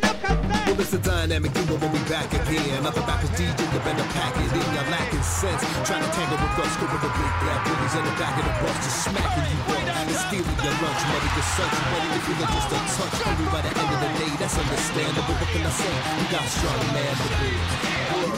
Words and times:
Well, 0.00 0.80
it's 0.80 0.92
a 0.94 0.98
dynamic 0.98 1.52
duo 1.52 1.76
when 1.76 1.92
we 1.92 2.00
back 2.08 2.32
again. 2.32 2.86
Other 2.86 3.04
rappers 3.04 3.28
DJ, 3.36 3.52
you 3.60 3.80
better 3.84 4.08
pack 4.16 4.32
it 4.40 4.48
in. 4.48 4.64
You're 4.72 4.88
lacking 4.88 5.20
sense. 5.20 5.60
Trying 5.84 6.00
to 6.00 6.10
tangle 6.16 6.40
with 6.40 6.64
us, 6.64 6.72
scoop 6.72 6.88
with 6.88 7.04
the 7.04 7.12
big 7.12 7.32
black 7.44 7.60
bullies 7.68 7.94
in 7.98 8.04
the 8.08 8.14
back 8.16 8.34
of 8.40 8.44
the 8.48 8.54
bus, 8.64 8.76
just 8.80 9.04
smacking 9.04 9.46
you 9.52 9.58
up 9.68 9.92
and 9.92 10.16
stealing 10.16 10.58
your 10.64 10.76
lunch 10.80 11.02
money. 11.12 11.28
Your 11.36 11.48
search 11.52 11.76
money 11.92 12.08
if 12.16 12.24
you 12.24 12.34
look 12.40 12.50
just 12.56 12.72
a 12.72 12.78
touch 12.88 13.18
hungry 13.20 13.48
by 13.52 13.60
the 13.60 13.68
end 13.68 13.90
of 13.92 14.00
the 14.00 14.10
day. 14.16 14.32
That's 14.40 14.56
understandable. 14.56 15.36
What 15.36 15.50
can 15.52 15.60
I 15.60 15.72
say? 15.76 15.92
You 15.92 16.26
got 16.32 16.46
strong 16.48 16.80
man 16.96 17.14
to 17.20 17.28
be. 17.36 17.52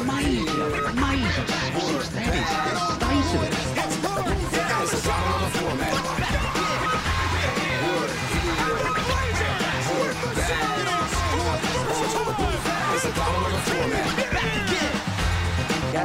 Major, 0.04 0.90
major. 0.98 1.44
That 2.14 2.34
is 2.34 2.50
the 2.50 2.74
state 2.98 3.30
of 3.30 3.46
it. 3.46 3.54
It's 4.42 4.58
a 4.58 4.63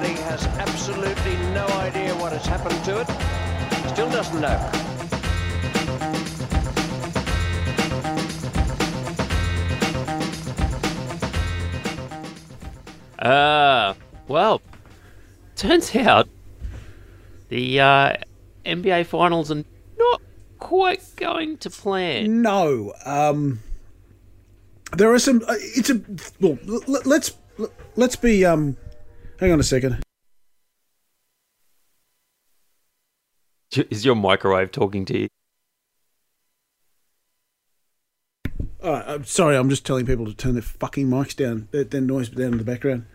Gary 0.01 0.13
has 0.15 0.45
absolutely 0.59 1.35
no 1.53 1.65
idea 1.79 2.15
what 2.15 2.31
has 2.31 2.45
happened 2.45 2.81
to 2.85 3.01
it. 3.01 3.89
Still 3.91 4.09
doesn't 4.09 4.39
know. 4.39 4.55
Uh, 13.19 13.93
well, 14.29 14.61
turns 15.57 15.93
out 15.97 16.29
the 17.49 17.81
uh, 17.81 18.13
NBA 18.65 19.05
finals 19.05 19.51
are 19.51 19.65
not 19.97 20.21
quite 20.59 21.03
going 21.17 21.57
to 21.57 21.69
plan. 21.69 22.41
No. 22.41 22.93
Um, 23.05 23.59
there 24.95 25.13
are 25.13 25.19
some. 25.19 25.41
Uh, 25.45 25.55
it's 25.57 25.89
a. 25.89 25.99
Well, 26.39 26.57
l- 26.69 26.83
l- 26.87 27.01
let's 27.03 27.33
l- 27.59 27.71
let's 27.97 28.15
be. 28.15 28.45
Um, 28.45 28.77
hang 29.39 29.51
on 29.51 29.59
a 29.59 29.63
second. 29.63 30.03
Is 33.89 34.03
your 34.03 34.15
microwave 34.15 34.71
talking 34.71 35.05
to 35.05 35.17
you? 35.17 35.27
All 38.83 38.93
right, 38.93 39.03
I'm 39.07 39.25
sorry. 39.25 39.55
I'm 39.55 39.69
just 39.69 39.85
telling 39.85 40.05
people 40.05 40.25
to 40.25 40.33
turn 40.33 40.53
their 40.53 40.61
fucking 40.61 41.07
mics 41.07 41.35
down. 41.35 41.67
Their, 41.71 41.83
their 41.83 42.01
noise 42.01 42.29
down 42.29 42.53
in 42.53 42.57
the 42.57 42.63
background. 42.63 43.05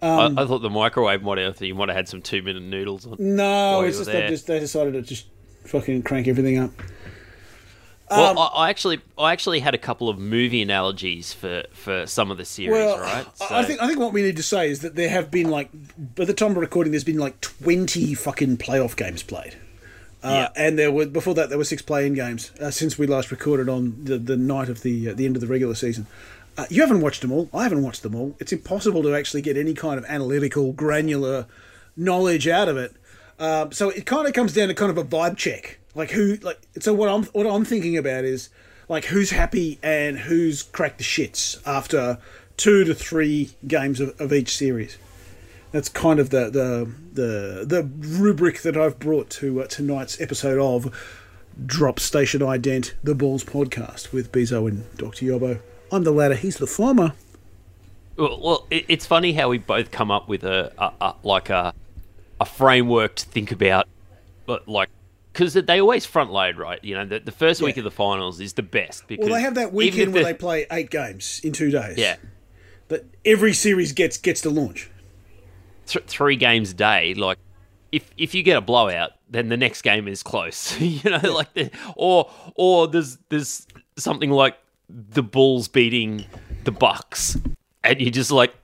Um, 0.00 0.38
I, 0.38 0.42
I 0.42 0.46
thought 0.46 0.60
the 0.60 0.70
microwave 0.70 1.22
might 1.22 1.38
have. 1.38 1.60
You 1.60 1.74
might 1.74 1.88
have 1.88 1.96
had 1.96 2.08
some 2.08 2.22
two 2.22 2.42
minute 2.42 2.62
noodles 2.62 3.06
on. 3.06 3.16
No, 3.18 3.82
it's 3.82 3.98
just 3.98 4.10
they 4.10 4.28
just 4.28 4.46
they 4.46 4.58
decided 4.60 4.94
to 4.94 5.02
just 5.02 5.26
fucking 5.64 6.02
crank 6.02 6.26
everything 6.26 6.58
up. 6.58 6.70
Well, 8.16 8.30
Um, 8.30 8.38
I, 8.38 8.46
I 8.66 8.70
actually, 8.70 9.00
I 9.18 9.32
actually 9.32 9.60
had 9.60 9.74
a 9.74 9.78
couple 9.78 10.08
of 10.08 10.18
movie 10.18 10.62
analogies 10.62 11.32
for 11.32 11.64
for 11.72 12.06
some 12.06 12.30
of 12.30 12.36
the 12.38 12.44
series, 12.44 12.72
Well, 12.72 12.98
right? 12.98 13.26
I- 13.40 13.60
I 13.60 13.64
think 13.64 13.80
I 13.82 13.86
think 13.86 13.98
what 13.98 14.12
we 14.12 14.22
need 14.22 14.36
to 14.36 14.42
say 14.42 14.70
is 14.70 14.80
that 14.80 14.94
there 14.96 15.08
have 15.08 15.30
been 15.30 15.50
like 15.50 15.70
by 16.14 16.24
the 16.24 16.34
time 16.34 16.54
we're 16.54 16.60
recording, 16.62 16.90
there's 16.92 17.04
been 17.04 17.18
like 17.18 17.40
twenty 17.40 18.14
fucking 18.14 18.58
playoff 18.58 18.96
games 18.96 19.22
played. 19.22 19.56
Uh, 20.22 20.48
And 20.54 20.78
there 20.78 20.92
were 20.92 21.06
before 21.06 21.34
that 21.34 21.48
there 21.48 21.58
were 21.58 21.64
six 21.64 21.82
play-in 21.82 22.14
games 22.14 22.52
uh, 22.60 22.70
since 22.70 22.96
we 22.96 23.08
last 23.08 23.32
recorded 23.32 23.68
on 23.68 23.96
the, 24.04 24.18
the 24.18 24.36
night 24.36 24.68
of 24.68 24.82
the 24.82 25.08
uh, 25.10 25.14
the 25.14 25.26
end 25.26 25.34
of 25.36 25.40
the 25.40 25.48
regular 25.48 25.74
season. 25.74 26.06
Uh, 26.56 26.66
you 26.70 26.80
haven't 26.82 27.00
watched 27.00 27.22
them 27.22 27.32
all. 27.32 27.48
I 27.52 27.62
haven't 27.64 27.82
watched 27.82 28.02
them 28.02 28.14
all. 28.14 28.36
It's 28.38 28.52
impossible 28.52 29.02
to 29.04 29.14
actually 29.16 29.42
get 29.42 29.56
any 29.56 29.74
kind 29.74 29.98
of 29.98 30.04
analytical, 30.04 30.72
granular 30.74 31.46
knowledge 31.96 32.46
out 32.46 32.68
of 32.68 32.76
it. 32.76 32.92
Um, 33.40 33.72
so 33.72 33.90
it 33.90 34.06
kind 34.06 34.28
of 34.28 34.32
comes 34.34 34.52
down 34.52 34.68
to 34.68 34.74
kind 34.74 34.90
of 34.90 34.98
a 34.98 35.02
vibe 35.04 35.36
check, 35.36 35.78
like 35.94 36.10
who, 36.10 36.36
like. 36.36 36.60
So 36.80 36.92
what 36.92 37.08
I'm 37.08 37.24
what 37.26 37.46
I'm 37.46 37.64
thinking 37.64 37.96
about 37.96 38.24
is 38.24 38.48
like 38.88 39.06
who's 39.06 39.30
happy 39.30 39.78
and 39.82 40.18
who's 40.18 40.62
cracked 40.62 40.98
the 40.98 41.04
shits 41.04 41.60
after 41.66 42.18
two 42.56 42.84
to 42.84 42.94
three 42.94 43.50
games 43.66 44.00
of, 44.00 44.18
of 44.20 44.32
each 44.32 44.56
series. 44.56 44.98
That's 45.70 45.88
kind 45.88 46.20
of 46.20 46.30
the 46.30 46.50
the 46.50 46.92
the, 47.12 47.64
the 47.64 47.90
rubric 48.18 48.62
that 48.62 48.76
I've 48.76 48.98
brought 48.98 49.30
to 49.30 49.62
uh, 49.62 49.66
tonight's 49.66 50.20
episode 50.20 50.58
of 50.58 50.94
Drop 51.66 52.00
Station 52.00 52.40
Ident, 52.40 52.92
the 53.02 53.14
Balls 53.14 53.44
podcast 53.44 54.12
with 54.12 54.32
Bezo 54.32 54.68
and 54.68 54.84
Dr. 54.96 55.26
Yobo. 55.26 55.60
I'm 55.90 56.04
the 56.04 56.10
latter, 56.10 56.34
he's 56.34 56.56
the 56.56 56.66
former. 56.66 57.12
Well, 58.16 58.40
well 58.40 58.66
it, 58.70 58.86
it's 58.88 59.06
funny 59.06 59.32
how 59.32 59.48
we 59.48 59.58
both 59.58 59.90
come 59.90 60.10
up 60.10 60.28
with 60.28 60.44
a, 60.44 60.72
a, 60.78 60.92
a 61.00 61.14
like 61.22 61.50
a 61.50 61.74
a 62.40 62.44
framework 62.44 63.14
to 63.16 63.26
think 63.26 63.52
about, 63.52 63.86
but 64.46 64.66
like 64.66 64.90
because 65.32 65.54
they 65.54 65.80
always 65.80 66.04
front 66.04 66.30
load, 66.30 66.58
right? 66.58 66.82
You 66.84 66.94
know, 66.94 67.04
the, 67.06 67.20
the 67.20 67.32
first 67.32 67.62
week 67.62 67.76
of 67.76 67.84
the 67.84 67.90
finals 67.90 68.40
is 68.40 68.52
the 68.52 68.62
best 68.62 69.06
because 69.08 69.26
Well, 69.26 69.34
they 69.34 69.40
have 69.42 69.54
that 69.54 69.72
weekend 69.72 70.12
where 70.12 70.24
they 70.24 70.34
play 70.34 70.66
eight 70.70 70.90
games 70.90 71.40
in 71.42 71.52
two 71.52 71.70
days. 71.70 71.96
yeah 71.98 72.16
That 72.88 73.04
every 73.24 73.52
series 73.54 73.92
gets 73.92 74.18
gets 74.18 74.40
to 74.42 74.50
launch. 74.50 74.90
th- 75.86 76.04
three 76.06 76.36
games 76.36 76.72
a 76.72 76.74
day, 76.74 77.14
like. 77.14 77.38
If, 77.90 78.10
if 78.16 78.34
you 78.34 78.42
get 78.42 78.56
a 78.56 78.62
blowout, 78.62 79.10
then 79.28 79.50
the 79.50 79.56
next 79.58 79.82
game 79.82 80.08
is 80.08 80.22
close. 80.22 80.80
you 80.80 81.10
know, 81.10 81.30
like 81.30 81.52
the, 81.52 81.70
or 81.94 82.30
or 82.54 82.88
there's 82.88 83.18
there's 83.28 83.66
something 83.98 84.30
like 84.30 84.56
the 84.88 85.22
Bulls 85.22 85.68
beating 85.68 86.24
the 86.64 86.70
Bucks, 86.70 87.36
and 87.84 88.00
you're 88.00 88.08
just 88.10 88.30
like, 88.30 88.54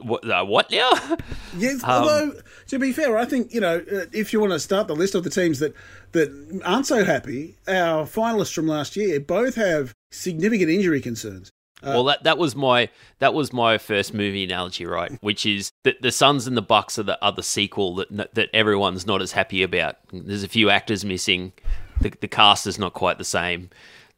what 0.00 0.28
uh, 0.28 0.44
what 0.44 0.70
now? 0.70 0.90
Yes, 1.56 1.82
Um, 1.82 1.90
although 1.90 2.32
to 2.68 2.78
be 2.78 2.92
fair, 2.92 3.16
I 3.16 3.24
think 3.24 3.52
you 3.52 3.60
know 3.60 3.78
uh, 3.78 4.04
if 4.12 4.32
you 4.32 4.40
want 4.40 4.52
to 4.52 4.60
start 4.60 4.86
the 4.86 4.94
list 4.94 5.14
of 5.14 5.24
the 5.24 5.30
teams 5.30 5.58
that 5.58 5.74
that 6.12 6.60
aren't 6.64 6.86
so 6.86 7.04
happy, 7.04 7.56
our 7.66 8.04
finalists 8.04 8.52
from 8.52 8.66
last 8.66 8.96
year 8.96 9.18
both 9.18 9.54
have 9.56 9.94
significant 10.10 10.70
injury 10.70 11.00
concerns. 11.00 11.50
well, 11.82 12.04
that 12.04 12.22
that 12.24 12.38
was 12.38 12.54
my 12.54 12.90
that 13.18 13.34
was 13.34 13.52
my 13.52 13.78
first 13.78 14.14
movie 14.14 14.44
analogy, 14.44 14.86
right? 14.86 15.18
Which 15.22 15.46
is 15.46 15.70
that 15.84 16.00
the 16.02 16.12
Suns 16.12 16.46
and 16.46 16.56
the 16.56 16.62
Bucks 16.62 16.98
are 16.98 17.04
the 17.04 17.22
other 17.24 17.42
sequel 17.42 17.94
that 17.96 18.34
that 18.34 18.50
everyone's 18.52 19.06
not 19.06 19.22
as 19.22 19.32
happy 19.32 19.62
about. 19.62 19.96
There's 20.12 20.44
a 20.44 20.48
few 20.48 20.70
actors 20.70 21.04
missing. 21.04 21.52
The 22.00 22.12
the 22.20 22.28
cast 22.28 22.66
is 22.66 22.78
not 22.78 22.92
quite 22.92 23.18
the 23.18 23.24
same. 23.24 23.70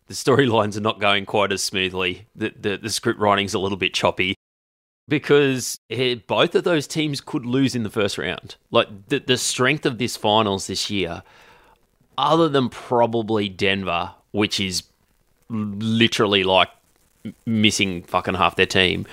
The 0.08 0.14
storylines 0.14 0.76
are 0.76 0.80
not 0.80 0.98
going 1.00 1.24
quite 1.24 1.52
as 1.52 1.62
smoothly. 1.62 2.26
The 2.34 2.52
the, 2.58 2.76
the 2.76 2.90
script 2.90 3.20
writing's 3.20 3.54
a 3.54 3.58
little 3.58 3.78
bit 3.78 3.94
choppy 3.94 4.34
because 5.08 5.78
eh, 5.90 6.16
both 6.26 6.54
of 6.54 6.64
those 6.64 6.86
teams 6.86 7.20
could 7.20 7.44
lose 7.46 7.74
in 7.74 7.82
the 7.82 7.90
first 7.90 8.18
round. 8.18 8.56
Like 8.70 9.08
the 9.08 9.18
the 9.20 9.36
strength 9.36 9.84
of 9.86 9.98
this 9.98 10.16
finals 10.16 10.66
this 10.66 10.90
year, 10.90 11.22
other 12.16 12.48
than 12.48 12.68
probably 12.68 13.48
Denver, 13.48 14.12
which 14.32 14.60
is 14.60 14.84
literally 15.48 16.44
like 16.44 16.68
missing 17.46 18.02
fucking 18.04 18.34
half 18.34 18.56
their 18.56 18.66
team. 18.66 19.06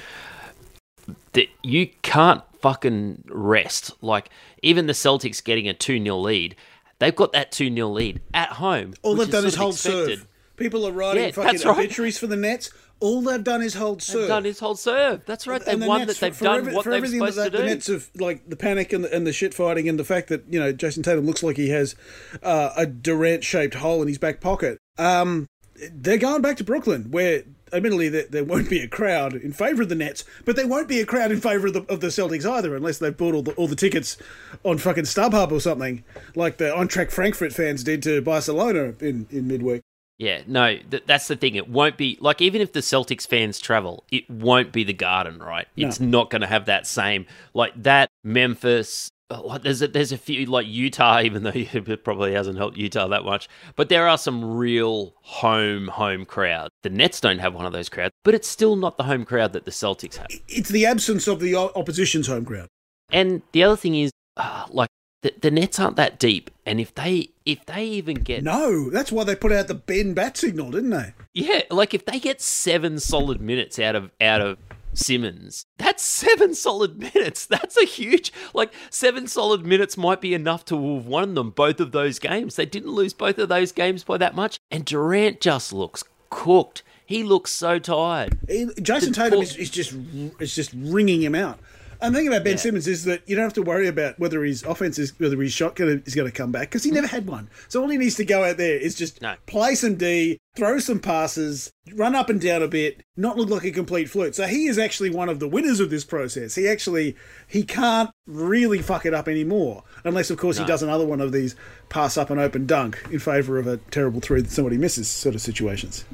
That 1.33 1.47
you 1.63 1.89
can't 2.01 2.43
fucking 2.61 3.23
rest. 3.29 3.91
Like 4.01 4.29
even 4.61 4.87
the 4.87 4.93
Celtics 4.93 5.43
getting 5.43 5.67
a 5.67 5.73
two 5.73 6.01
0 6.03 6.17
lead, 6.17 6.55
they've 6.99 7.15
got 7.15 7.31
that 7.33 7.51
two 7.51 7.73
0 7.73 7.89
lead 7.89 8.21
at 8.33 8.49
home. 8.53 8.93
All 9.03 9.15
they've 9.15 9.29
done 9.29 9.45
is 9.45 9.53
of 9.53 9.59
hold 9.59 9.73
expected. 9.75 10.19
serve. 10.19 10.27
People 10.57 10.87
are 10.87 10.91
writing 10.91 11.23
Yeah, 11.25 11.31
fucking 11.31 11.61
right. 11.61 11.77
obituaries 11.77 12.17
for 12.17 12.25
the 12.27 12.35
Nets. 12.35 12.71
All 12.99 13.21
they've 13.21 13.43
done 13.43 13.61
is 13.61 13.75
hold 13.75 14.01
serve. 14.01 14.21
They've 14.21 14.27
done 14.27 14.45
is 14.45 14.59
hold 14.59 14.79
serve. 14.79 15.23
That's 15.25 15.45
right. 15.45 15.63
They've 15.63 15.79
the 15.79 15.87
won 15.87 15.99
Nets, 16.01 16.19
that. 16.19 16.25
They've 16.25 16.35
for 16.35 16.43
done 16.45 16.73
what 16.73 16.83
for 16.83 16.91
everything 16.91 17.19
that 17.19 17.33
supposed 17.33 17.37
they- 17.53 17.57
to 17.57 17.57
The 17.57 17.63
do. 17.63 17.69
Nets 17.69 17.87
have 17.87 18.09
like 18.15 18.49
the 18.49 18.55
panic 18.55 18.91
and 18.93 19.03
the, 19.03 19.13
and 19.15 19.27
the 19.27 19.33
shit 19.33 19.53
fighting 19.53 19.87
and 19.87 19.99
the 19.99 20.03
fact 20.03 20.29
that 20.29 20.43
you 20.49 20.59
know 20.59 20.73
Jayson 20.73 21.03
Tatum 21.03 21.25
looks 21.25 21.43
like 21.43 21.57
he 21.57 21.69
has 21.69 21.95
uh, 22.41 22.71
a 22.75 22.85
Durant 22.85 23.43
shaped 23.43 23.75
hole 23.75 24.01
in 24.01 24.07
his 24.07 24.17
back 24.17 24.41
pocket. 24.41 24.77
Um, 24.97 25.45
they're 25.93 26.17
going 26.17 26.41
back 26.41 26.57
to 26.57 26.63
Brooklyn, 26.63 27.11
where 27.11 27.43
admittedly 27.71 28.09
there, 28.09 28.25
there 28.27 28.43
won't 28.43 28.67
be 28.69 28.79
a 28.79 28.87
crowd 28.87 29.35
in 29.35 29.53
favour 29.53 29.83
of 29.83 29.89
the 29.89 29.95
Nets, 29.95 30.23
but 30.43 30.55
there 30.55 30.67
won't 30.67 30.87
be 30.87 30.99
a 30.99 31.05
crowd 31.05 31.31
in 31.31 31.39
favour 31.39 31.67
of 31.67 31.73
the, 31.73 31.81
of 31.83 31.99
the 31.99 32.07
Celtics 32.07 32.49
either, 32.49 32.75
unless 32.75 32.97
they've 32.97 33.15
bought 33.15 33.35
all 33.35 33.43
the 33.43 33.51
all 33.53 33.67
the 33.67 33.75
tickets 33.75 34.17
on 34.63 34.79
fucking 34.79 35.03
StubHub 35.03 35.51
or 35.51 35.59
something, 35.59 36.03
like 36.35 36.57
the 36.57 36.65
Eintracht 36.71 37.11
Frankfurt 37.11 37.53
fans 37.53 37.83
did 37.83 38.01
to 38.03 38.21
Barcelona 38.23 38.95
in 38.99 39.27
in 39.29 39.47
midweek. 39.47 39.83
Yeah, 40.19 40.41
no, 40.47 40.77
th- 40.77 41.03
that's 41.05 41.27
the 41.27 41.35
thing. 41.35 41.55
It 41.55 41.69
won't 41.69 41.95
be 41.97 42.17
like 42.19 42.41
even 42.41 42.61
if 42.61 42.73
the 42.73 42.79
Celtics 42.79 43.27
fans 43.27 43.59
travel, 43.59 44.03
it 44.11 44.27
won't 44.29 44.71
be 44.71 44.83
the 44.83 44.93
Garden, 44.93 45.39
right? 45.39 45.67
No. 45.75 45.87
It's 45.87 45.99
not 45.99 46.29
going 46.31 46.41
to 46.41 46.47
have 46.47 46.65
that 46.65 46.87
same 46.87 47.25
like 47.53 47.73
that 47.83 48.09
Memphis. 48.23 49.09
uh, 49.29 49.41
Like 49.43 49.61
there's 49.61 49.81
a, 49.83 49.87
there's 49.87 50.11
a 50.11 50.17
few 50.17 50.45
like 50.47 50.65
Utah, 50.67 51.21
even 51.23 51.43
though 51.43 51.51
it 51.53 52.03
probably 52.03 52.33
hasn't 52.33 52.57
helped 52.57 52.77
Utah 52.77 53.07
that 53.09 53.25
much. 53.25 53.47
But 53.75 53.89
there 53.89 54.07
are 54.07 54.17
some 54.17 54.43
real 54.57 55.13
home 55.21 55.87
home 55.89 56.25
crowd. 56.25 56.69
The 56.81 56.89
Nets 56.89 57.19
don't 57.21 57.39
have 57.39 57.53
one 57.53 57.65
of 57.67 57.73
those 57.73 57.89
crowds, 57.89 58.13
but 58.23 58.33
it's 58.33 58.47
still 58.47 58.75
not 58.75 58.97
the 58.97 59.03
home 59.03 59.23
crowd 59.25 59.53
that 59.53 59.65
the 59.65 59.71
Celtics 59.71 60.15
have. 60.15 60.27
It's 60.47 60.69
the 60.69 60.85
absence 60.87 61.27
of 61.27 61.39
the 61.39 61.55
opposition's 61.55 62.25
home 62.27 62.45
crowd. 62.45 62.67
And 63.11 63.41
the 63.51 63.63
other 63.63 63.77
thing 63.77 63.95
is, 63.95 64.11
uh, 64.35 64.65
like 64.69 64.89
the, 65.21 65.33
the 65.41 65.51
Nets 65.51 65.79
aren't 65.79 65.95
that 65.97 66.19
deep, 66.19 66.49
and 66.65 66.79
if 66.81 66.93
they 66.95 67.29
if 67.47 67.65
they 67.65 67.85
even 67.85 68.15
get 68.15 68.43
No, 68.43 68.89
that's 68.89 69.11
why 69.11 69.23
they 69.23 69.35
put 69.35 69.53
out 69.53 69.67
the 69.69 69.73
Ben 69.73 70.13
bat 70.13 70.35
signal, 70.35 70.71
didn't 70.71 70.89
they? 70.89 71.13
Yeah, 71.33 71.61
like 71.71 71.93
if 71.93 72.03
they 72.03 72.19
get 72.19 72.41
seven 72.41 72.99
solid 72.99 73.39
minutes 73.39 73.79
out 73.79 73.95
of 73.95 74.11
out 74.19 74.41
of 74.41 74.57
Simmons, 74.93 75.65
that's 75.77 76.03
seven 76.03 76.53
solid 76.55 76.97
minutes. 76.97 77.45
That's 77.57 77.77
a 77.77 77.85
huge 77.85 78.33
like 78.55 78.73
seven 78.89 79.27
solid 79.27 79.63
minutes 79.65 79.95
might 79.95 80.21
be 80.21 80.33
enough 80.33 80.65
to 80.65 80.95
have 80.95 81.05
won 81.05 81.35
them 81.35 81.51
both 81.51 81.79
of 81.79 81.91
those 81.91 82.17
games. 82.19 82.55
They 82.55 82.65
didn't 82.65 82.91
lose 82.91 83.13
both 83.13 83.37
of 83.37 83.47
those 83.47 83.71
games 83.71 84.03
by 84.03 84.17
that 84.17 84.33
much. 84.35 84.59
And 84.71 84.83
Durant 84.85 85.39
just 85.39 85.71
looks 85.71 86.03
cooked. 86.29 86.81
He 87.05 87.23
looks 87.23 87.51
so 87.51 87.77
tired. 87.79 88.39
He- 88.47 88.65
Jayson 88.81 89.09
The 89.09 89.15
Tatum 89.15 89.41
is, 89.41 89.55
is 89.55 89.69
just 89.69 89.93
is 90.39 90.55
just 90.55 90.71
ringing 90.75 91.21
him 91.21 91.35
out. 91.35 91.59
And 92.01 92.13
the 92.13 92.19
thing 92.19 92.27
about 92.27 92.43
Ben 92.43 92.53
Yeah. 92.53 92.57
Simmons 92.57 92.87
is 92.87 93.05
that 93.05 93.27
you 93.27 93.35
don't 93.35 93.43
have 93.43 93.53
to 93.53 93.61
worry 93.61 93.87
about 93.87 94.19
whether 94.19 94.43
his 94.43 94.63
offense 94.63 94.99
is 94.99 95.17
whether 95.19 95.41
his 95.41 95.53
shot 95.53 95.75
gonna, 95.75 96.01
is 96.05 96.15
going 96.15 96.29
to 96.29 96.35
come 96.35 96.51
back 96.51 96.69
because 96.69 96.83
he 96.83 96.91
mm. 96.91 96.95
never 96.95 97.07
had 97.07 97.27
one. 97.27 97.49
So 97.67 97.81
all 97.81 97.89
he 97.89 97.97
needs 97.97 98.15
to 98.15 98.25
go 98.25 98.43
out 98.43 98.57
there 98.57 98.77
is 98.77 98.95
just 98.95 99.21
No. 99.21 99.35
play 99.45 99.75
some 99.75 99.95
D, 99.95 100.37
throw 100.55 100.79
some 100.79 100.99
passes, 100.99 101.71
run 101.93 102.15
up 102.15 102.29
and 102.29 102.39
down 102.39 102.61
a 102.61 102.67
bit, 102.67 103.03
not 103.15 103.37
look 103.37 103.49
like 103.49 103.63
a 103.63 103.71
complete 103.71 104.09
flirt. 104.09 104.35
So 104.35 104.45
he 104.45 104.67
is 104.67 104.77
actually 104.77 105.09
one 105.09 105.29
of 105.29 105.39
the 105.39 105.47
winners 105.47 105.79
of 105.79 105.89
this 105.89 106.05
process. 106.05 106.55
He 106.55 106.67
actually 106.67 107.15
he 107.47 107.63
can't 107.63 108.11
really 108.25 108.81
fuck 108.81 109.05
it 109.05 109.13
up 109.13 109.27
anymore 109.27 109.83
unless 110.03 110.29
of 110.29 110.37
course 110.37 110.57
he 110.57 110.65
does 110.65 110.83
another 110.83 111.05
one 111.05 111.21
of 111.21 111.31
these 111.31 111.55
pass 111.89 112.17
up 112.17 112.29
and 112.29 112.39
open 112.39 112.65
dunk 112.65 113.03
in 113.11 113.19
favour 113.19 113.57
of 113.57 113.67
a 113.67 113.77
terrible 113.77 114.19
three 114.21 114.41
that 114.41 114.51
somebody 114.51 114.77
misses 114.77 115.07
sort 115.07 115.35
of 115.35 115.41
situations. 115.41 116.05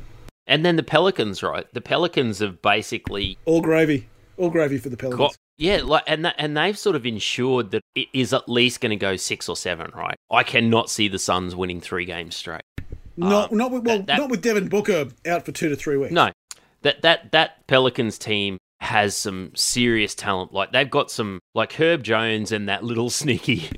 And 0.46 0.66
then 0.66 0.76
the 0.76 0.84
Pelicans, 0.84 1.42
right? 1.42 1.66
The 1.74 1.82
Pelicans 1.82 2.40
have 2.40 2.62
basically 2.62 3.38
All 3.46 3.62
gravy, 3.62 4.08
all 4.38 4.50
gravy 4.50 4.78
for 4.78 4.90
the 4.90 4.98
Pelicans. 4.98 5.18
got 5.18 5.38
yeah, 5.58 5.82
like 5.84 6.04
and 6.08 6.26
that, 6.26 6.36
and 6.38 6.56
they've 6.58 6.78
sort 6.78 6.96
of 6.96 7.06
ensured 7.06 7.72
that 7.72 7.82
it 7.96 8.08
is 8.14 8.34
at 8.34 8.48
least 8.50 8.82
going 8.82 8.90
to 8.92 8.96
go 8.96 9.16
six 9.16 9.48
or 9.50 9.56
seven, 9.56 9.92
right? 9.96 10.16
I 10.32 10.44
cannot 10.44 10.90
see 10.90 11.08
the 11.08 11.20
Suns 11.20 11.56
winning 11.56 11.82
three 11.82 12.06
games 12.06 12.36
straight. 12.36 12.62
Not, 13.16 13.52
Um, 13.52 13.58
not 13.58 13.72
with, 13.72 13.86
well, 13.86 13.98
that- 14.00 14.08
that- 14.08 14.18
not 14.20 14.30
with 14.30 14.42
Devin 14.42 14.68
Booker 14.70 15.08
out 15.28 15.46
for 15.46 15.52
two 15.52 15.70
to 15.70 15.76
three 15.76 15.98
weeks. 15.98 16.12
No, 16.14 16.32
that 16.82 17.02
that 17.04 17.32
that 17.32 17.66
Pelicans 17.68 18.18
team 18.18 18.58
has 18.80 19.16
some 19.16 19.52
serious 19.56 20.14
talent. 20.16 20.52
Like 20.54 20.72
they've 20.74 20.90
got 20.90 21.10
some 21.12 21.40
like 21.56 21.74
Herb 21.74 22.04
Jones 22.04 22.52
and 22.52 22.68
that 22.68 22.84
little 22.84 23.10
sneaky. 23.22 23.70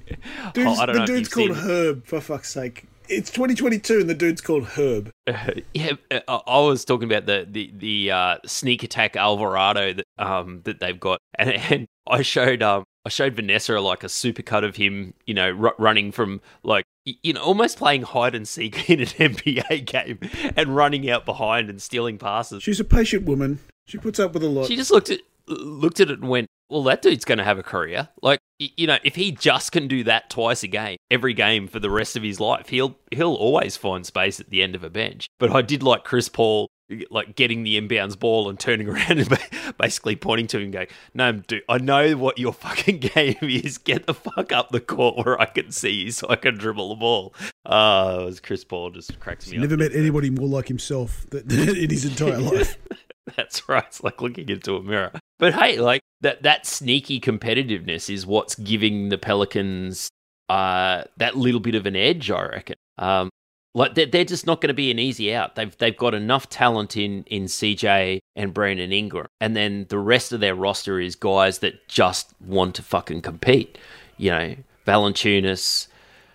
Dude's, 0.54 0.80
Oh, 0.80 0.82
I 0.82 0.86
don't 0.86 0.96
the 0.96 1.00
know 1.02 1.06
dude's 1.06 1.30
called 1.30 1.52
Herb. 1.58 2.06
For 2.08 2.22
fuck's 2.22 2.52
sake, 2.52 2.86
it's 3.10 3.30
2022 3.32 4.02
and 4.02 4.10
the 4.10 4.14
dude's 4.14 4.42
called 4.42 4.66
Herb. 4.66 5.12
yeah, 5.74 5.94
I 6.12 6.22
I 6.28 6.60
was 6.62 6.86
talking 6.86 7.10
about 7.12 7.26
the 7.26 7.48
the 7.50 7.72
the 7.76 8.12
uh, 8.12 8.38
sneak 8.46 8.84
attack 8.84 9.16
Alvarado 9.16 9.94
that 9.94 10.06
um 10.18 10.62
that 10.64 10.80
they've 10.80 11.00
got, 11.00 11.20
and, 11.36 11.52
and 11.52 11.88
I 12.08 12.22
showed 12.22 12.62
um 12.62 12.84
I 13.06 13.10
showed 13.10 13.36
Vanessa 13.36 13.80
like 13.80 14.04
a 14.04 14.08
supercut 14.08 14.66
of 14.66 14.76
him, 14.76 15.14
you 15.28 15.34
know, 15.34 15.56
r- 15.60 15.76
running 15.78 16.12
from 16.12 16.42
like 16.64 16.86
you 17.06 17.34
know 17.34 17.42
almost 17.42 17.78
playing 17.78 18.02
hide 18.02 18.34
and 18.34 18.48
seek 18.48 18.90
in 18.90 19.00
an 19.00 19.08
NBA 19.08 19.86
game 19.86 20.20
and 20.56 20.76
running 20.76 21.10
out 21.10 21.26
behind 21.26 21.70
and 21.70 21.82
stealing 21.82 22.18
passes. 22.18 22.64
She's 22.64 22.80
a 22.80 22.86
patient 22.86 23.26
woman. 23.26 23.60
She 23.88 23.98
puts 23.98 24.20
up 24.20 24.34
with 24.34 24.44
a 24.44 24.48
lot. 24.48 24.68
She 24.68 24.76
just 24.76 24.92
looked 24.92 25.10
at 25.12 25.20
looked 25.48 26.00
at 26.00 26.10
it 26.10 26.20
and 26.20 26.30
went, 26.30 26.48
"Well, 26.70 26.84
that 26.84 27.02
dude's 27.02 27.26
going 27.26 27.38
to 27.38 27.44
have 27.44 27.58
a 27.58 27.64
career. 27.64 28.10
Like, 28.22 28.40
you 28.60 28.88
know, 28.88 28.98
if 29.04 29.16
he 29.16 29.32
just 29.32 29.72
can 29.72 29.88
do 29.88 30.04
that 30.06 30.30
twice 30.30 30.64
a 30.64 30.68
game, 30.68 30.98
every 31.12 31.34
game 31.34 31.68
for 31.68 31.80
the 31.80 31.90
rest 31.90 32.16
of 32.16 32.24
his 32.24 32.40
life, 32.40 32.70
he'll 32.70 32.98
he'll 33.12 33.36
always 33.36 33.78
find 33.78 34.06
space 34.06 34.40
at 34.40 34.50
the 34.50 34.62
end 34.62 34.76
of 34.76 34.84
a 34.84 34.90
bench." 34.90 35.28
But 35.40 35.52
I 35.52 35.62
did 35.62 35.84
like 35.84 36.04
Chris 36.04 36.30
Paul 36.30 36.68
like 37.10 37.36
getting 37.36 37.64
the 37.64 37.80
inbounds 37.80 38.18
ball 38.18 38.50
and 38.50 38.60
turning 38.60 38.88
around 38.90 39.20
and 39.20 39.40
basically 39.78 40.16
pointing 40.16 40.48
to 40.48 40.58
him 40.58 40.64
and 40.66 40.74
going, 40.74 40.88
"No, 41.14 41.32
dude, 41.34 41.64
I 41.68 41.78
know 41.78 42.16
what 42.18 42.38
your 42.38 42.54
fucking 42.66 43.00
game 43.00 43.38
is. 43.42 43.78
Get 43.78 44.06
the 44.06 44.14
fuck 44.14 44.52
up 44.52 44.70
the 44.70 44.80
court 44.80 45.26
where 45.26 45.40
I 45.40 45.46
can 45.46 45.72
see 45.72 45.92
you 45.92 46.12
so 46.12 46.28
I 46.30 46.36
can 46.36 46.58
dribble 46.58 46.90
the 46.90 46.96
ball." 46.96 47.34
Uh, 47.66 48.20
it 48.22 48.26
was 48.26 48.40
Chris 48.40 48.64
Paul 48.64 48.92
just 48.92 49.20
cracks 49.20 49.50
me 49.50 49.58
up. 49.58 49.62
Never 49.62 49.78
met 49.78 49.94
anybody 49.94 50.30
more 50.30 50.48
like 50.48 50.68
himself 50.68 51.26
in 51.34 51.90
his 51.90 52.06
entire 52.06 52.38
life. 52.38 52.78
That's 53.36 53.68
right. 53.68 53.84
It's 53.88 54.04
like 54.04 54.22
looking 54.22 54.50
into 54.50 54.76
a 54.76 54.84
mirror. 54.84 55.12
But 55.40 55.54
hey, 55.54 55.80
like 55.80 56.02
that 56.22 56.44
that 56.44 56.66
sneaky 56.66 57.20
competitiveness 57.20 58.14
is 58.14 58.26
what's 58.26 58.56
giving 58.56 59.10
the 59.10 59.18
Pelicans 59.18 60.10
uh 60.48 61.04
that 61.18 61.36
little 61.36 61.60
bit 61.60 61.76
of 61.76 61.86
an 61.86 61.96
edge, 61.96 62.30
I 62.30 62.46
reckon. 62.46 62.76
Um 62.98 63.30
like 63.76 63.94
they're, 63.94 64.06
they're 64.06 64.24
just 64.24 64.48
not 64.48 64.62
going 64.62 64.70
to 64.70 64.74
be 64.74 64.90
an 64.90 65.00
easy 65.00 65.34
out. 65.34 65.56
They've 65.56 65.78
they've 65.78 65.98
got 65.98 66.14
enough 66.14 66.50
talent 66.50 66.96
in 66.96 67.24
in 67.28 67.44
CJ 67.44 68.20
and 68.36 68.54
Brandon 68.54 68.92
Ingram, 68.92 69.28
and 69.42 69.56
then 69.56 69.86
the 69.90 70.00
rest 70.00 70.32
of 70.32 70.40
their 70.40 70.56
roster 70.56 71.00
is 71.00 71.16
guys 71.16 71.60
that 71.60 71.88
just 71.90 72.34
want 72.40 72.76
to 72.76 72.84
fucking 72.84 73.22
compete. 73.22 73.78
You 74.18 74.32
know, 74.32 74.56
Valanciunas, 74.88 75.88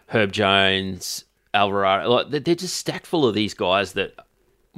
Herb 0.08 0.32
Jones, 0.32 1.24
Alvarado. 1.54 2.10
Like 2.10 2.44
they're 2.44 2.54
just 2.54 2.76
stacked 2.76 3.06
full 3.06 3.26
of 3.26 3.34
these 3.34 3.54
guys 3.54 3.94
that 3.94 4.12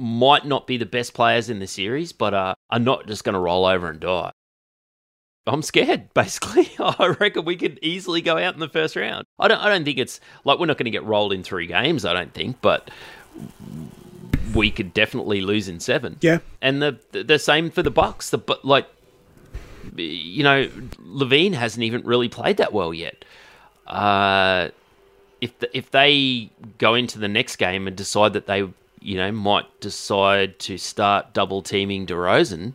might 0.03 0.45
not 0.45 0.67
be 0.67 0.75
the 0.75 0.85
best 0.85 1.13
players 1.13 1.49
in 1.49 1.59
the 1.59 1.67
series, 1.67 2.11
but 2.11 2.33
uh, 2.33 2.53
are 2.69 2.79
not 2.79 3.07
just 3.07 3.23
going 3.23 3.33
to 3.33 3.39
roll 3.39 3.65
over 3.65 3.89
and 3.89 4.01
die. 4.01 4.31
I'm 5.47 5.61
scared, 5.61 6.09
basically. 6.13 6.69
I 6.79 7.15
reckon 7.19 7.45
we 7.45 7.55
could 7.55 7.79
easily 7.81 8.21
go 8.21 8.37
out 8.37 8.53
in 8.53 8.59
the 8.59 8.67
first 8.67 8.97
round. 8.97 9.23
I 9.39 9.47
don't. 9.47 9.59
I 9.59 9.69
don't 9.69 9.85
think 9.85 9.97
it's 9.97 10.19
like 10.43 10.59
we're 10.59 10.65
not 10.65 10.77
going 10.77 10.85
to 10.85 10.91
get 10.91 11.05
rolled 11.05 11.31
in 11.31 11.41
three 11.41 11.67
games. 11.67 12.03
I 12.03 12.13
don't 12.13 12.33
think, 12.33 12.57
but 12.61 12.91
we 14.53 14.69
could 14.71 14.93
definitely 14.93 15.39
lose 15.39 15.69
in 15.69 15.79
seven. 15.79 16.17
Yeah. 16.19 16.39
and 16.61 16.81
the 16.81 16.99
the, 17.11 17.39
same 17.39 17.71
for 17.71 17.81
the 17.81 17.91
Bucks. 17.91 18.29
The 18.29 18.37
but 18.37 18.65
like, 18.65 18.87
you 19.95 20.43
know, 20.43 20.67
LaVine 20.99 21.53
hasn't 21.53 21.83
even 21.83 22.03
really 22.03 22.27
played 22.27 22.57
that 22.57 22.73
well 22.73 22.93
yet. 22.93 23.23
Uh, 23.87 24.69
if 25.39 25.57
the, 25.59 25.77
if 25.77 25.91
they 25.91 26.51
go 26.77 26.93
into 26.93 27.19
the 27.19 27.29
next 27.29 27.55
game 27.55 27.87
and 27.87 27.95
decide 27.95 28.33
that 28.33 28.47
they 28.47 28.67
you 29.03 29.17
know 29.17 29.31
might 29.31 29.79
decide 29.81 30.59
to 30.59 30.77
start 30.77 31.33
double 31.33 31.61
teaming 31.61 32.05
DeRozan, 32.05 32.73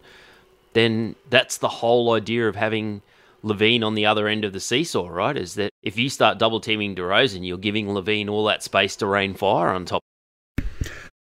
then 0.73 1.15
that's 1.31 1.59
the 1.59 1.69
whole 1.69 2.13
idea 2.13 2.49
of 2.49 2.57
having 2.57 3.03
LaVine 3.45 3.83
on 3.85 3.95
the 3.95 4.05
other 4.07 4.29
end 4.29 4.45
of 4.45 4.53
the 4.53 4.61
seesaw, 4.61 5.09
right? 5.09 5.37
Is 5.37 5.55
that 5.55 5.71
if 5.83 5.97
you 5.97 6.09
start 6.11 6.39
double 6.39 6.61
teaming 6.61 6.95
DeRozan, 6.95 7.47
you're 7.47 7.57
giving 7.59 7.87
LaVine 7.87 8.29
all 8.29 8.45
that 8.47 8.63
space 8.63 8.97
to 8.97 9.07
rain 9.07 9.35
fire 9.35 9.69
on 9.71 9.85
top. 9.85 10.03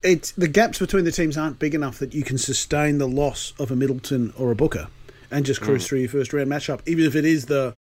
It's 0.04 0.31
the 0.31 0.48
gaps 0.48 0.80
between 0.80 1.06
the 1.06 1.12
teams 1.12 1.38
aren't 1.38 1.57
big 1.59 1.74
enough 1.74 1.98
that 2.00 2.13
you 2.13 2.24
can 2.24 2.38
sustain 2.38 2.98
the 3.00 3.07
loss 3.07 3.54
of 3.59 3.71
a 3.71 3.75
Middleton 3.75 4.31
or 4.38 4.51
a 4.51 4.56
Booker 4.56 4.88
and 5.31 5.45
just 5.45 5.59
cruise 5.62 5.83
Mm. 5.83 5.88
through 5.88 6.00
your 6.00 6.09
first 6.09 6.33
round 6.33 6.50
matchup, 6.50 6.81
even 6.86 7.06
if 7.06 7.15
it 7.15 7.25
is 7.25 7.45
the 7.45 7.74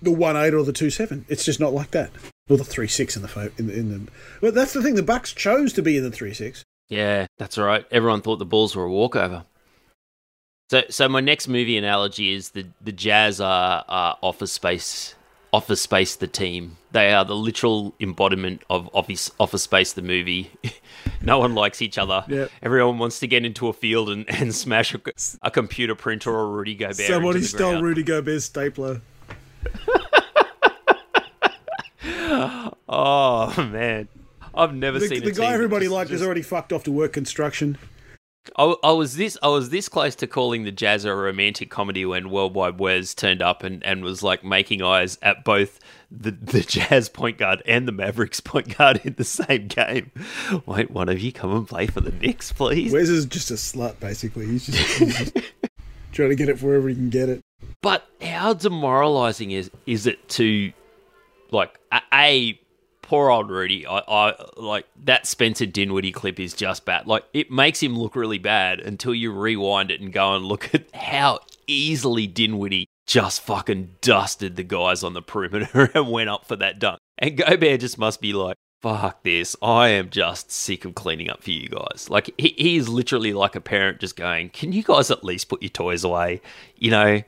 the 0.00 0.12
one 0.12 0.36
eight 0.36 0.54
or 0.54 0.62
the 0.62 0.72
two 0.72 0.90
seven. 0.90 1.24
It's 1.28 1.44
just 1.44 1.58
not 1.58 1.72
like 1.72 1.90
that. 1.90 2.10
Or 2.48 2.56
the 2.56 2.64
three 2.64 2.88
six 2.88 3.16
in 3.16 3.22
the 3.22 3.52
in 3.58 3.66
the, 3.66 3.74
in 3.74 3.88
the. 3.90 4.10
But 4.40 4.54
that's 4.54 4.72
the 4.72 4.82
thing. 4.82 4.94
The 4.94 5.02
Bucks 5.02 5.32
chose 5.32 5.72
to 5.74 5.82
be 5.82 5.96
in 5.96 6.02
the 6.02 6.10
three 6.10 6.32
six. 6.32 6.64
Yeah, 6.88 7.26
that's 7.36 7.58
right. 7.58 7.86
Everyone 7.90 8.22
thought 8.22 8.38
the 8.38 8.46
Bulls 8.46 8.74
were 8.74 8.84
a 8.84 8.90
walkover. 8.90 9.44
So, 10.70 10.82
so 10.90 11.08
my 11.08 11.20
next 11.20 11.48
movie 11.48 11.76
analogy 11.76 12.32
is 12.32 12.50
the 12.50 12.66
the 12.80 12.92
Jazz 12.92 13.40
are, 13.40 13.84
are 13.88 14.18
Office 14.22 14.52
Space. 14.52 15.14
Office 15.52 15.80
Space, 15.80 16.16
the 16.16 16.26
team. 16.26 16.76
They 16.92 17.12
are 17.12 17.24
the 17.24 17.36
literal 17.36 17.94
embodiment 18.00 18.62
of 18.68 18.90
Office 18.94 19.30
Office 19.40 19.62
Space, 19.62 19.94
the 19.94 20.02
movie. 20.02 20.50
no 21.22 21.38
one 21.38 21.54
likes 21.54 21.80
each 21.80 21.96
other. 21.96 22.24
Yep. 22.28 22.50
Everyone 22.62 22.98
wants 22.98 23.20
to 23.20 23.26
get 23.26 23.44
into 23.44 23.68
a 23.68 23.72
field 23.72 24.10
and, 24.10 24.28
and 24.28 24.54
smash 24.54 24.94
a, 24.94 25.00
a 25.42 25.50
computer 25.50 25.94
printer 25.94 26.30
or 26.30 26.50
Rudy 26.50 26.74
Gobert. 26.74 26.96
Somebody 26.96 27.42
stole. 27.42 27.80
Rudy 27.80 28.02
Gobert's 28.02 28.44
stapler. 28.44 29.00
Oh 32.90 33.52
man, 33.70 34.08
I've 34.54 34.74
never 34.74 34.98
The, 34.98 35.08
seen 35.08 35.22
the 35.24 35.32
guy 35.32 35.52
everybody 35.52 35.86
just- 35.86 35.94
liked 35.94 36.10
is 36.10 36.22
already 36.22 36.42
fucked 36.42 36.72
off 36.72 36.84
to 36.84 36.92
work 36.92 37.12
construction. 37.12 37.76
I, 38.56 38.74
I 38.82 38.92
was 38.92 39.16
this 39.16 39.36
I 39.42 39.48
was 39.48 39.68
this 39.68 39.90
close 39.90 40.14
to 40.16 40.26
calling 40.26 40.64
the 40.64 40.72
Jazz 40.72 41.04
a 41.04 41.14
romantic 41.14 41.68
comedy 41.68 42.06
when 42.06 42.30
Worldwide 42.30 42.78
Wes 42.78 43.12
turned 43.14 43.42
up 43.42 43.62
and, 43.62 43.84
and 43.84 44.02
was 44.02 44.22
like 44.22 44.42
making 44.42 44.80
eyes 44.80 45.18
at 45.20 45.44
both 45.44 45.78
the, 46.10 46.30
the 46.30 46.60
Jazz 46.62 47.10
point 47.10 47.36
guard 47.36 47.62
and 47.66 47.86
the 47.86 47.92
Mavericks 47.92 48.40
point 48.40 48.74
guard 48.78 49.02
in 49.04 49.14
the 49.18 49.24
same 49.24 49.66
game. 49.68 50.10
Wait, 50.64 50.90
one 50.90 51.10
of 51.10 51.20
you 51.20 51.30
come 51.30 51.54
and 51.54 51.68
play 51.68 51.86
for 51.88 52.00
the 52.00 52.10
Knicks, 52.12 52.50
please. 52.52 52.90
Wes 52.90 53.10
is 53.10 53.26
just 53.26 53.50
a 53.50 53.54
slut, 53.54 54.00
basically. 54.00 54.46
He's 54.46 54.64
just, 54.64 54.98
he's 54.98 55.18
just 55.18 55.36
trying 56.12 56.30
to 56.30 56.34
get 56.36 56.48
it 56.48 56.62
wherever 56.62 56.88
he 56.88 56.94
can 56.94 57.10
get 57.10 57.28
it. 57.28 57.42
But 57.82 58.08
how 58.22 58.54
demoralizing 58.54 59.50
is 59.50 59.70
is 59.86 60.06
it 60.06 60.26
to 60.30 60.72
like 61.50 61.78
a, 62.12 62.58
poor 63.02 63.30
old 63.30 63.50
Rudy? 63.50 63.86
I, 63.86 63.98
I 64.06 64.44
like 64.56 64.86
that 65.04 65.26
Spencer 65.26 65.66
Dinwiddie 65.66 66.12
clip 66.12 66.38
is 66.38 66.54
just 66.54 66.84
bad. 66.84 67.06
Like 67.06 67.24
it 67.32 67.50
makes 67.50 67.82
him 67.82 67.98
look 67.98 68.16
really 68.16 68.38
bad 68.38 68.80
until 68.80 69.14
you 69.14 69.32
rewind 69.32 69.90
it 69.90 70.00
and 70.00 70.12
go 70.12 70.34
and 70.34 70.44
look 70.44 70.74
at 70.74 70.94
how 70.94 71.40
easily 71.66 72.26
Dinwiddie 72.26 72.86
just 73.06 73.40
fucking 73.40 73.96
dusted 74.00 74.56
the 74.56 74.62
guys 74.62 75.02
on 75.02 75.14
the 75.14 75.22
perimeter 75.22 75.90
and 75.94 76.10
went 76.10 76.30
up 76.30 76.46
for 76.46 76.56
that 76.56 76.78
dunk. 76.78 76.98
And 77.18 77.36
Gobert 77.36 77.80
just 77.80 77.98
must 77.98 78.20
be 78.20 78.32
like. 78.32 78.56
Fuck 78.80 79.24
this. 79.24 79.56
I 79.60 79.88
am 79.88 80.08
just 80.08 80.52
sick 80.52 80.84
of 80.84 80.94
cleaning 80.94 81.28
up 81.28 81.42
for 81.42 81.50
you 81.50 81.68
guys. 81.68 82.06
Like, 82.08 82.32
he, 82.38 82.54
he 82.56 82.76
is 82.76 82.88
literally 82.88 83.32
like 83.32 83.56
a 83.56 83.60
parent 83.60 83.98
just 83.98 84.14
going, 84.14 84.50
Can 84.50 84.70
you 84.72 84.84
guys 84.84 85.10
at 85.10 85.24
least 85.24 85.48
put 85.48 85.60
your 85.60 85.70
toys 85.70 86.04
away? 86.04 86.40
You 86.76 86.92
know, 86.92 87.22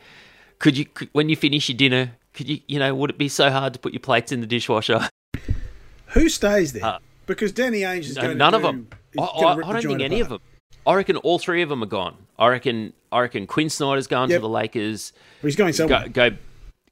could 0.61 0.79
you 0.79 0.87
when 1.11 1.29
you 1.29 1.35
finish 1.35 1.69
your 1.69 1.77
dinner 1.77 2.13
could 2.35 2.49
you 2.49 2.61
you 2.69 2.79
know 2.79 2.95
would 2.95 3.11
it 3.11 3.19
be 3.19 3.29
so 3.29 3.51
hard 3.51 3.73
to 3.75 3.79
put 3.79 3.93
your 3.93 4.01
plates 4.01 4.33
in 4.33 4.41
the 4.41 4.47
dishwasher 4.47 5.09
Who 6.09 6.29
stays 6.29 6.73
there? 6.73 6.85
Uh, 6.85 6.99
because 7.27 7.53
Danny 7.53 7.81
Ainge 7.81 8.01
is 8.01 8.17
No, 8.17 8.23
going 8.23 8.33
to 8.33 8.39
none 8.39 8.53
do, 8.53 8.57
of 8.57 8.63
them 8.63 8.89
I, 9.19 9.23
I, 9.23 9.53
I 9.53 9.55
don't 9.55 9.65
think 9.73 9.83
joint 9.83 10.03
any 10.03 10.21
of 10.21 10.29
them 10.29 10.41
i 10.87 10.95
reckon 10.95 11.17
all 11.17 11.39
three 11.39 11.63
of 11.63 11.69
them 11.69 11.83
are 11.83 11.87
gone 11.87 12.17
i 12.39 12.49
reckon 12.49 12.93
i 13.13 13.21
reckon 13.21 13.47
quinn 13.47 13.69
snyder's 13.71 14.07
going 14.07 14.31
Yep. 14.31 14.39
to 14.39 14.41
the 14.43 14.49
lakers 14.49 15.13
Well, 15.43 15.49
He's 15.49 15.57
going 15.57 15.73
somewhere. 15.73 16.09
go, 16.09 16.31
go 16.31 16.37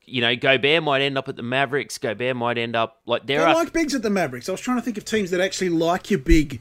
you 0.05 0.21
know 0.21 0.35
gobert 0.37 0.83
might 0.83 1.01
end 1.03 1.17
up 1.19 1.29
at 1.29 1.37
the 1.37 1.43
mavericks 1.43 1.99
gobert 1.99 2.35
might 2.37 2.59
end 2.59 2.75
up 2.77 3.01
like 3.07 3.27
there 3.27 3.47
are 3.47 3.55
like 3.55 3.73
bigs 3.73 3.95
at 3.95 4.03
the 4.03 4.11
Mavericks. 4.11 4.49
I 4.49 4.53
was 4.53 4.61
trying 4.61 4.79
to 4.79 4.83
think 4.83 4.97
of 4.99 5.05
teams 5.05 5.31
that 5.33 5.41
actually 5.41 5.69
like 5.69 6.11
your 6.11 6.19
big, 6.21 6.61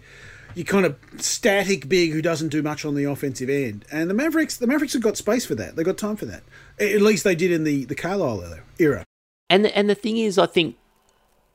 your 0.54 0.66
kind 0.66 0.86
of 0.86 0.98
static 1.18 1.88
big 1.88 2.12
who 2.12 2.22
doesn't 2.22 2.50
do 2.50 2.62
much 2.62 2.84
on 2.84 2.94
the 2.96 3.06
offensive 3.06 3.50
end. 3.50 3.86
And 3.92 4.10
the 4.10 4.14
Mavericks, 4.14 4.58
the 4.58 4.68
Mavericks 4.68 4.92
have 4.94 5.02
got 5.02 5.16
space 5.16 5.46
for 5.46 5.56
that. 5.56 5.76
They've 5.78 5.86
got 5.86 5.98
time 5.98 6.18
for 6.18 6.26
that. 6.26 6.44
At 6.80 7.02
least 7.02 7.24
they 7.24 7.36
did 7.36 7.52
in 7.52 7.64
the 7.64 7.86
the 7.86 7.96
Carlisle 7.96 8.60
era. 8.80 9.04
And 9.50 9.66
the, 9.66 9.76
and 9.78 9.90
the 9.90 9.96
thing 9.96 10.18
is, 10.18 10.38
I 10.38 10.46
think 10.46 10.76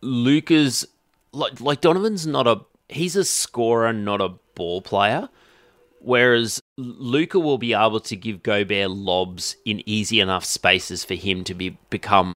Luka's 0.01 0.87
like 1.33 1.61
like 1.61 1.81
Donovan's 1.81 2.27
not 2.27 2.47
a 2.47 2.61
he's 2.89 3.17
a 3.17 3.25
scorer, 3.25 3.93
not 3.93 4.21
a 4.21 4.31
ball 4.55 4.83
player. 4.83 5.29
Whereas 6.01 6.61
Luka 6.77 7.39
will 7.39 7.59
be 7.59 7.75
able 7.75 8.01
to 8.01 8.17
give 8.17 8.43
Gobert 8.43 8.91
lobs 8.91 9.55
in 9.65 9.89
easy 9.89 10.19
enough 10.19 10.45
spaces 10.45 11.05
for 11.05 11.15
him 11.15 11.45
to 11.45 11.55
be 11.55 11.79
become 11.91 12.33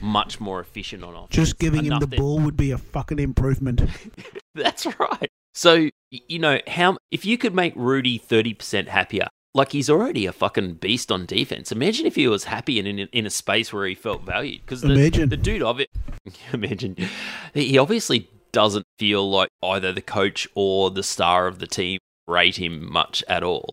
much 0.00 0.38
more 0.38 0.60
efficient 0.60 1.02
on 1.02 1.14
offense. 1.14 1.30
Just 1.34 1.58
giving 1.58 1.80
him 1.80 1.86
Enough 1.86 2.00
the 2.00 2.06
that- 2.06 2.18
ball 2.18 2.38
would 2.38 2.56
be 2.56 2.70
a 2.70 2.78
fucking 2.78 3.18
improvement. 3.18 3.82
That's 4.54 4.86
right. 5.00 5.28
So 5.54 5.90
you 6.10 6.38
know 6.38 6.60
how 6.68 6.98
if 7.10 7.24
you 7.26 7.36
could 7.38 7.54
make 7.54 7.72
Rudy 7.74 8.18
thirty 8.18 8.54
percent 8.54 8.88
happier, 8.88 9.26
like 9.54 9.72
he's 9.72 9.90
already 9.90 10.26
a 10.26 10.32
fucking 10.32 10.74
beast 10.74 11.10
on 11.10 11.26
defense. 11.26 11.72
Imagine 11.72 12.06
if 12.06 12.14
he 12.14 12.28
was 12.28 12.44
happy 12.44 12.78
and 12.78 12.86
in 12.86 12.98
in 13.12 13.26
a 13.26 13.30
space 13.30 13.72
where 13.72 13.86
he 13.86 13.94
felt 13.94 14.22
valued. 14.22 14.60
Because 14.62 14.82
the, 14.82 14.92
Imagine. 14.92 15.28
the 15.28 15.36
dude 15.36 15.62
of 15.62 15.80
it, 15.80 15.88
imagine 16.52 16.96
he 17.54 17.78
obviously 17.78 18.28
doesn't 18.52 18.86
feel 18.98 19.28
like 19.28 19.48
either 19.62 19.92
the 19.92 20.02
coach 20.02 20.48
or 20.54 20.90
the 20.90 21.02
star 21.02 21.46
of 21.46 21.58
the 21.58 21.66
team 21.66 21.98
rate 22.26 22.56
him 22.56 22.90
much 22.90 23.24
at 23.28 23.42
all. 23.42 23.70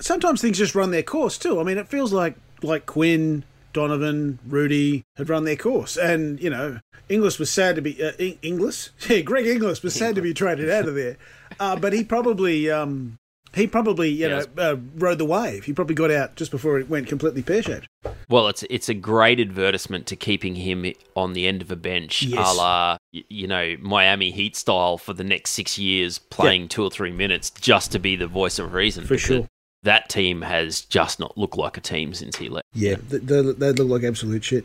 Sometimes 0.00 0.40
things 0.40 0.58
just 0.58 0.74
run 0.74 0.90
their 0.90 1.02
course 1.02 1.38
too. 1.38 1.60
I 1.60 1.64
mean, 1.64 1.78
it 1.78 1.88
feels 1.88 2.12
like 2.12 2.36
like 2.62 2.86
Quinn, 2.86 3.44
Donovan, 3.72 4.38
Rudy 4.46 5.02
had 5.16 5.28
run 5.28 5.44
their 5.44 5.56
course, 5.56 5.96
and 5.96 6.40
you 6.40 6.50
know, 6.50 6.80
Inglis 7.08 7.38
was 7.38 7.50
sad 7.50 7.76
to 7.76 7.82
be 7.82 8.02
uh, 8.02 8.12
Inglis. 8.42 8.90
Yeah, 9.08 9.20
Greg 9.20 9.46
Inglis 9.46 9.82
was 9.82 9.94
sad 9.94 10.14
to 10.14 10.22
be 10.22 10.32
traded 10.34 10.70
out 10.70 10.88
of 10.88 10.94
there, 10.94 11.16
uh, 11.60 11.76
but 11.76 11.92
he 11.92 12.04
probably 12.04 12.70
um, 12.70 13.18
he 13.54 13.66
probably 13.66 14.10
you 14.10 14.28
know 14.28 14.44
uh, 14.58 14.76
rode 14.96 15.18
the 15.18 15.24
wave. 15.24 15.64
He 15.64 15.72
probably 15.72 15.94
got 15.94 16.10
out 16.10 16.36
just 16.36 16.50
before 16.50 16.78
it 16.78 16.88
went 16.88 17.08
completely 17.08 17.42
pear 17.42 17.62
shaped. 17.62 17.88
Well, 18.28 18.48
it's 18.48 18.64
it's 18.70 18.88
a 18.88 18.94
great 18.94 19.40
advertisement 19.40 20.06
to 20.06 20.16
keeping 20.16 20.56
him 20.56 20.92
on 21.14 21.32
the 21.32 21.46
end 21.46 21.62
of 21.62 21.70
a 21.70 21.76
bench, 21.76 22.22
Yes. 22.22 22.54
a 22.54 22.56
la 22.56 22.96
you 23.12 23.46
know 23.46 23.76
Miami 23.80 24.30
Heat 24.30 24.56
style 24.56 24.98
for 24.98 25.12
the 25.12 25.24
next 25.24 25.50
six 25.50 25.78
years, 25.78 26.18
playing 26.18 26.68
two 26.68 26.82
or 26.82 26.90
three 26.90 27.12
minutes 27.12 27.50
just 27.50 27.92
to 27.92 27.98
be 27.98 28.16
the 28.16 28.26
voice 28.26 28.58
of 28.58 28.72
reason. 28.74 29.04
For 29.06 29.18
sure. 29.18 29.46
that 29.82 30.08
team 30.08 30.42
has 30.42 30.80
just 30.82 31.20
not 31.20 31.36
looked 31.36 31.56
like 31.56 31.76
a 31.76 31.80
team 31.80 32.14
since 32.14 32.36
he 32.36 32.48
left. 32.48 32.66
Yeah, 32.72 32.96
they, 33.08 33.18
they, 33.18 33.72
look 33.72 33.88
like 33.88 34.02
absolute 34.02 34.42
shit. 34.42 34.64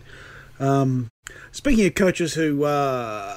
Um, 0.59 1.09
speaking 1.51 1.85
of 1.85 1.95
coaches 1.95 2.33
who 2.33 2.63
uh, 2.63 3.35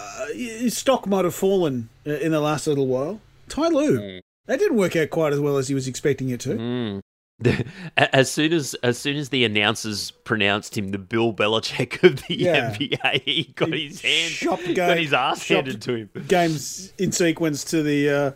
stock 0.68 1.06
might 1.06 1.25
have 1.25 1.35
fallen 1.35 1.88
in 2.04 2.32
the 2.32 2.40
last 2.40 2.66
little 2.66 2.87
while, 2.87 3.21
Ty 3.49 3.68
Lue. 3.68 4.21
That 4.46 4.58
didn't 4.58 4.76
work 4.76 4.96
out 4.96 5.11
quite 5.11 5.32
as 5.32 5.40
well 5.40 5.56
as 5.56 5.68
he 5.68 5.75
was 5.75 5.87
expecting 5.88 6.30
it 6.30 6.40
to. 6.40 6.50
Mm. 6.50 7.00
As 7.96 8.30
soon 8.30 8.52
as 8.52 8.75
as 8.84 8.99
soon 8.99 9.16
as 9.16 9.30
the 9.30 9.44
announcers 9.44 10.12
pronounced 10.12 10.78
him 10.78 10.90
the 10.92 10.99
Bill 10.99 11.32
Belichick 11.34 12.00
of 12.04 12.25
the 12.26 12.38
Yeah. 12.38 12.70
NBA, 12.72 13.22
he 13.25 13.52
got 13.56 13.72
He 13.72 13.88
his 13.88 14.00
hand, 14.00 14.30
shopped 14.32 14.75
got 14.75 14.96
his 14.96 15.12
ass 15.12 15.49
handed 15.49 15.82
to 15.82 15.94
him. 15.94 16.11
games 16.28 16.92
in 16.99 17.11
sequence 17.11 17.64
to 17.64 17.82
the 17.82 18.08
uh, 18.08 18.30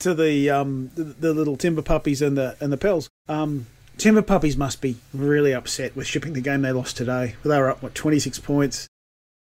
to 0.00 0.14
the 0.14 0.48
um 0.50 0.90
the, 0.94 1.02
the 1.04 1.34
little 1.34 1.56
timber 1.56 1.82
puppies 1.82 2.22
and 2.22 2.36
the 2.36 2.56
and 2.60 2.72
the 2.72 2.76
pels. 2.76 3.08
Um, 3.28 3.66
timber 3.98 4.22
puppies 4.22 4.56
must 4.56 4.80
be 4.80 4.96
really 5.12 5.52
upset 5.52 5.96
with 5.96 6.06
shipping 6.06 6.32
the 6.34 6.40
game 6.40 6.62
they 6.62 6.70
lost 6.72 6.96
today. 6.96 7.34
They 7.44 7.58
were 7.58 7.70
up 7.70 7.82
what 7.82 7.96
twenty 7.96 8.20
six 8.20 8.38
points. 8.38 8.86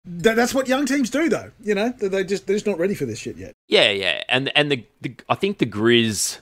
That, 0.06 0.36
that's 0.36 0.54
what 0.54 0.68
young 0.68 0.86
teams 0.86 1.10
do, 1.10 1.28
though. 1.28 1.50
You 1.60 1.74
know, 1.74 1.90
they 1.90 2.08
they 2.08 2.24
just 2.24 2.46
they're 2.46 2.56
just 2.56 2.66
not 2.66 2.78
ready 2.78 2.94
for 2.94 3.06
this 3.06 3.18
shit 3.18 3.36
yet. 3.36 3.52
Yeah, 3.68 3.90
yeah, 3.90 4.22
and 4.28 4.50
and 4.56 4.70
the, 4.70 4.84
the 5.00 5.16
I 5.28 5.34
think 5.34 5.58
the 5.58 5.66
Grizz, 5.66 6.38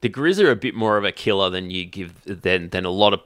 the 0.00 0.08
Grizz 0.08 0.40
are 0.42 0.50
a 0.50 0.56
bit 0.56 0.74
more 0.74 0.96
of 0.96 1.04
a 1.04 1.12
killer 1.12 1.50
than 1.50 1.70
you 1.70 1.84
give 1.84 2.14
than 2.24 2.70
than 2.70 2.84
a 2.84 2.90
lot 2.90 3.12
of 3.12 3.20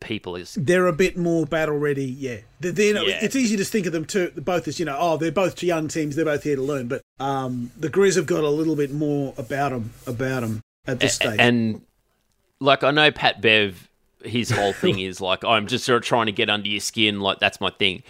people 0.00 0.36
is. 0.36 0.54
They're 0.54 0.86
a 0.86 0.92
bit 0.92 1.16
more 1.16 1.46
battle 1.46 1.76
ready. 1.76 2.04
Yeah, 2.04 2.38
they're, 2.60 2.70
they're 2.72 2.94
not, 2.94 3.08
Yeah. 3.08 3.18
it's 3.20 3.34
easy 3.34 3.56
to 3.56 3.64
think 3.64 3.86
of 3.86 3.92
them 3.92 4.04
too, 4.04 4.30
both 4.36 4.68
as 4.68 4.78
you 4.78 4.84
know, 4.86 4.96
oh, 4.98 5.16
they're 5.16 5.32
both 5.32 5.60
young 5.62 5.88
teams. 5.88 6.14
They're 6.14 6.24
both 6.24 6.44
here 6.44 6.54
to 6.56 6.62
learn. 6.62 6.86
But 6.86 7.02
um, 7.18 7.72
the 7.76 7.88
Grizz 7.88 8.14
have 8.14 8.26
got 8.26 8.44
a 8.44 8.48
little 8.50 8.76
bit 8.76 8.92
more 8.92 9.34
about 9.36 9.70
them 9.70 9.92
about 10.06 10.42
them 10.42 10.62
at 10.86 11.00
this 11.00 11.14
stage. 11.14 11.36
And 11.40 11.82
like 12.60 12.84
I 12.84 12.92
know 12.92 13.10
Pat 13.10 13.40
Bev, 13.40 13.88
his 14.22 14.50
whole 14.50 14.72
thing 14.72 14.98
is 15.00 15.20
like 15.20 15.44
I'm 15.44 15.66
just 15.66 15.84
sort 15.84 15.96
of 15.96 16.04
trying 16.04 16.26
to 16.26 16.32
get 16.32 16.48
under 16.48 16.68
your 16.68 16.80
skin, 16.80 17.18
like 17.20 17.40
that's 17.40 17.60
my 17.60 17.70
thing. 17.70 18.04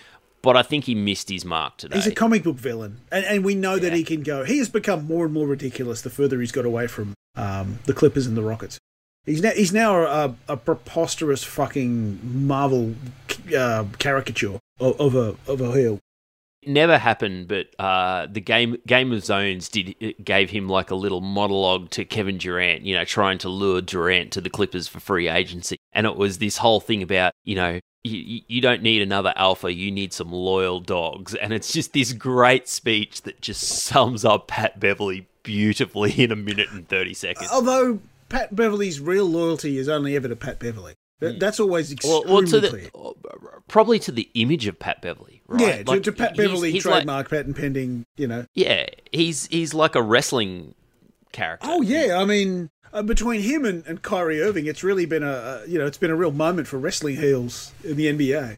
But 0.48 0.56
I 0.56 0.62
think 0.62 0.84
he 0.84 0.94
missed 0.94 1.28
his 1.28 1.44
mark 1.44 1.76
today. 1.76 1.96
He's 1.96 2.06
a 2.06 2.14
comic 2.14 2.42
book 2.42 2.56
villain, 2.56 3.02
and, 3.12 3.22
and 3.26 3.44
we 3.44 3.54
know 3.54 3.78
that 3.78 3.92
he 3.92 4.02
can 4.02 4.22
go. 4.22 4.44
He 4.44 4.56
has 4.56 4.70
become 4.70 5.06
more 5.06 5.26
and 5.26 5.34
more 5.34 5.46
ridiculous 5.46 6.00
the 6.00 6.08
further 6.08 6.40
he's 6.40 6.52
got 6.52 6.64
away 6.64 6.86
from 6.86 7.12
um, 7.36 7.80
the 7.84 7.92
Clippers 7.92 8.26
and 8.26 8.34
the 8.34 8.40
Rockets. 8.40 8.78
He's 9.26 9.42
now 9.42 9.50
he's 9.50 9.74
now 9.74 10.04
a, 10.04 10.34
a 10.48 10.56
preposterous 10.56 11.44
fucking 11.44 12.46
Marvel 12.46 12.94
uh, 13.54 13.84
caricature 13.98 14.58
of, 14.80 14.98
of 14.98 15.14
a 15.14 15.36
of 15.46 15.60
a 15.60 15.70
heel. 15.72 15.98
Never 16.66 16.98
happened, 16.98 17.48
but 17.48 17.68
uh, 17.78 18.26
the 18.30 18.40
game 18.40 18.76
Game 18.86 19.12
of 19.12 19.24
Zones 19.24 19.68
did 19.68 20.16
gave 20.24 20.50
him 20.50 20.68
like 20.68 20.90
a 20.90 20.96
little 20.96 21.20
monologue 21.20 21.90
to 21.90 22.04
Kevin 22.04 22.36
Durant, 22.36 22.82
you 22.82 22.96
know, 22.96 23.04
trying 23.04 23.38
to 23.38 23.48
lure 23.48 23.80
Durant 23.80 24.32
to 24.32 24.40
the 24.40 24.50
Clippers 24.50 24.88
for 24.88 24.98
free 24.98 25.28
agency, 25.28 25.76
and 25.92 26.06
it 26.06 26.16
was 26.16 26.38
this 26.38 26.58
whole 26.58 26.80
thing 26.80 27.02
about 27.02 27.32
you 27.44 27.54
know. 27.54 27.80
You, 28.04 28.42
you 28.46 28.60
don't 28.60 28.80
need 28.80 29.02
another 29.02 29.32
alpha. 29.36 29.72
You 29.72 29.90
need 29.90 30.12
some 30.12 30.32
loyal 30.32 30.80
dogs, 30.80 31.34
and 31.34 31.52
it's 31.52 31.72
just 31.72 31.92
this 31.92 32.12
great 32.12 32.68
speech 32.68 33.22
that 33.22 33.40
just 33.40 33.60
sums 33.62 34.24
up 34.24 34.46
Pat 34.46 34.78
Beverley 34.80 35.26
beautifully 35.42 36.12
in 36.12 36.30
a 36.32 36.36
minute 36.36 36.70
and 36.70 36.88
thirty 36.88 37.12
seconds. 37.12 37.50
Although 37.52 38.00
Pat 38.28 38.54
Beverley's 38.54 39.00
real 39.00 39.26
loyalty 39.26 39.78
is 39.78 39.88
only 39.88 40.14
ever 40.16 40.28
to 40.28 40.36
Pat 40.36 40.58
Beverley. 40.58 40.94
That, 41.20 41.40
That's 41.40 41.58
always 41.58 41.90
extremely 41.90 42.30
well, 42.32 42.42
to 42.44 42.60
the 42.60 42.68
clear. 42.68 42.88
probably 43.66 43.98
to 44.00 44.12
the 44.12 44.30
image 44.34 44.66
of 44.68 44.78
Pat 44.78 45.02
Beverley, 45.02 45.42
right? 45.48 45.60
Yeah, 45.60 45.82
to, 45.82 45.90
Like, 45.90 46.02
to 46.04 46.12
Pat 46.12 46.36
Beverley 46.36 46.70
he's 46.72 46.86
like- 46.86 46.94
trademark 46.96 47.28
patent 47.30 47.56
pending. 47.56 48.04
You 48.16 48.28
know. 48.28 48.46
yeah, 48.54 48.86
he's 49.12 49.46
he's 49.46 49.74
like 49.74 49.94
a 49.96 50.02
wrestling 50.02 50.74
character. 51.32 51.66
Oh 51.68 51.82
yeah, 51.82 52.18
I 52.18 52.24
mean, 52.24 52.70
uh, 52.92 53.02
between 53.02 53.42
him 53.42 53.64
and, 53.64 53.84
and 53.86 54.00
Kyrie 54.02 54.40
Irving, 54.40 54.66
it's 54.66 54.84
really 54.84 55.06
been 55.06 55.22
a 55.24 55.32
uh, 55.32 55.64
you 55.66 55.78
know 55.78 55.86
it's 55.86 55.98
been 55.98 56.10
a 56.10 56.16
real 56.16 56.32
moment 56.32 56.68
for 56.68 56.78
wrestling 56.78 57.16
heels 57.16 57.72
in 57.82 57.96
the 57.96 58.06
NBA. 58.06 58.56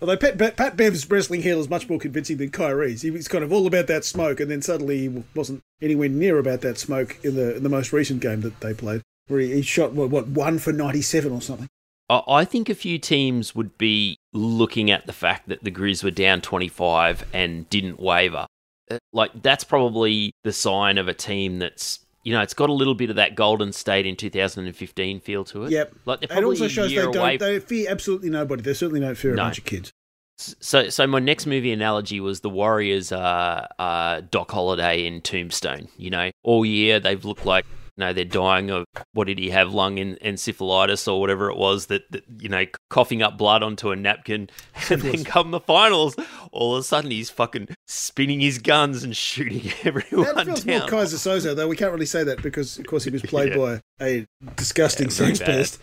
Although 0.00 0.16
Pat, 0.18 0.36
Pat, 0.38 0.56
Pat 0.56 0.76
Bev's 0.76 1.08
wrestling 1.10 1.40
heel 1.42 1.58
is 1.58 1.70
much 1.70 1.88
more 1.88 1.98
convincing 1.98 2.36
than 2.36 2.50
Kyrie's. 2.50 3.00
He 3.02 3.10
was 3.10 3.28
kind 3.28 3.42
of 3.42 3.50
all 3.50 3.66
about 3.66 3.86
that 3.86 4.04
smoke, 4.04 4.40
and 4.40 4.50
then 4.50 4.60
suddenly 4.60 4.98
he 4.98 5.24
wasn't 5.34 5.62
anywhere 5.80 6.10
near 6.10 6.38
about 6.38 6.60
that 6.60 6.78
smoke 6.78 7.16
in 7.24 7.34
the 7.34 7.56
in 7.56 7.62
the 7.62 7.68
most 7.70 7.92
recent 7.92 8.20
game 8.20 8.42
that 8.42 8.60
they 8.60 8.74
played, 8.74 9.02
where 9.26 9.40
he, 9.40 9.54
he 9.54 9.62
shot 9.62 9.92
what, 9.92 10.10
what 10.10 10.28
one 10.28 10.58
for 10.58 10.72
ninety 10.72 11.02
seven 11.02 11.32
or 11.32 11.40
something. 11.40 11.66
I 12.08 12.22
I 12.28 12.44
think 12.44 12.68
a 12.68 12.74
few 12.74 12.98
teams 12.98 13.54
would 13.54 13.76
be 13.78 14.18
looking 14.32 14.90
at 14.90 15.06
the 15.06 15.12
fact 15.12 15.48
that 15.48 15.64
the 15.64 15.70
Grizz 15.70 16.04
were 16.04 16.10
down 16.10 16.40
25 16.40 17.24
and 17.32 17.68
didn't 17.70 17.98
waver. 18.00 18.46
Uh, 18.90 18.98
Like, 19.12 19.30
that's 19.42 19.64
probably 19.64 20.32
the 20.44 20.52
sign 20.52 20.98
of 20.98 21.08
a 21.08 21.14
team 21.14 21.58
that's, 21.58 22.00
you 22.22 22.32
know, 22.32 22.40
it's 22.42 22.54
got 22.54 22.68
a 22.70 22.72
little 22.72 22.94
bit 22.94 23.10
of 23.10 23.16
that 23.16 23.34
Golden 23.34 23.72
State 23.72 24.06
in 24.06 24.14
2015 24.16 25.20
feel 25.20 25.44
to 25.46 25.64
it. 25.64 25.72
Yep. 25.72 25.94
Like, 26.04 26.20
they're 26.20 26.26
It 26.26 26.30
probably 26.30 26.50
also 26.50 26.64
a 26.66 26.68
shows 26.68 26.88
they 26.90 26.94
year 26.94 27.04
away. 27.06 27.36
don't 27.36 27.52
they 27.52 27.58
fear 27.60 27.90
absolutely 27.90 28.30
nobody. 28.30 28.62
They 28.62 28.74
certainly 28.74 29.00
don't 29.00 29.16
fear 29.16 29.34
No. 29.34 29.42
a 29.42 29.46
bunch 29.46 29.58
of 29.58 29.64
kids. 29.64 29.90
So, 30.38 30.90
so 30.90 31.06
my 31.06 31.18
next 31.18 31.46
movie 31.46 31.72
analogy 31.72 32.20
was 32.20 32.40
the 32.40 32.50
Warriors, 32.50 33.10
uh, 33.10 33.66
uh, 33.78 34.20
Doc 34.30 34.50
Holliday 34.50 35.06
in 35.06 35.22
Tombstone. 35.22 35.88
You 35.96 36.10
know, 36.10 36.30
all 36.44 36.64
year 36.66 37.00
they've 37.00 37.24
looked 37.24 37.46
like, 37.46 37.64
you 37.96 38.04
know, 38.04 38.12
they're 38.12 38.24
dying 38.24 38.70
of 38.70 38.84
what 39.12 39.26
did 39.26 39.38
he 39.38 39.50
have, 39.50 39.72
lung 39.72 39.98
en- 39.98 40.18
encephalitis 40.24 41.10
or 41.10 41.18
whatever 41.20 41.50
it 41.50 41.56
was 41.56 41.86
that, 41.86 42.02
that 42.12 42.24
you 42.40 42.48
know, 42.48 42.64
coughing 42.90 43.22
up 43.22 43.38
blood 43.38 43.62
onto 43.62 43.90
a 43.90 43.96
napkin, 43.96 44.48
and 44.90 45.00
then 45.02 45.24
come 45.24 45.50
the 45.50 45.60
finals, 45.60 46.14
all 46.52 46.74
of 46.76 46.80
a 46.80 46.84
sudden 46.84 47.10
he's 47.10 47.30
fucking 47.30 47.68
spinning 47.86 48.40
his 48.40 48.58
guns 48.58 49.02
and 49.02 49.16
shooting 49.16 49.70
everyone 49.84 50.34
That 50.34 50.44
feels 50.46 50.64
down. 50.64 50.80
more 50.80 50.88
Keyser 50.88 51.16
Söze, 51.16 51.56
though 51.56 51.68
we 51.68 51.76
can't 51.76 51.92
really 51.92 52.06
say 52.06 52.22
that 52.24 52.42
because, 52.42 52.78
of 52.78 52.86
course, 52.86 53.04
he 53.04 53.10
was 53.10 53.22
played 53.22 53.54
Yeah. 53.54 53.78
by 53.98 54.04
a 54.06 54.26
disgusting 54.56 55.06
Yeah, 55.06 55.12
sex 55.12 55.38
pest. 55.38 55.80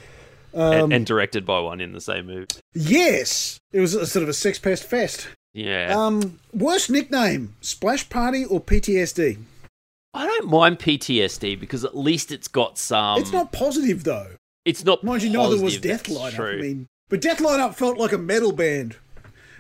and, 0.54 0.82
Um, 0.84 0.92
and 0.92 1.06
directed 1.06 1.46
by 1.46 1.60
one 1.62 1.82
in 1.82 1.94
the 1.94 2.02
same 2.02 2.28
movie. 2.28 2.46
yes, 2.76 3.58
it 3.72 3.80
was 3.80 3.96
a 3.96 4.06
sort 4.06 4.22
of 4.24 4.30
a 4.30 4.34
sex 4.34 4.60
pest 4.60 4.84
fest. 4.84 5.28
Yeah, 5.56 5.94
Um, 5.96 6.40
worst 6.52 6.90
nickname: 6.90 7.56
Splash 7.62 8.10
Party 8.10 8.44
or 8.46 8.60
PTSD? 8.62 9.38
I 10.14 10.26
don't 10.28 10.50
mind 10.50 10.80
PTSD 10.80 11.60
because 11.60 11.84
at 11.84 11.98
least 11.98 12.32
it's 12.32 12.48
got 12.48 12.78
some. 12.78 13.20
it's 13.20 13.32
not 13.32 13.52
positive 13.52 14.04
though. 14.04 14.32
It's 14.66 14.86
not. 14.86 15.04
Mind 15.04 15.24
you, 15.24 15.30
neither 15.30 15.62
was 15.62 15.78
positive, 15.78 15.82
Death 15.82 16.04
Lineup. 16.06 16.32
true. 16.36 16.58
I 16.60 16.62
mean, 16.62 16.88
but 17.10 17.22
Death 17.22 17.40
Lineup 17.40 17.76
felt 17.76 17.98
like 17.98 18.14
a 18.14 18.18
metal 18.18 18.52
band, 18.52 18.98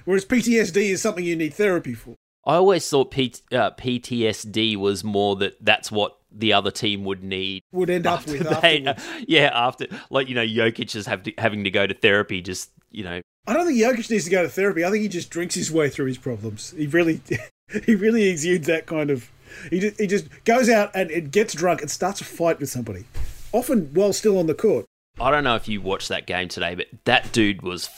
whereas 0.05 0.25
PTSD 0.25 0.89
is 0.91 1.01
something 1.01 1.23
you 1.23 1.35
need 1.35 1.53
therapy 1.53 1.93
for. 1.93 2.15
I 2.45 2.55
always 2.55 2.87
thought 2.89 3.11
P- 3.11 3.33
uh, 3.51 3.71
PTSD 3.71 4.75
was 4.75 5.03
more 5.03 5.35
that 5.37 5.55
that's 5.63 5.91
what 5.91 6.17
the 6.31 6.53
other 6.53 6.71
team 6.71 7.05
would 7.05 7.23
need. 7.23 7.61
Would 7.71 7.89
end 7.89 8.05
up 8.05 8.25
with 8.27 8.41
they- 8.61 8.85
afterwards. 8.85 9.03
yeah, 9.27 9.49
after 9.53 9.87
like 10.09 10.29
you 10.29 10.35
know, 10.35 10.45
Jokic 10.45 10.95
is 10.95 11.05
have 11.05 11.23
to, 11.23 11.33
having 11.37 11.63
to 11.63 11.71
go 11.71 11.87
to 11.87 11.93
therapy. 11.93 12.41
Just 12.41 12.71
you 12.91 13.03
know, 13.03 13.21
I 13.47 13.53
don't 13.53 13.65
think 13.65 13.79
Jokic 13.79 14.09
needs 14.09 14.25
to 14.25 14.29
go 14.29 14.43
to 14.43 14.49
therapy. 14.49 14.85
I 14.85 14.91
think 14.91 15.01
he 15.01 15.07
just 15.09 15.29
drinks 15.29 15.55
his 15.55 15.71
way 15.71 15.89
through 15.89 16.07
his 16.07 16.17
problems. 16.17 16.73
He 16.77 16.87
really, 16.87 17.21
he 17.85 17.95
really 17.95 18.29
exudes 18.29 18.67
that 18.67 18.85
kind 18.85 19.09
of 19.09 19.31
He 19.69 19.79
just, 19.79 19.99
he 19.99 20.07
just 20.07 20.27
goes 20.45 20.69
out 20.69 20.91
and, 20.93 21.11
and 21.11 21.31
gets 21.31 21.53
drunk 21.53 21.81
and 21.81 21.89
starts 21.89 22.21
a 22.21 22.23
fight 22.23 22.59
with 22.59 22.69
somebody, 22.69 23.05
often 23.51 23.93
while 23.93 24.13
still 24.13 24.37
on 24.37 24.47
the 24.47 24.53
court. 24.53 24.85
I 25.19 25.31
don't 25.31 25.43
know 25.43 25.55
if 25.55 25.67
you 25.67 25.81
watched 25.81 26.09
that 26.09 26.25
game 26.25 26.47
today, 26.47 26.75
but 26.75 26.87
that 27.05 27.31
dude 27.31 27.61
was 27.61 27.89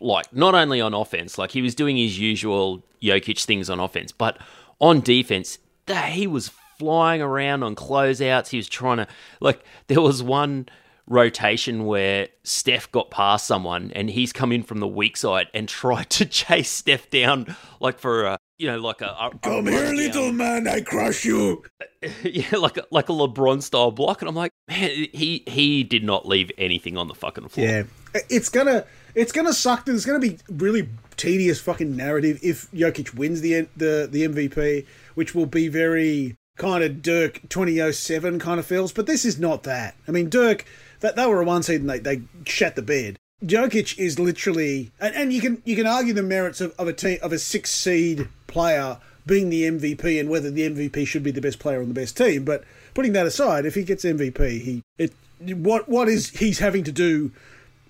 like 0.00 0.32
not 0.32 0.54
only 0.54 0.80
on 0.80 0.94
offense, 0.94 1.38
like 1.38 1.50
he 1.50 1.62
was 1.62 1.74
doing 1.74 1.96
his 1.96 2.18
usual 2.18 2.82
Jokic 3.02 3.44
things 3.44 3.70
on 3.70 3.80
offense, 3.80 4.12
but 4.12 4.38
on 4.80 5.00
defense, 5.00 5.58
that 5.86 6.10
he 6.10 6.26
was 6.26 6.50
flying 6.78 7.22
around 7.22 7.62
on 7.62 7.76
closeouts. 7.76 8.48
He 8.48 8.56
was 8.56 8.68
trying 8.68 8.98
to 8.98 9.06
like 9.40 9.62
there 9.88 10.00
was 10.00 10.22
one 10.22 10.68
rotation 11.12 11.84
where 11.84 12.28
Steph 12.42 12.90
got 12.90 13.10
past 13.10 13.46
someone 13.46 13.92
and 13.94 14.08
he's 14.08 14.32
come 14.32 14.50
in 14.50 14.62
from 14.62 14.80
the 14.80 14.88
weak 14.88 15.16
side 15.16 15.48
and 15.52 15.68
tried 15.82 16.10
to 16.10 16.24
chase 16.24 16.70
Steph 16.70 17.10
down 17.10 17.54
like 17.80 17.98
for 17.98 18.24
a 18.24 18.38
you 18.58 18.66
know 18.66 18.78
like 18.78 19.02
a, 19.02 19.06
a 19.06 19.30
a 19.32 19.38
Come 19.38 19.66
here, 19.66 19.84
run 19.84 19.96
little 19.96 20.32
man, 20.32 20.66
I 20.66 20.80
crush 20.80 21.24
you. 21.24 21.62
yeah 22.22 22.56
like 22.56 22.78
a, 22.78 22.86
like 22.90 23.08
a 23.08 23.12
LeBron 23.12 23.62
style 23.62 23.90
block 23.90 24.22
and 24.22 24.28
I'm 24.28 24.34
like 24.34 24.52
man 24.68 24.90
he 25.12 25.44
he 25.46 25.84
did 25.84 26.02
not 26.02 26.26
leave 26.26 26.50
anything 26.56 26.96
on 26.96 27.08
the 27.08 27.14
fucking 27.14 27.48
floor. 27.48 27.66
Yeah, 27.66 27.82
it's 28.30 28.48
gonna 28.48 28.86
it's 29.14 29.32
gonna 29.32 29.52
suck. 29.52 29.84
There's 29.84 30.06
gonna 30.06 30.18
be 30.18 30.38
really 30.48 30.88
tedious 31.16 31.60
fucking 31.60 31.94
narrative 31.94 32.40
if 32.42 32.70
Jokic 32.72 33.14
wins 33.14 33.42
the 33.42 33.68
the 33.76 34.08
the 34.10 34.26
MVP, 34.26 34.86
which 35.14 35.34
will 35.34 35.46
be 35.46 35.68
very 35.68 36.36
kind 36.56 36.84
of 36.84 37.02
Dirk 37.02 37.40
2007 37.48 38.38
kind 38.38 38.58
of 38.58 38.66
feels. 38.66 38.92
But 38.92 39.06
this 39.06 39.24
is 39.24 39.38
not 39.38 39.64
that. 39.64 39.96
I 40.08 40.10
mean, 40.10 40.30
Dirk 40.30 40.64
that 41.02 41.16
they 41.16 41.26
were 41.26 41.42
a 41.42 41.44
one 41.44 41.62
seed 41.62 41.82
and 41.82 41.90
they 41.90 41.98
they 41.98 42.22
shat 42.46 42.74
the 42.74 42.82
bed. 42.82 43.18
Jokic 43.44 43.98
is 43.98 44.18
literally, 44.18 44.92
and, 45.00 45.14
and 45.14 45.32
you 45.32 45.40
can 45.40 45.62
you 45.64 45.76
can 45.76 45.86
argue 45.86 46.14
the 46.14 46.22
merits 46.22 46.60
of, 46.60 46.74
of 46.78 46.88
a 46.88 46.92
team 46.92 47.18
of 47.22 47.32
a 47.32 47.38
six 47.38 47.70
seed 47.70 48.28
player 48.46 48.98
being 49.26 49.50
the 49.50 49.64
MVP 49.64 50.18
and 50.18 50.28
whether 50.28 50.50
the 50.50 50.68
MVP 50.68 51.06
should 51.06 51.22
be 51.22 51.30
the 51.30 51.40
best 51.40 51.58
player 51.58 51.80
on 51.80 51.88
the 51.88 51.94
best 51.94 52.16
team. 52.16 52.44
But 52.44 52.64
putting 52.94 53.12
that 53.12 53.26
aside, 53.26 53.66
if 53.66 53.74
he 53.74 53.84
gets 53.84 54.04
MVP, 54.04 54.60
he 54.62 54.82
it 54.96 55.12
what 55.40 55.88
what 55.88 56.08
is 56.08 56.30
he's 56.30 56.60
having 56.60 56.84
to 56.84 56.92
do 56.92 57.32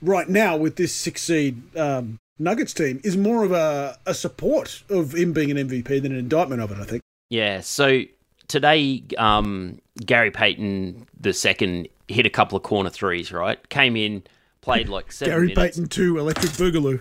right 0.01 0.29
now 0.29 0.57
with 0.57 0.77
this 0.77 0.95
six 0.95 1.23
seed 1.23 1.77
um, 1.77 2.19
Nuggets 2.39 2.73
team 2.75 3.01
is 3.05 3.17
more 3.17 3.45
of 3.45 3.53
a, 3.53 3.99
a 4.07 4.15
support 4.15 4.83
of 4.89 5.15
him 5.15 5.33
being 5.33 5.51
an 5.51 5.57
MVP 5.69 6.03
than 6.03 6.13
an 6.13 6.19
indictment 6.19 6.63
of 6.63 6.73
it. 6.73 6.79
I 6.79 6.85
think. 6.85 7.03
Yeah, 7.29 7.61
so 7.61 8.03
today, 8.49 9.03
um, 9.17 9.79
Gary 10.05 10.31
Payton 10.31 11.07
the 11.19 11.33
second 11.33 11.89
hit 12.13 12.27
a 12.27 12.31
couple 12.31 12.57
of 12.57 12.63
corner 12.63 12.91
threes. 12.91 13.33
Right, 13.33 13.69
came 13.69 13.97
in, 13.97 14.23
played 14.61 14.89
like 14.89 15.13
seven 15.13 15.33
Gary 15.33 15.47
minutes. 15.49 15.77
Payton 15.77 15.89
two, 15.89 16.19
Electric 16.19 16.53
Boogaloo. 16.53 17.01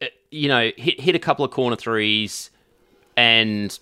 uh, 0.00 0.06
You 0.30 0.48
know, 0.48 0.70
hit 0.76 1.00
hit 1.00 1.14
a 1.14 1.18
couple 1.18 1.44
of 1.44 1.50
corner 1.50 1.76
threes, 1.76 2.50
and 3.16 3.78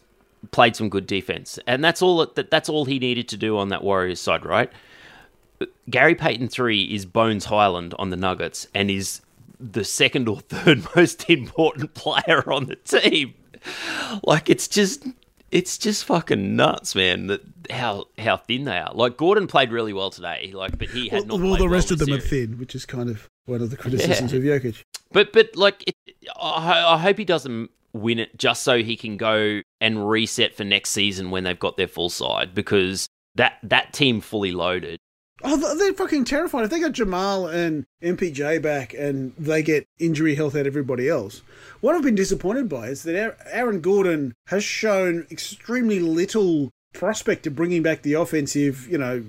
played 0.52 0.74
some 0.74 0.88
good 0.88 1.06
defense, 1.06 1.58
and 1.66 1.84
that's 1.84 2.02
all. 2.02 2.26
That 2.26 2.50
that's 2.50 2.68
all 2.68 2.84
he 2.84 2.98
needed 2.98 3.28
to 3.28 3.36
do 3.36 3.58
on 3.58 3.68
that 3.68 3.84
Warriors 3.84 4.20
side, 4.20 4.44
right? 4.44 4.70
Gary 5.90 6.14
Payton 6.14 6.48
three 6.48 6.84
is 6.84 7.04
Bones 7.04 7.44
Hyland 7.46 7.94
on 7.98 8.10
the 8.10 8.16
Nuggets, 8.16 8.66
and 8.74 8.90
is 8.90 9.20
the 9.58 9.84
second 9.84 10.28
or 10.28 10.40
third 10.48 10.86
most 10.96 11.28
important 11.28 11.94
player 11.94 12.50
on 12.50 12.66
the 12.66 12.76
team. 12.76 13.34
Like 14.24 14.48
it's 14.48 14.66
just 14.66 15.06
it's 15.50 15.78
just 15.78 16.04
fucking 16.04 16.56
nuts, 16.56 16.94
man. 16.94 17.26
That 17.28 17.40
how 17.70 18.06
how 18.18 18.36
thin 18.36 18.64
they 18.64 18.78
are. 18.78 18.92
Like 18.94 19.16
Gordon 19.16 19.46
played 19.46 19.72
really 19.72 19.92
well 19.92 20.10
today, 20.10 20.52
like 20.54 20.78
but 20.78 20.88
he 20.90 21.08
had 21.08 21.28
Well, 21.28 21.38
not. 21.38 21.48
well, 21.48 21.56
the 21.56 21.68
rest 21.68 21.90
well 21.90 21.94
of 21.94 21.98
them 22.00 22.10
this 22.10 22.24
are 22.24 22.28
thin, 22.28 22.58
which 22.58 22.74
is 22.74 22.86
kind 22.86 23.10
of 23.10 23.28
one 23.46 23.62
of 23.62 23.70
the 23.70 23.76
criticisms 23.76 24.32
of 24.32 24.42
Jokic. 24.42 24.82
But 25.12 25.32
but 25.32 25.56
like, 25.56 25.82
it, 25.86 25.94
I, 26.40 26.94
I 26.94 26.98
hope 26.98 27.18
he 27.18 27.24
doesn't 27.24 27.70
win 27.92 28.18
it 28.20 28.36
just 28.38 28.62
so 28.62 28.82
he 28.82 28.96
can 28.96 29.16
go 29.16 29.60
and 29.80 30.08
reset 30.08 30.54
for 30.54 30.62
next 30.62 30.90
season 30.90 31.30
when 31.30 31.42
they've 31.44 31.58
got 31.58 31.76
their 31.76 31.88
full 31.88 32.10
side 32.10 32.54
because 32.54 33.08
that 33.34 33.58
that 33.62 33.92
team 33.92 34.20
fully 34.20 34.52
loaded. 34.52 34.98
Oh, 35.42 35.74
they're 35.76 35.92
fucking 35.94 36.24
terrified. 36.24 36.64
If 36.64 36.70
they 36.70 36.80
got 36.80 36.92
Jamal 36.92 37.46
and 37.46 37.86
MPJ 38.02 38.60
back 38.62 38.92
and 38.94 39.32
they 39.38 39.62
get 39.62 39.86
injury 39.98 40.34
health 40.34 40.54
out 40.54 40.60
of 40.60 40.66
everybody 40.68 41.08
else, 41.08 41.42
what 41.80 41.94
I've 41.94 42.02
been 42.02 42.14
disappointed 42.14 42.68
by 42.68 42.88
is 42.88 43.02
that 43.04 43.38
Aaron 43.46 43.80
Gordon 43.80 44.34
has 44.48 44.62
shown 44.64 45.26
extremely 45.30 45.98
little 46.00 46.70
prospect 46.92 47.46
of 47.46 47.54
bringing 47.54 47.82
back 47.82 48.02
the 48.02 48.14
offensive, 48.14 48.86
you 48.90 48.98
know, 48.98 49.22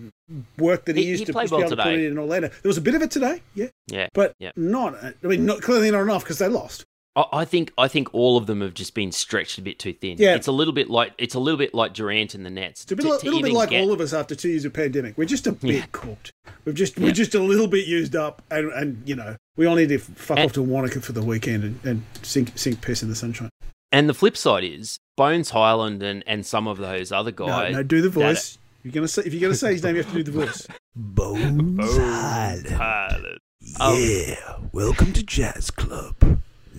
work 0.58 0.86
that 0.86 0.96
he, 0.96 1.04
He- 1.04 1.10
used 1.10 1.20
he 1.22 1.26
to 1.26 1.32
played 1.34 1.50
be 1.50 1.56
able 1.56 1.60
well 1.60 1.70
to 1.70 1.76
put 1.78 1.84
today. 1.92 2.06
in 2.08 2.18
Orlando. 2.18 2.48
There 2.50 2.70
was 2.70 2.78
a 2.78 2.82
bit 2.82 2.96
of 2.96 3.02
it 3.02 3.12
today, 3.12 3.42
yeah, 3.54 3.68
Yeah, 3.88 4.08
but 4.14 4.34
yeah. 4.40 4.52
not. 4.56 4.96
I 5.04 5.14
mean, 5.22 5.46
not 5.46 5.62
clearly 5.62 5.92
not 5.92 6.02
enough 6.02 6.24
because 6.24 6.40
they 6.40 6.48
lost. 6.48 6.86
I, 7.16 7.26
I 7.34 7.46
think 7.46 7.72
I 7.78 7.88
think 7.88 8.14
all 8.14 8.38
of 8.38 8.46
them 8.48 8.62
have 8.62 8.74
just 8.74 8.94
been 8.94 9.12
stretched 9.12 9.58
a 9.58 9.62
bit 9.62 9.80
too 9.80 9.94
thin. 9.94 10.16
Yeah. 10.18 10.36
it's 10.36 10.48
a 10.48 10.52
little 10.52 10.74
bit 10.74 10.90
like 10.90 11.14
it's 11.18 11.36
a 11.36 11.40
little 11.40 11.58
bit 11.58 11.74
like 11.74 11.94
Durant 11.94 12.36
and 12.36 12.46
the 12.46 12.50
Nets. 12.50 12.84
It's 12.84 12.92
a 12.92 12.96
bit, 12.96 13.04
To- 13.04 13.10
li- 13.12 13.20
to 13.20 13.26
little 13.26 13.42
bit 13.42 13.52
like 13.54 13.70
get- 13.72 13.82
all 13.84 13.92
of 13.92 14.00
us 14.00 14.14
after 14.14 14.34
two 14.36 14.50
years 14.50 14.64
of 14.66 14.74
pandemic. 14.74 15.18
We're 15.18 15.26
just 15.26 15.46
a 15.48 15.52
bit 15.52 15.76
Yeah. 15.76 15.86
cooked. 15.92 16.32
We've 16.66 16.76
just 16.76 16.98
we're 16.98 17.12
just 17.12 17.36
a 17.36 17.40
little 17.42 17.68
bit 17.68 17.86
used 17.88 18.16
up, 18.16 18.42
and, 18.52 18.72
and 18.72 19.04
you 19.08 19.16
know 19.16 19.36
we 19.58 19.66
all 19.66 19.76
need 19.76 19.90
to 19.90 19.98
fuck 20.00 20.38
And- 20.38 20.46
off 20.46 20.54
to 20.54 20.62
Wanaka 20.62 21.02
for 21.02 21.12
the 21.12 21.24
weekend 21.24 21.64
and, 21.64 21.80
and 21.86 22.04
sink 22.22 22.58
sink 22.58 22.82
piss 22.82 23.04
in 23.04 23.10
the 23.10 23.16
sunshine. 23.16 23.50
And 23.92 24.08
the 24.08 24.14
flip 24.14 24.38
side 24.38 24.64
is 24.64 25.00
Bones 25.18 25.50
Hyland 25.50 26.02
and, 26.02 26.24
and 26.26 26.46
some 26.46 26.66
of 26.66 26.78
those 26.78 27.12
other 27.12 27.32
guys. 27.32 27.74
no, 27.74 27.84
do 27.84 28.02
the 28.02 28.08
that- 28.08 28.14
voice. 28.14 28.58
You're 28.84 28.94
gonna 28.94 29.08
say 29.10 29.24
if 29.26 29.34
you're 29.34 29.42
gonna 29.42 29.54
say 29.56 29.74
his 29.74 29.84
name, 29.84 29.96
you 29.98 30.04
have 30.04 30.12
to 30.14 30.24
do 30.24 30.32
the 30.32 30.46
voice. 30.46 30.66
Bones 30.96 31.98
Hyland. 31.98 32.68
Hyland. 32.70 33.40
Um, 33.80 33.96
Yeah, 34.00 34.56
welcome 34.72 35.12
to 35.14 35.22
Jazz 35.24 35.70
Club. 35.72 36.16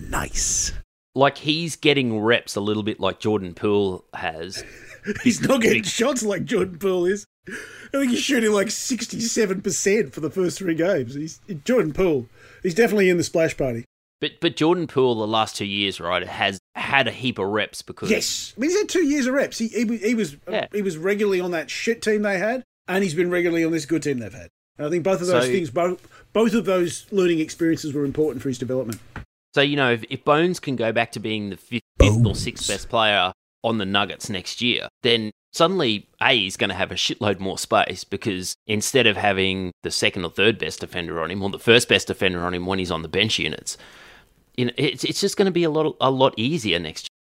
Nice. 0.09 0.73
like 1.15 1.37
he's 1.37 1.75
getting 1.75 2.19
reps 2.19 2.55
a 2.55 2.61
little 2.61 2.83
bit 2.83 2.99
like 2.99 3.19
Jordan 3.19 3.53
Poole 3.53 4.05
has. 4.13 4.63
He's 5.23 5.41
not 5.41 5.61
getting 5.61 5.83
shots 5.83 6.23
like 6.23 6.45
Jordan 6.45 6.79
Poole 6.79 7.05
is. 7.05 7.25
I 7.49 7.51
think 7.97 8.11
he's 8.11 8.21
shooting 8.21 8.53
like 8.53 8.71
sixty-seven 8.71 9.61
percent 9.61 10.13
for 10.13 10.21
the 10.21 10.29
first 10.29 10.57
three 10.57 10.75
games. 10.75 11.13
He's 11.13 11.41
Jordan 11.65 11.91
Poole. 11.91 12.27
He's 12.63 12.73
definitely 12.73 13.09
in 13.09 13.17
the 13.17 13.23
splash 13.25 13.57
party. 13.57 13.83
But 14.21 14.39
but 14.39 14.55
Jordan 14.55 14.87
Poole 14.87 15.15
the 15.15 15.27
last 15.27 15.57
two 15.57 15.65
years, 15.65 15.99
right, 15.99 16.25
has 16.25 16.57
had 16.75 17.09
a 17.09 17.11
heap 17.11 17.37
of 17.37 17.47
reps 17.49 17.81
because 17.81 18.09
Yes, 18.09 18.53
I 18.55 18.61
mean 18.61 18.69
he's 18.69 18.79
had 18.79 18.87
two 18.87 19.03
years 19.03 19.27
of 19.27 19.33
reps. 19.33 19.57
He 19.57 19.67
he, 19.67 19.83
was- 19.83 20.01
he 20.01 20.15
was 20.15 20.33
uh, 20.35 20.51
Yeah. 20.51 20.67
he 20.71 20.81
was 20.81 20.97
regularly 20.97 21.41
on 21.41 21.51
that 21.51 21.69
shit 21.69 22.01
team 22.01 22.21
they 22.21 22.37
had, 22.39 22.63
and 22.87 23.03
he's 23.03 23.13
been 23.13 23.29
regularly 23.29 23.65
on 23.65 23.73
this 23.73 23.85
good 23.85 24.03
team 24.03 24.19
they've 24.19 24.33
had. 24.33 24.47
And 24.77 24.87
I 24.87 24.89
think 24.89 25.03
both 25.03 25.19
of 25.19 25.27
those 25.27 25.43
So- 25.43 25.51
things, 25.51 25.69
both 25.69 26.07
both 26.31 26.53
of 26.53 26.63
those 26.63 27.07
learning 27.11 27.39
experiences 27.39 27.93
were 27.93 28.05
important 28.05 28.41
for 28.41 28.47
his 28.47 28.57
development. 28.57 29.01
So 29.53 29.61
you 29.61 29.75
know, 29.75 29.91
if, 29.91 30.03
if 30.09 30.23
Bones 30.25 30.59
can 30.59 30.75
go 30.75 30.91
back 30.91 31.11
to 31.13 31.19
being 31.19 31.49
the 31.49 31.57
fifth, 31.57 31.83
fifth 31.99 32.25
or 32.25 32.35
sixth 32.35 32.67
best 32.67 32.89
player 32.89 33.31
on 33.63 33.77
the 33.77 33.85
Nuggets 33.85 34.29
next 34.29 34.61
year, 34.61 34.89
then 35.03 35.31
suddenly 35.51 36.09
A 36.21 36.35
he's 36.35 36.57
going 36.57 36.69
to 36.69 36.75
have 36.75 36.91
a 36.91 36.95
shitload 36.95 37.39
more 37.39 37.57
space 37.57 38.03
because 38.03 38.55
instead 38.67 39.05
of 39.05 39.15
having 39.15 39.71
the 39.83 39.91
second 39.91 40.25
or 40.25 40.31
third 40.31 40.57
best 40.57 40.79
defender 40.79 41.21
on 41.21 41.29
him 41.29 41.43
or 41.43 41.49
the 41.49 41.59
first 41.59 41.87
best 41.87 42.07
defender 42.07 42.43
on 42.43 42.53
him 42.53 42.65
when 42.65 42.79
he's 42.79 42.91
on 42.91 43.03
the 43.03 43.07
bench 43.07 43.37
units, 43.37 43.77
you 44.57 44.65
know, 44.65 44.73
it's 44.77 45.03
it's 45.03 45.21
just 45.21 45.37
going 45.37 45.45
to 45.45 45.51
be 45.51 45.63
a 45.63 45.69
lot 45.69 45.95
a 46.01 46.11
lot 46.11 46.33
easier 46.37 46.79
next 46.79 47.03
year. 47.03 47.12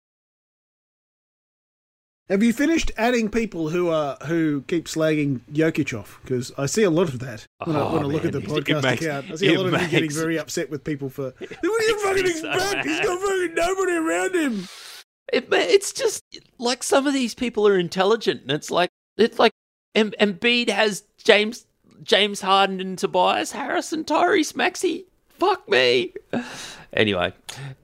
Have 2.32 2.42
you 2.42 2.54
finished 2.54 2.92
adding 2.98 3.28
people 3.30 3.68
who 3.68 3.90
are 3.90 4.16
who 4.26 4.62
keep 4.70 4.86
slagging 4.86 5.42
Jokic 5.52 5.98
off? 6.00 6.18
Because 6.24 6.50
I 6.58 6.66
see 6.66 6.84
a 6.84 6.90
lot 6.90 7.10
of 7.10 7.20
that 7.20 7.46
when, 7.66 7.76
I, 7.76 7.80
Oh, 7.82 7.94
when 7.96 8.04
I 8.04 8.06
look 8.06 8.24
at 8.24 8.32
the 8.32 8.40
podcast 8.40 8.84
makes- 8.84 9.02
account. 9.04 9.32
I 9.32 9.36
see 9.36 9.48
a 9.50 9.52
it 9.52 9.58
lot 9.60 9.74
of 9.74 9.82
you 9.82 9.88
getting 9.90 10.12
very 10.12 10.40
upset 10.40 10.70
with 10.70 10.86
people 10.86 11.10
for. 11.10 11.34
What 11.38 11.50
do 11.50 11.58
you 11.62 12.00
fucking 12.00 12.24
me 12.24 12.32
so 12.32 12.50
expect? 12.50 12.86
He's 12.86 12.98
mad. 13.00 13.06
got 13.06 13.20
fucking 13.22 13.54
nobody 13.54 13.92
around 13.98 14.36
him. 14.36 14.68
It, 15.34 15.48
it's 15.52 15.92
just 15.92 16.24
like 16.58 16.84
some 16.84 17.06
of 17.06 17.14
these 17.14 17.36
people 17.36 17.68
are 17.68 17.78
intelligent, 17.78 18.44
and 18.44 18.52
it's 18.52 18.72
like 18.72 18.92
it's 19.18 19.38
like 19.38 19.52
and 19.94 20.16
Embiid 20.18 20.70
has 20.70 21.04
James 21.22 21.66
James 22.02 22.40
Harden 22.40 22.80
and 22.80 22.98
Tobias 22.98 23.52
Harris 23.52 23.92
and 23.92 24.08
Tyrese 24.08 24.56
Maxey. 24.56 25.06
Fuck 25.38 25.68
me. 25.68 26.14
Anyway, 26.94 27.34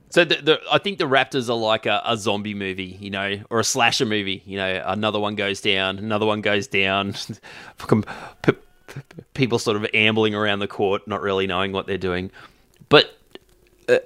so 0.09 0.23
the, 0.23 0.35
the, 0.35 0.61
I 0.71 0.77
think 0.77 0.99
the 0.99 1.05
Raptors 1.05 1.49
are 1.49 1.53
like 1.53 1.85
a, 1.85 2.01
a 2.05 2.17
zombie 2.17 2.53
movie, 2.53 2.97
you 2.99 3.09
know, 3.09 3.41
or 3.49 3.59
a 3.59 3.63
slasher 3.63 4.05
movie. 4.05 4.41
You 4.45 4.57
know, 4.57 4.83
another 4.85 5.19
one 5.19 5.35
goes 5.35 5.61
down, 5.61 5.97
another 5.97 6.25
one 6.25 6.41
goes 6.41 6.67
down. 6.67 7.13
Fucking 7.77 8.03
p- 8.43 8.53
p- 8.87 9.03
people 9.33 9.59
sort 9.59 9.77
of 9.77 9.85
ambling 9.93 10.33
around 10.33 10.59
the 10.59 10.67
court, 10.67 11.07
not 11.07 11.21
really 11.21 11.47
knowing 11.47 11.71
what 11.71 11.87
they're 11.87 11.97
doing. 11.97 12.31
But 12.89 13.17
uh, 13.89 13.97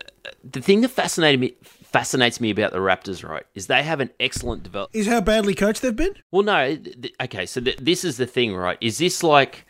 the 0.49 0.61
thing 0.61 0.81
that 0.81 0.89
fascinated 0.89 1.39
me 1.39 1.55
fascinates 1.61 2.39
me 2.39 2.49
about 2.51 2.71
the 2.71 2.77
Raptors, 2.77 3.27
right, 3.27 3.45
is 3.53 3.67
they 3.67 3.83
have 3.83 3.99
an 3.99 4.09
excellent 4.19 4.63
develop. 4.63 4.89
Is 4.93 5.07
how 5.07 5.19
badly 5.19 5.53
coached 5.53 5.81
they've 5.81 5.95
been? 5.95 6.15
Well, 6.31 6.43
no, 6.43 6.75
th- 6.77 7.13
okay. 7.21 7.45
So 7.45 7.59
th- 7.59 7.77
this 7.77 8.03
is 8.05 8.17
the 8.17 8.25
thing, 8.25 8.55
right? 8.55 8.77
Is 8.79 8.97
this 8.97 9.23
like, 9.23 9.65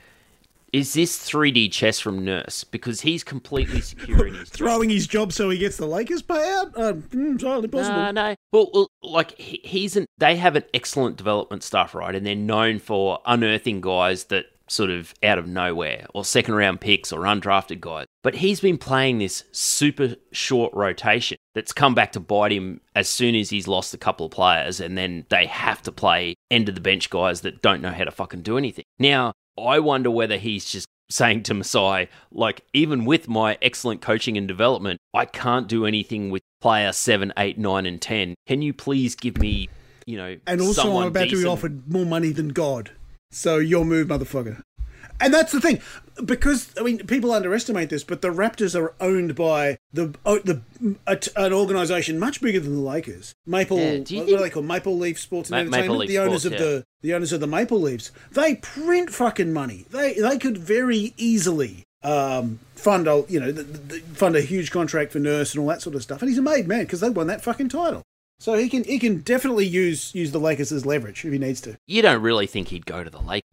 is 0.73 0.93
this 0.93 1.17
3D 1.17 1.71
chess 1.71 1.99
from 1.99 2.23
Nurse 2.23 2.63
because 2.63 3.01
he's 3.01 3.23
completely 3.23 3.81
secure 3.81 4.27
in 4.27 4.35
his 4.35 4.49
job? 4.51 4.57
Throwing 4.57 4.89
his 4.89 5.07
job 5.07 5.33
so 5.33 5.49
he 5.49 5.57
gets 5.57 5.77
the 5.77 5.85
Lakers 5.85 6.23
payout? 6.23 6.77
Um, 6.77 7.03
it's 7.11 7.43
possible. 7.43 7.97
No, 7.97 8.11
no. 8.11 8.35
Well, 8.53 8.69
well 8.73 8.87
like 9.03 9.37
he, 9.37 9.59
he's 9.63 9.97
an. 9.97 10.05
They 10.17 10.37
have 10.37 10.55
an 10.55 10.63
excellent 10.73 11.17
development 11.17 11.63
staff, 11.63 11.93
right? 11.93 12.15
And 12.15 12.25
they're 12.25 12.35
known 12.35 12.79
for 12.79 13.19
unearthing 13.25 13.81
guys 13.81 14.25
that 14.25 14.45
sort 14.71 14.89
of 14.89 15.13
out 15.21 15.37
of 15.37 15.47
nowhere 15.47 16.05
or 16.13 16.23
second 16.23 16.53
round 16.55 16.79
picks 16.79 17.11
or 17.11 17.21
undrafted 17.21 17.81
guys. 17.81 18.05
But 18.23 18.35
he's 18.35 18.61
been 18.61 18.77
playing 18.77 19.17
this 19.17 19.43
super 19.51 20.15
short 20.31 20.73
rotation 20.73 21.37
that's 21.53 21.73
come 21.73 21.93
back 21.93 22.13
to 22.13 22.21
bite 22.21 22.53
him 22.53 22.79
as 22.95 23.09
soon 23.09 23.35
as 23.35 23.49
he's 23.49 23.67
lost 23.67 23.93
a 23.93 23.97
couple 23.97 24.27
of 24.27 24.31
players 24.31 24.79
and 24.79 24.97
then 24.97 25.25
they 25.29 25.45
have 25.47 25.81
to 25.81 25.91
play 25.91 26.35
end 26.49 26.69
of 26.69 26.75
the 26.75 26.81
bench 26.81 27.09
guys 27.09 27.41
that 27.41 27.61
don't 27.61 27.81
know 27.81 27.91
how 27.91 28.05
to 28.05 28.11
fucking 28.11 28.43
do 28.43 28.57
anything. 28.57 28.85
Now, 28.97 29.33
I 29.59 29.79
wonder 29.79 30.09
whether 30.11 30.37
he's 30.37 30.65
just 30.65 30.87
saying 31.09 31.43
to 31.43 31.53
Masai, 31.53 32.07
like, 32.31 32.61
even 32.73 33.05
with 33.05 33.27
my 33.27 33.57
excellent 33.61 34.01
coaching 34.01 34.37
and 34.37 34.47
development, 34.47 34.99
I 35.13 35.25
can't 35.25 35.67
do 35.67 35.85
anything 35.85 36.29
with 36.29 36.41
player 36.61 36.91
seven, 36.93 37.33
eight, 37.37 37.57
nine, 37.57 37.85
and 37.85 38.01
10. 38.01 38.35
Can 38.47 38.61
you 38.61 38.73
please 38.73 39.15
give 39.15 39.37
me, 39.37 39.69
you 40.05 40.17
know, 40.17 40.37
And 40.47 40.61
also, 40.61 40.97
I'm 40.97 41.07
about 41.07 41.29
to 41.29 41.41
be 41.41 41.45
offered 41.45 41.91
more 41.91 42.05
money 42.05 42.31
than 42.31 42.49
God. 42.49 42.91
So 43.31 43.57
your 43.57 43.85
move, 43.85 44.07
motherfucker. 44.07 44.61
And 45.21 45.33
that's 45.33 45.51
the 45.51 45.61
thing, 45.61 45.79
because 46.25 46.73
I 46.79 46.83
mean, 46.83 47.05
people 47.07 47.31
underestimate 47.31 47.89
this, 47.89 48.03
but 48.03 48.21
the 48.21 48.29
Raptors 48.29 48.79
are 48.79 48.93
owned 48.99 49.35
by 49.35 49.77
the 49.93 50.07
the 50.23 50.61
a, 51.07 51.19
an 51.35 51.53
organisation 51.53 52.19
much 52.19 52.41
bigger 52.41 52.59
than 52.59 52.75
the 52.75 52.81
Lakers. 52.81 53.33
Maple, 53.45 53.77
Yeah, 53.77 53.99
what 53.99 54.07
think- 54.07 54.29
are 54.29 54.37
they 54.39 54.49
called? 54.49 54.65
Maple 54.65 54.97
Leaf 54.97 55.19
Sports 55.19 55.49
and 55.49 55.55
Ma- 55.55 55.59
Entertainment. 55.77 55.83
Maple 55.83 55.97
Leaf 55.97 56.09
the 56.09 56.17
owners 56.19 56.41
Sports, 56.43 56.61
of 56.61 56.67
the 56.67 56.85
the 57.01 57.13
owners 57.13 57.31
of 57.33 57.39
the 57.39 57.47
Maple 57.47 57.79
Leafs. 57.81 58.11
They 58.31 58.55
print 58.55 59.11
fucking 59.11 59.53
money. 59.53 59.85
They 59.89 60.13
they 60.15 60.37
could 60.37 60.57
very 60.57 61.13
easily 61.17 61.83
um, 62.03 62.59
fund 62.75 63.07
a 63.07 63.23
you 63.27 63.39
know 63.39 63.51
the, 63.51 63.63
the, 63.63 63.99
fund 63.99 64.35
a 64.35 64.41
huge 64.41 64.71
contract 64.71 65.11
for 65.11 65.19
Nurse 65.19 65.53
and 65.53 65.61
all 65.61 65.67
that 65.67 65.81
sort 65.81 65.95
of 65.95 66.03
stuff. 66.03 66.21
And 66.21 66.29
he's 66.29 66.37
a 66.39 66.41
made 66.41 66.67
man 66.67 66.81
because 66.81 66.99
they 66.99 67.09
won 67.09 67.27
that 67.27 67.41
fucking 67.41 67.69
title. 67.69 68.03
So 68.39 68.55
he 68.55 68.69
can 68.69 68.83
he 68.85 68.97
can 68.97 69.19
definitely 69.19 69.67
use 69.67 70.15
use 70.15 70.31
the 70.31 70.39
Lakers 70.39 70.71
as 70.71 70.83
leverage 70.83 71.23
if 71.23 71.31
he 71.31 71.37
needs 71.37 71.61
to. 71.61 71.77
You 71.85 72.01
don't 72.01 72.23
really 72.23 72.47
think 72.47 72.69
he'd 72.69 72.87
go 72.87 73.03
to 73.03 73.09
the 73.11 73.19
Lakers, 73.21 73.47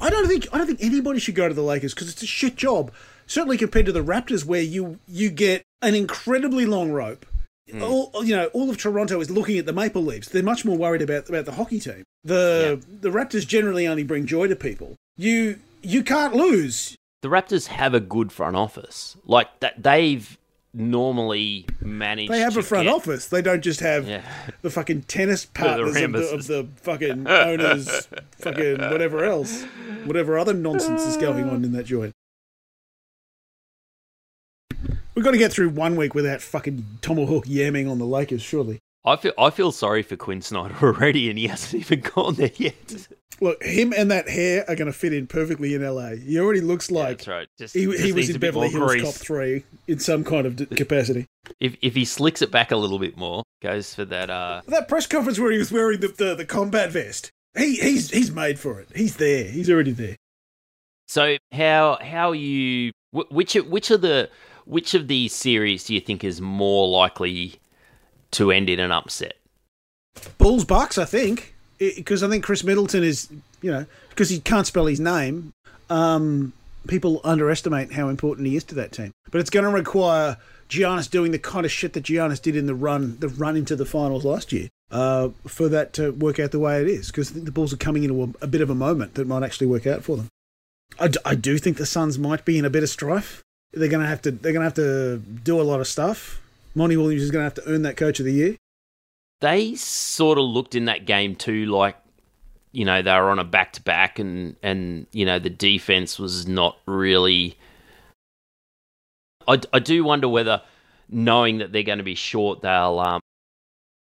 I 0.00 0.10
don't 0.10 0.28
think 0.28 0.46
I 0.52 0.58
don't 0.58 0.66
think 0.66 0.82
anybody 0.82 1.20
should 1.20 1.34
go 1.34 1.48
to 1.48 1.54
the 1.54 1.62
Lakers 1.62 1.94
because 1.94 2.10
it's 2.10 2.22
a 2.22 2.26
shit 2.26 2.56
job. 2.56 2.92
Certainly 3.26 3.58
compared 3.58 3.86
to 3.86 3.92
the 3.92 4.04
Raptors, 4.04 4.44
where 4.44 4.62
you 4.62 4.98
you 5.06 5.30
get 5.30 5.62
an 5.82 5.94
incredibly 5.94 6.66
long 6.66 6.92
rope. 6.92 7.26
Hmm. 7.70 7.82
All 7.82 8.10
you 8.22 8.36
know, 8.36 8.46
all 8.46 8.68
of 8.68 8.76
Toronto 8.76 9.20
is 9.20 9.30
looking 9.30 9.58
at 9.58 9.66
the 9.66 9.72
Maple 9.72 10.02
Leafs. 10.02 10.28
They're 10.28 10.42
much 10.42 10.64
more 10.64 10.76
worried 10.76 11.02
about 11.02 11.28
about 11.28 11.46
the 11.46 11.52
hockey 11.52 11.80
team. 11.80 12.04
The 12.22 12.82
the 12.88 13.10
Raptors 13.10 13.46
generally 13.46 13.86
only 13.86 14.04
bring 14.04 14.26
joy 14.26 14.48
to 14.48 14.56
people. 14.56 14.96
You 15.16 15.58
you 15.82 16.02
can't 16.02 16.34
lose. 16.34 16.96
The 17.22 17.28
Raptors 17.28 17.68
have 17.68 17.94
a 17.94 18.00
good 18.00 18.32
front 18.32 18.56
office. 18.56 19.16
Like 19.24 19.60
that, 19.60 19.82
they've 19.82 20.36
normally 20.74 21.66
manage. 21.80 22.28
They 22.28 22.40
have 22.40 22.56
a 22.56 22.62
front 22.62 22.86
get- 22.86 22.94
office. 22.94 23.26
They 23.26 23.42
don't 23.42 23.62
just 23.62 23.80
have 23.80 24.08
Yeah. 24.08 24.22
the 24.62 24.70
fucking 24.70 25.02
tennis 25.02 25.44
partners 25.54 25.96
of, 25.96 26.12
the, 26.12 26.34
of 26.34 26.46
the 26.46 26.68
fucking 26.82 27.26
owners, 27.28 28.08
fucking 28.38 28.78
whatever 28.78 29.24
else, 29.24 29.62
whatever 30.04 30.38
other 30.38 30.54
nonsense 30.54 31.02
is 31.02 31.16
going 31.16 31.48
on 31.48 31.64
in 31.64 31.72
that 31.72 31.84
joint. 31.86 32.12
We've 35.14 35.24
got 35.24 35.30
to 35.30 35.38
get 35.38 35.52
through 35.52 35.68
one 35.70 35.94
week 35.94 36.14
without 36.14 36.40
fucking 36.40 36.84
Tomahawk 37.00 37.46
yamming 37.46 37.88
on 37.88 37.98
the 38.00 38.04
Lakers, 38.06 38.42
surely. 38.42 38.80
I 39.04 39.16
feel 39.16 39.32
I 39.38 39.50
feel 39.50 39.70
sorry 39.72 40.02
for 40.02 40.16
Quinn 40.16 40.40
Snyder 40.42 40.74
already, 40.82 41.28
and 41.30 41.38
he 41.38 41.46
hasn't 41.48 41.80
even 41.82 42.00
gone 42.00 42.34
there 42.34 42.50
yet. 42.56 43.08
Look, 43.40 43.62
him 43.64 43.92
and 43.96 44.10
that 44.12 44.28
hair 44.28 44.64
are 44.68 44.76
going 44.76 44.86
to 44.86 44.96
fit 44.96 45.12
in 45.12 45.26
perfectly 45.26 45.74
in 45.74 45.82
LA. 45.82 46.10
He 46.10 46.38
already 46.38 46.60
looks 46.60 46.90
like 46.90 47.18
That's 47.18 47.26
right. 47.28 47.48
Just, 47.58 47.74
he, 47.74 47.84
just 47.86 47.98
he 48.04 48.12
was 48.12 48.30
in 48.30 48.38
Beverly 48.38 48.68
Hills 48.68 48.92
grease. 48.92 49.02
Cop 49.02 49.14
3 49.14 49.64
in 49.88 49.98
some 49.98 50.22
kind 50.22 50.46
of 50.46 50.56
capacity. 50.70 51.26
If 51.60 51.76
if 51.82 51.94
he 51.94 52.04
slicks 52.04 52.42
it 52.42 52.50
back 52.52 52.70
a 52.70 52.76
little 52.76 52.98
bit 53.00 53.16
more, 53.16 53.42
goes 53.60 53.92
for 53.94 54.04
that. 54.06 54.30
Uh, 54.30 54.62
That 54.68 54.86
press 54.88 55.06
conference 55.06 55.38
where 55.40 55.50
he 55.50 55.58
was 55.58 55.72
wearing 55.72 56.00
the, 56.00 56.08
the, 56.08 56.34
the 56.36 56.44
combat 56.46 56.92
vest, 56.92 57.30
he, 57.58 57.74
he's, 57.74 58.10
he's 58.10 58.30
made 58.30 58.58
for 58.58 58.80
it. 58.80 58.88
He's 58.94 59.16
there. 59.16 59.44
He's 59.44 59.68
already 59.68 59.90
there. 59.92 60.16
so 61.08 61.36
how 61.52 61.98
how 62.00 62.32
you 62.32 62.92
which 63.10 63.56
of- 63.56 63.66
which 63.66 63.90
of 63.90 64.00
the 64.00 64.30
which 64.64 64.94
of 64.94 65.08
these 65.08 65.34
series 65.34 65.84
do 65.84 65.92
you 65.94 66.00
think 66.00 66.24
is 66.24 66.40
more 66.40 66.88
likely 66.88 67.56
to 68.34 68.50
end 68.50 68.68
in 68.68 68.80
an 68.80 68.92
upset? 68.92 69.36
Bulls 70.38 70.64
Bucks, 70.64 70.98
I 70.98 71.04
think, 71.04 71.54
because 71.78 72.22
I 72.22 72.28
think 72.28 72.44
Khris 72.44 72.64
Middleton 72.64 73.02
is, 73.02 73.28
you 73.62 73.70
know, 73.70 73.86
because 74.10 74.30
he 74.30 74.40
can't 74.40 74.66
spell 74.66 74.86
his 74.86 75.00
name. 75.00 75.52
Um, 75.90 76.52
people 76.86 77.20
underestimate 77.24 77.92
how 77.92 78.08
important 78.08 78.46
he 78.46 78.56
is 78.56 78.64
to 78.64 78.74
that 78.76 78.92
team. 78.92 79.12
But 79.30 79.40
it's 79.40 79.50
going 79.50 79.64
to 79.64 79.70
require 79.70 80.36
Giannis 80.68 81.10
doing 81.10 81.32
the 81.32 81.38
kind 81.38 81.66
of 81.66 81.72
shit 81.72 81.92
that 81.94 82.04
Giannis 82.04 82.40
did 82.40 82.56
in 82.56 82.66
the 82.66 82.74
run, 82.74 83.18
the 83.20 83.28
run 83.28 83.56
into 83.56 83.76
the 83.76 83.84
finals 83.84 84.24
last 84.24 84.52
year, 84.52 84.68
uh, 84.90 85.30
for 85.46 85.68
that 85.68 85.92
to 85.94 86.12
work 86.12 86.38
out 86.38 86.52
the 86.52 86.58
way 86.58 86.80
it 86.80 86.88
is. 86.88 87.08
Because 87.08 87.32
the 87.32 87.52
Bulls 87.52 87.72
are 87.72 87.78
coming 87.78 88.04
into 88.04 88.22
a, 88.22 88.44
a 88.44 88.46
bit 88.46 88.60
of 88.60 88.70
a 88.70 88.74
moment 88.74 89.14
that 89.14 89.26
might 89.26 89.42
actually 89.42 89.66
work 89.66 89.86
out 89.86 90.04
for 90.04 90.16
them. 90.16 90.28
I, 90.98 91.08
d- 91.08 91.18
I 91.24 91.34
do 91.34 91.58
think 91.58 91.76
the 91.76 91.86
Suns 91.86 92.18
might 92.18 92.44
be 92.44 92.58
in 92.58 92.64
a 92.64 92.70
bit 92.70 92.82
of 92.82 92.88
strife. 92.88 93.42
They're 93.72 93.88
going 93.88 94.02
to 94.02 94.08
have 94.08 94.22
to. 94.22 94.30
They're 94.30 94.52
going 94.52 94.60
to 94.60 94.66
have 94.66 94.74
to 94.74 95.18
do 95.18 95.60
a 95.60 95.62
lot 95.62 95.80
of 95.80 95.88
stuff. 95.88 96.40
Monty 96.74 96.96
Williams 96.96 97.22
is 97.22 97.30
going 97.30 97.40
to 97.40 97.44
have 97.44 97.54
to 97.54 97.68
earn 97.70 97.82
that 97.82 97.96
Coach 97.96 98.18
of 98.20 98.26
the 98.26 98.32
Year. 98.32 98.56
They 99.40 99.74
sort 99.74 100.38
of 100.38 100.44
looked 100.44 100.74
in 100.74 100.86
that 100.86 101.04
game 101.06 101.34
too 101.36 101.66
like 101.66 101.96
you 102.72 102.84
know 102.84 103.02
they 103.02 103.12
were 103.12 103.30
on 103.30 103.38
a 103.38 103.44
back 103.44 103.72
to 103.74 103.82
back 103.82 104.18
and 104.18 104.56
and 104.62 105.06
you 105.12 105.24
know 105.26 105.38
the 105.38 105.50
defense 105.50 106.18
was 106.18 106.46
not 106.48 106.76
really 106.86 107.56
I, 109.46 109.60
I 109.72 109.78
do 109.78 110.02
wonder 110.04 110.28
whether 110.28 110.62
knowing 111.08 111.58
that 111.58 111.72
they're 111.72 111.82
going 111.82 111.98
to 111.98 112.04
be 112.04 112.14
short 112.14 112.62
they'll 112.62 112.98
um 113.00 113.20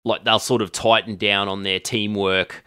like 0.03 0.23
they'll 0.23 0.39
sort 0.39 0.61
of 0.61 0.71
tighten 0.71 1.15
down 1.15 1.47
on 1.49 1.63
their 1.63 1.79
teamwork 1.79 2.63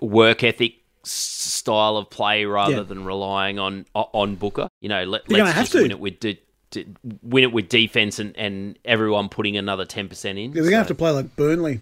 work 0.00 0.42
ethic 0.42 0.76
style 1.04 1.96
of 1.98 2.10
play 2.10 2.44
rather 2.46 2.76
Yeah. 2.76 2.82
than 2.82 3.04
relying 3.04 3.58
on 3.58 3.86
on 3.94 4.36
Booker 4.36 4.68
you 4.80 4.88
know 4.88 5.04
let, 5.04 5.30
have 5.30 5.54
just 5.56 5.72
to. 5.72 5.82
win 5.82 5.90
it 5.90 6.00
with 6.00 6.18
de- 6.20 6.40
win 7.22 7.44
it 7.44 7.52
with 7.52 7.68
defense 7.68 8.18
and, 8.18 8.36
and 8.36 8.78
everyone 8.84 9.28
putting 9.28 9.56
another 9.56 9.84
10% 9.84 10.24
in 10.30 10.36
Yeah, 10.36 10.44
they're 10.46 10.62
going 10.62 10.70
to 10.72 10.76
have 10.78 10.86
to 10.88 10.94
play 10.94 11.10
like 11.10 11.34
Burnley. 11.36 11.80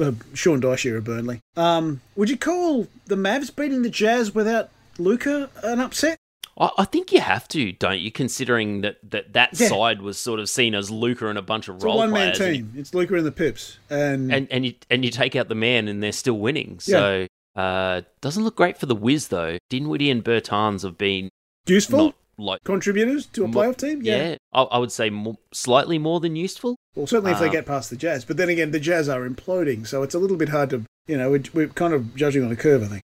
Uh, 0.00 0.12
Sean 0.34 0.60
Dyche 0.60 0.86
era 0.86 1.02
Burnley. 1.02 1.40
Um, 1.56 2.00
would 2.14 2.30
you 2.30 2.36
call 2.36 2.86
the 3.06 3.16
Mavs 3.16 3.54
beating 3.54 3.82
the 3.82 3.90
Jazz 3.90 4.34
without 4.34 4.70
Luka 4.98 5.50
an 5.64 5.80
upset? 5.80 6.16
I, 6.56 6.70
I 6.78 6.84
think 6.84 7.10
you 7.12 7.20
have 7.20 7.48
to, 7.48 7.72
don't 7.72 7.98
you? 7.98 8.12
Considering 8.12 8.82
that 8.82 8.98
that, 9.10 9.32
that 9.32 9.58
Yeah. 9.58 9.68
side 9.68 10.00
was 10.02 10.18
sort 10.18 10.38
of 10.38 10.48
seen 10.48 10.74
as 10.76 10.90
Luka 10.90 11.26
and 11.28 11.36
a 11.38 11.42
bunch 11.42 11.68
of 11.68 11.76
It's 11.76 11.84
role 11.84 11.96
one 11.96 12.12
man 12.12 12.34
team. 12.34 12.72
It's 12.76 12.94
Luka 12.94 13.16
and 13.16 13.26
the 13.26 13.32
Pips. 13.32 13.78
And, 13.90 14.32
and 14.32 14.46
and 14.52 14.66
you 14.66 14.74
and 14.88 15.04
you 15.04 15.10
take 15.10 15.34
out 15.34 15.48
the 15.48 15.54
man, 15.56 15.88
and 15.88 16.00
they're 16.02 16.12
still 16.12 16.38
winning. 16.38 16.78
So 16.78 17.26
uh, 17.56 18.02
doesn't 18.20 18.44
look 18.44 18.54
great 18.56 18.78
for 18.78 18.86
the 18.86 18.94
Wiz 18.94 19.28
though. 19.28 19.58
Dinwiddie 19.68 20.10
and 20.10 20.22
Bertans 20.22 20.82
have 20.84 20.96
been 20.96 21.28
useful 21.66 21.98
not 22.06 22.14
like 22.38 22.62
contributors 22.64 23.26
to 23.26 23.44
a 23.44 23.48
mo- 23.48 23.60
playoff 23.60 23.76
team. 23.76 24.00
Yeah, 24.02 24.36
I, 24.52 24.62
I 24.62 24.78
would 24.78 24.92
say 24.92 25.10
more, 25.10 25.36
slightly 25.52 25.98
more 25.98 26.20
than 26.20 26.36
useful. 26.36 26.76
Well, 26.94 27.06
certainly 27.06 27.32
if 27.32 27.38
they 27.38 27.46
Um, 27.46 27.52
get 27.52 27.66
past 27.66 27.90
the 27.90 27.96
Jazz. 27.96 28.24
But 28.24 28.36
then 28.36 28.48
again, 28.48 28.70
the 28.70 28.80
Jazz 28.80 29.08
are 29.08 29.28
imploding, 29.28 29.86
so 29.86 30.02
it's 30.02 30.14
a 30.14 30.18
little 30.18 30.36
bit 30.36 30.50
hard 30.50 30.70
to, 30.70 30.84
you 31.06 31.16
know, 31.16 31.30
we're, 31.30 31.42
we're 31.54 31.68
kind 31.68 31.94
of 31.94 32.14
judging 32.14 32.44
on 32.44 32.52
a 32.52 32.56
curve, 32.56 32.82
I 32.82 32.86
think. 32.86 33.02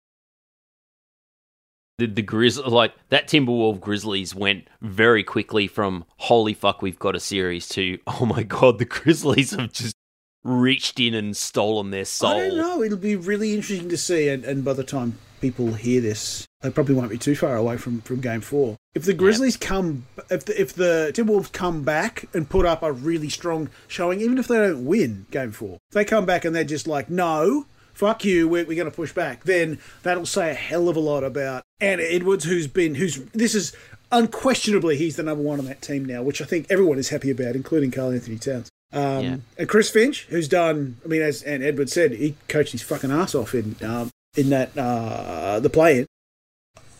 The 1.97 2.07
the 2.07 2.23
Grizz 2.23 2.65
like 2.67 2.93
that 3.09 3.27
Timberwolf 3.29 3.79
Grizzlies 3.79 4.35
went 4.35 4.67
very 4.81 5.23
quickly 5.23 5.65
from 5.67 6.03
holy 6.17 6.53
fuck 6.53 6.81
we've 6.81 6.99
got 6.99 7.15
a 7.15 7.21
series 7.21 7.69
to 7.69 7.99
oh 8.07 8.25
my 8.25 8.43
god 8.43 8.79
the 8.79 8.85
Grizzlies 8.85 9.51
have 9.51 9.71
just 9.71 9.95
reached 10.43 10.99
in 10.99 11.13
and 11.13 11.37
stolen 11.37 11.91
their 11.91 12.03
soul. 12.03 12.31
I 12.31 12.49
don't 12.49 12.57
know. 12.57 12.83
It'll 12.83 12.97
be 12.97 13.15
really 13.15 13.53
interesting 13.55 13.87
to 13.89 13.97
see. 13.97 14.27
And, 14.27 14.43
and 14.43 14.63
by 14.65 14.73
the 14.73 14.83
time 14.83 15.17
people 15.45 15.73
hear 15.73 16.01
this, 16.01 16.47
they 16.61 16.71
probably 16.71 16.95
won't 16.95 17.11
be 17.11 17.17
too 17.17 17.35
far 17.35 17.55
away 17.55 17.77
from, 17.77 18.01
from 18.01 18.19
game 18.19 18.41
four. 18.41 18.77
If 18.95 19.03
the 19.03 19.13
Grizzlies 19.13 19.57
come, 19.57 20.05
if 20.31 20.45
the, 20.45 20.59
if 20.59 20.73
the 20.73 21.11
Timberwolves 21.13 21.51
come 21.51 21.83
back 21.83 22.27
and 22.33 22.49
put 22.49 22.65
up 22.65 22.81
a 22.81 22.91
really 22.91 23.29
strong 23.29 23.69
showing, 23.87 24.21
even 24.21 24.37
if 24.37 24.47
they 24.47 24.57
don't 24.57 24.85
win 24.85 25.27
game 25.29 25.51
four, 25.51 25.77
if 25.89 25.93
they 25.93 26.05
come 26.05 26.25
back 26.25 26.45
and 26.45 26.55
they're 26.55 26.63
just 26.63 26.87
like, 26.87 27.09
no, 27.09 27.65
fuck 27.93 28.25
you, 28.25 28.47
we're, 28.47 28.65
we're 28.65 28.75
going 28.75 28.89
to 28.89 28.95
push 28.95 29.13
back, 29.13 29.43
then 29.43 29.77
that'll 30.01 30.25
say 30.25 30.49
a 30.49 30.55
hell 30.55 30.89
of 30.89 30.95
a 30.95 30.99
lot 30.99 31.23
about 31.23 31.61
Ant 31.79 32.01
Edwards, 32.01 32.45
who's 32.45 32.67
been, 32.67 32.95
who's, 32.95 33.17
this 33.33 33.53
is 33.53 33.75
unquestionably, 34.11 34.97
he's 34.97 35.17
the 35.17 35.23
number 35.23 35.43
one 35.43 35.59
on 35.59 35.65
that 35.65 35.81
team 35.81 36.05
now, 36.05 36.23
which 36.23 36.41
I 36.41 36.45
think 36.45 36.65
everyone 36.71 36.97
is 36.97 37.09
happy 37.09 37.29
about, 37.29 37.55
including 37.55 37.91
Karl 37.91 38.11
Anthony 38.11 38.37
Towns. 38.37 38.69
Um, 38.91 39.23
Yeah. 39.23 39.37
And 39.57 39.69
Chris 39.69 39.89
Finch, 39.91 40.25
who's 40.29 40.47
done, 40.47 40.97
I 41.05 41.07
mean, 41.07 41.21
as 41.21 41.43
and 41.43 41.63
Edward 41.63 41.89
said, 41.89 42.13
he 42.13 42.35
coached 42.47 42.71
his 42.71 42.81
fucking 42.81 43.11
ass 43.11 43.35
off 43.35 43.53
in 43.53 43.75
um, 43.83 44.09
in 44.35 44.49
that 44.49 44.77
uh, 44.77 45.59
the 45.59 45.69
play 45.69 45.99
in. 45.99 46.05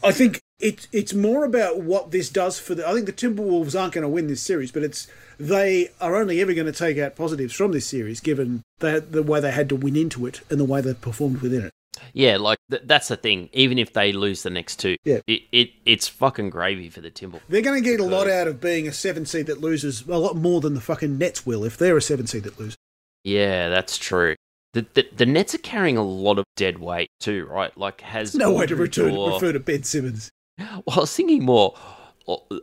I 0.04 0.12
think 0.12 0.40
it 0.60 0.88
it's 0.92 1.14
more 1.14 1.44
about 1.46 1.82
what 1.82 2.12
this 2.12 2.30
does 2.30 2.60
for 2.60 2.76
the. 2.76 2.88
I 2.88 2.94
think 2.94 3.06
the 3.06 3.14
Timberwolves 3.14 3.80
aren't 3.80 3.94
going 3.94 4.04
to 4.04 4.10
win 4.10 4.28
this 4.28 4.42
series, 4.42 4.72
but 4.72 4.84
it's 4.84 5.08
they 5.40 5.90
are 6.00 6.16
only 6.16 6.40
ever 6.42 6.54
going 6.54 6.68
to 6.68 6.72
take 6.72 6.98
out 6.98 7.16
positives 7.16 7.54
from 7.54 7.72
this 7.72 7.88
series, 7.88 8.20
given 8.20 8.62
the 8.80 9.00
the 9.02 9.24
way 9.24 9.40
they 9.40 9.52
had 9.52 9.70
to 9.70 9.76
win 9.76 9.96
into 9.96 10.26
it 10.26 10.42
and 10.50 10.60
the 10.60 10.66
way 10.66 10.82
they 10.82 10.94
performed 10.94 11.42
within 11.42 11.64
it. 11.66 11.72
Yeah, 12.14 12.38
like 12.38 12.58
th- 12.70 12.84
that's 12.86 13.08
the 13.08 13.16
thing. 13.16 13.50
Even 13.54 13.78
if 13.80 13.94
they 13.94 14.12
lose 14.12 14.44
the 14.44 14.50
next 14.50 14.78
two, 14.80 14.98
Yeah. 15.06 15.20
it, 15.28 15.44
it 15.52 15.72
it's 15.86 16.08
fucking 16.08 16.50
gravy 16.50 16.90
for 16.90 17.02
the 17.02 17.10
Timberwolves. 17.10 17.42
They're 17.50 17.62
going 17.62 17.82
to 17.82 17.90
get 17.90 18.00
a 18.00 18.04
lot 18.06 18.30
out 18.30 18.48
of 18.48 18.60
being 18.62 18.88
a 18.88 18.92
seven 18.94 19.26
seed 19.26 19.48
that 19.48 19.62
loses 19.62 20.06
a 20.08 20.18
lot 20.18 20.36
more 20.36 20.62
than 20.62 20.74
the 20.74 20.82
fucking 20.82 21.18
Nets 21.18 21.46
will 21.46 21.64
if 21.64 21.78
they're 21.78 21.98
a 21.98 22.02
seven 22.02 22.28
seed 22.28 22.44
that 22.44 22.60
loses. 22.60 22.76
Yeah, 23.24 23.70
that's 23.70 23.98
true. 23.98 24.36
The, 24.76 24.86
the 24.94 25.08
the 25.16 25.26
Nets 25.26 25.56
are 25.56 25.60
carrying 25.60 25.96
a 25.96 26.04
lot 26.04 26.38
of 26.38 26.44
dead 26.58 26.80
weight 26.80 27.10
too, 27.22 27.46
right? 27.46 27.76
Like 27.78 28.02
has 28.02 28.36
No 28.36 28.52
way 28.52 28.66
to 28.66 28.76
return, 28.76 29.16
or- 29.16 29.32
refer 29.32 29.54
to 29.54 29.60
Ben 29.60 29.84
Simmons. 29.84 30.30
Well, 30.60 30.98
I 30.98 31.00
was 31.02 31.14
thinking 31.16 31.44
more. 31.46 31.76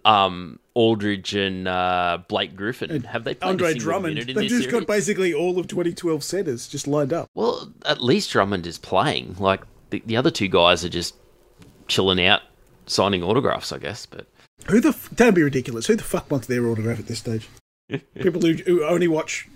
Um, 0.05 0.59
Aldridge 0.75 1.35
and 1.35 1.69
uh, 1.69 2.19
Blake 2.27 2.57
Griffin 2.57 3.03
have 3.05 3.25
they 3.25 3.35
played 3.35 3.49
Andre 3.51 3.75
Drummond. 3.75 4.17
They've 4.17 4.27
just 4.49 4.49
series? 4.49 4.67
got 4.67 4.87
basically 4.87 5.33
all 5.35 5.59
of 5.59 5.69
2012 5.69 6.25
centers 6.25 6.69
just 6.69 6.87
lined 6.87 7.13
up. 7.13 7.29
Well, 7.35 7.71
at 7.87 8.03
least 8.03 8.31
Drummond 8.33 8.67
is 8.67 8.79
playing. 8.79 9.37
Like 9.39 9.63
the, 9.91 10.03
the 10.07 10.17
other 10.17 10.31
two 10.31 10.49
guys 10.49 10.85
are 10.87 10.89
just 10.89 11.15
chilling 11.87 12.25
out, 12.25 12.41
signing 12.87 13.23
autographs, 13.23 13.73
I 13.73 13.79
guess. 13.79 14.05
But 14.07 14.27
Who 14.69 14.81
the 14.81 14.89
f- 14.91 15.11
don't 15.15 15.35
be 15.35 15.43
ridiculous. 15.43 15.87
Who 15.87 15.97
the 15.97 16.03
fuck 16.03 16.31
wants 16.31 16.47
their 16.47 16.67
autograph 16.67 16.99
at 16.99 17.07
this 17.07 17.19
stage? 17.21 17.49
people 18.21 18.41
who, 18.41 18.55
who 18.55 18.85
only 18.85 19.07
watch 19.09 19.49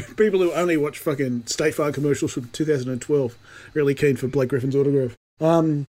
people 0.16 0.40
who 0.40 0.52
only 0.52 0.76
watch 0.76 0.98
fucking 0.98 1.46
State 1.46 1.74
Farm 1.74 1.92
commercials 1.92 2.32
from 2.32 2.48
2012 2.52 3.36
really 3.74 3.94
keen 3.94 4.16
for 4.16 4.28
Blake 4.28 4.48
Griffin's 4.48 4.76
autograph. 4.76 5.16
Um, 5.40 5.86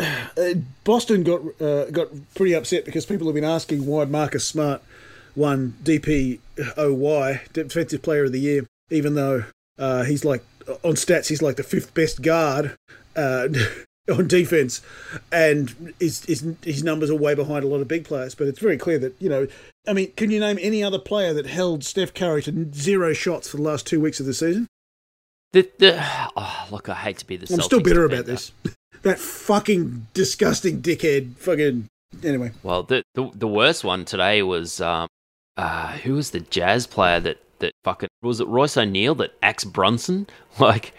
uh, 0.00 0.54
Boston 0.84 1.22
got 1.22 1.60
uh, 1.60 1.86
got 1.90 2.08
pretty 2.34 2.54
upset 2.54 2.84
because 2.84 3.06
people 3.06 3.26
have 3.26 3.34
been 3.34 3.44
asking 3.44 3.86
why 3.86 4.04
Marcus 4.04 4.46
Smart 4.46 4.82
won 5.36 5.74
DPOY 5.82 7.52
Defensive 7.52 8.02
Player 8.02 8.24
of 8.24 8.32
the 8.32 8.40
Year, 8.40 8.66
even 8.90 9.14
though 9.14 9.44
uh, 9.78 10.04
he's 10.04 10.24
like 10.24 10.44
on 10.82 10.94
stats 10.94 11.28
he's 11.28 11.42
like 11.42 11.56
the 11.56 11.62
fifth 11.62 11.94
best 11.94 12.22
guard. 12.22 12.76
On 14.06 14.28
defense, 14.28 14.82
and 15.32 15.94
his, 15.98 16.24
his 16.26 16.44
his 16.62 16.84
numbers 16.84 17.08
are 17.08 17.14
way 17.14 17.34
behind 17.34 17.64
a 17.64 17.68
lot 17.68 17.80
of 17.80 17.88
big 17.88 18.04
players. 18.04 18.34
But 18.34 18.48
it's 18.48 18.58
very 18.58 18.76
clear 18.76 18.98
that 18.98 19.14
you 19.18 19.30
know, 19.30 19.46
I 19.88 19.94
mean, 19.94 20.12
can 20.12 20.30
you 20.30 20.40
name 20.40 20.58
any 20.60 20.84
other 20.84 20.98
player 20.98 21.32
that 21.32 21.46
held 21.46 21.84
Steph 21.84 22.12
Curry 22.12 22.42
to 22.42 22.70
zero 22.74 23.14
shots 23.14 23.48
for 23.48 23.56
the 23.56 23.62
last 23.62 23.86
two 23.86 24.00
weeks 24.00 24.20
of 24.20 24.26
the 24.26 24.34
season? 24.34 24.68
the, 25.54 25.70
the 25.78 26.04
oh, 26.36 26.66
look, 26.70 26.88
I 26.88 26.94
hate 26.94 27.18
to 27.18 27.26
be 27.26 27.36
the. 27.36 27.46
I'm 27.54 27.60
still 27.62 27.78
Celtics 27.78 27.84
bitter 27.84 28.04
about 28.04 28.26
this. 28.26 28.52
that 29.02 29.18
fucking 29.18 30.08
disgusting 30.12 30.82
dickhead. 30.82 31.36
Fucking 31.36 31.88
anyway. 32.22 32.50
Well, 32.62 32.82
the, 32.82 33.04
the 33.14 33.30
the 33.34 33.48
worst 33.48 33.84
one 33.84 34.04
today 34.04 34.42
was 34.42 34.80
um, 34.80 35.08
uh, 35.56 35.92
who 35.98 36.14
was 36.14 36.32
the 36.32 36.40
Jazz 36.40 36.86
player 36.86 37.20
that 37.20 37.38
that 37.60 37.72
fucking 37.84 38.08
was 38.20 38.40
it 38.40 38.48
Royce 38.48 38.76
O'Neale 38.76 39.14
that 39.14 39.34
axed 39.42 39.72
Brunson? 39.72 40.26
Like, 40.60 40.94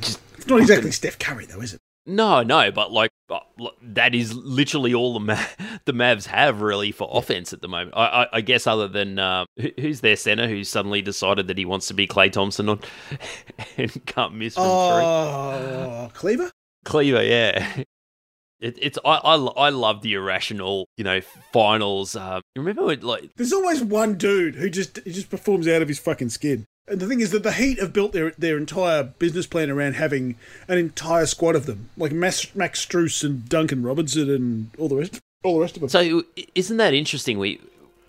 just 0.00 0.20
It's 0.36 0.46
not 0.46 0.60
exactly 0.60 0.90
Steph 0.90 1.18
Curry 1.18 1.46
though, 1.46 1.60
is 1.60 1.74
it? 1.74 1.80
No, 2.04 2.42
no, 2.42 2.72
but 2.72 2.90
like 2.90 3.10
uh, 3.30 3.38
that 3.82 4.14
is 4.14 4.34
literally 4.34 4.92
all 4.92 5.14
the 5.14 5.20
Ma- 5.20 5.44
the 5.84 5.92
Mavs 5.92 6.26
have 6.26 6.60
really 6.60 6.90
for 6.90 7.08
offense 7.12 7.52
at 7.52 7.60
the 7.62 7.68
moment. 7.68 7.96
I, 7.96 8.04
I, 8.24 8.28
I 8.34 8.40
guess 8.40 8.66
other 8.66 8.88
than 8.88 9.18
um, 9.20 9.46
who- 9.56 9.70
who's 9.80 10.00
their 10.00 10.16
center 10.16 10.48
who's 10.48 10.68
suddenly 10.68 11.00
decided 11.00 11.46
that 11.46 11.58
he 11.58 11.64
wants 11.64 11.86
to 11.88 11.94
be 11.94 12.06
Klay 12.08 12.30
Thompson 12.32 12.68
on 12.68 12.80
and 13.76 14.04
can't 14.06 14.34
miss 14.34 14.54
from 14.54 14.64
three. 14.64 14.70
Oh, 14.72 16.10
Kleber. 16.14 16.50
Kleber, 16.84 17.22
yeah. 17.22 17.82
It, 18.60 18.78
it's 18.80 18.98
I, 19.04 19.16
I 19.16 19.34
I 19.36 19.68
love 19.70 20.02
the 20.02 20.14
irrational, 20.14 20.86
you 20.96 21.04
know, 21.04 21.20
finals. 21.52 22.14
Um, 22.16 22.42
you 22.54 22.62
remember 22.62 22.84
when, 22.84 23.00
like 23.00 23.30
There's 23.36 23.52
always 23.52 23.82
one 23.82 24.16
dude 24.16 24.54
who 24.56 24.68
just 24.70 24.98
he 25.04 25.12
just 25.12 25.30
performs 25.30 25.66
out 25.68 25.82
of 25.82 25.88
his 25.88 25.98
fucking 25.98 26.28
skin. 26.30 26.64
And 26.88 26.98
the 27.00 27.06
thing 27.06 27.20
is 27.20 27.30
that 27.30 27.42
the 27.44 27.52
Heat 27.52 27.78
have 27.78 27.92
built 27.92 28.12
their 28.12 28.32
their 28.32 28.56
entire 28.56 29.02
business 29.04 29.46
plan 29.46 29.70
around 29.70 29.94
having 29.94 30.36
an 30.68 30.78
entire 30.78 31.26
squad 31.26 31.54
of 31.54 31.66
them, 31.66 31.90
like 31.96 32.12
Max, 32.12 32.54
Max 32.54 32.84
Strus 32.84 33.22
and 33.24 33.48
Duncan 33.48 33.82
Robinson 33.82 34.28
and 34.30 34.70
all 34.78 34.88
the 34.88 34.96
rest, 34.96 35.20
all 35.44 35.54
the 35.56 35.60
rest 35.62 35.76
of 35.76 35.80
them. 35.80 35.88
So 35.88 36.24
isn't 36.54 36.76
that 36.78 36.92
interesting? 36.94 37.38
We 37.38 37.60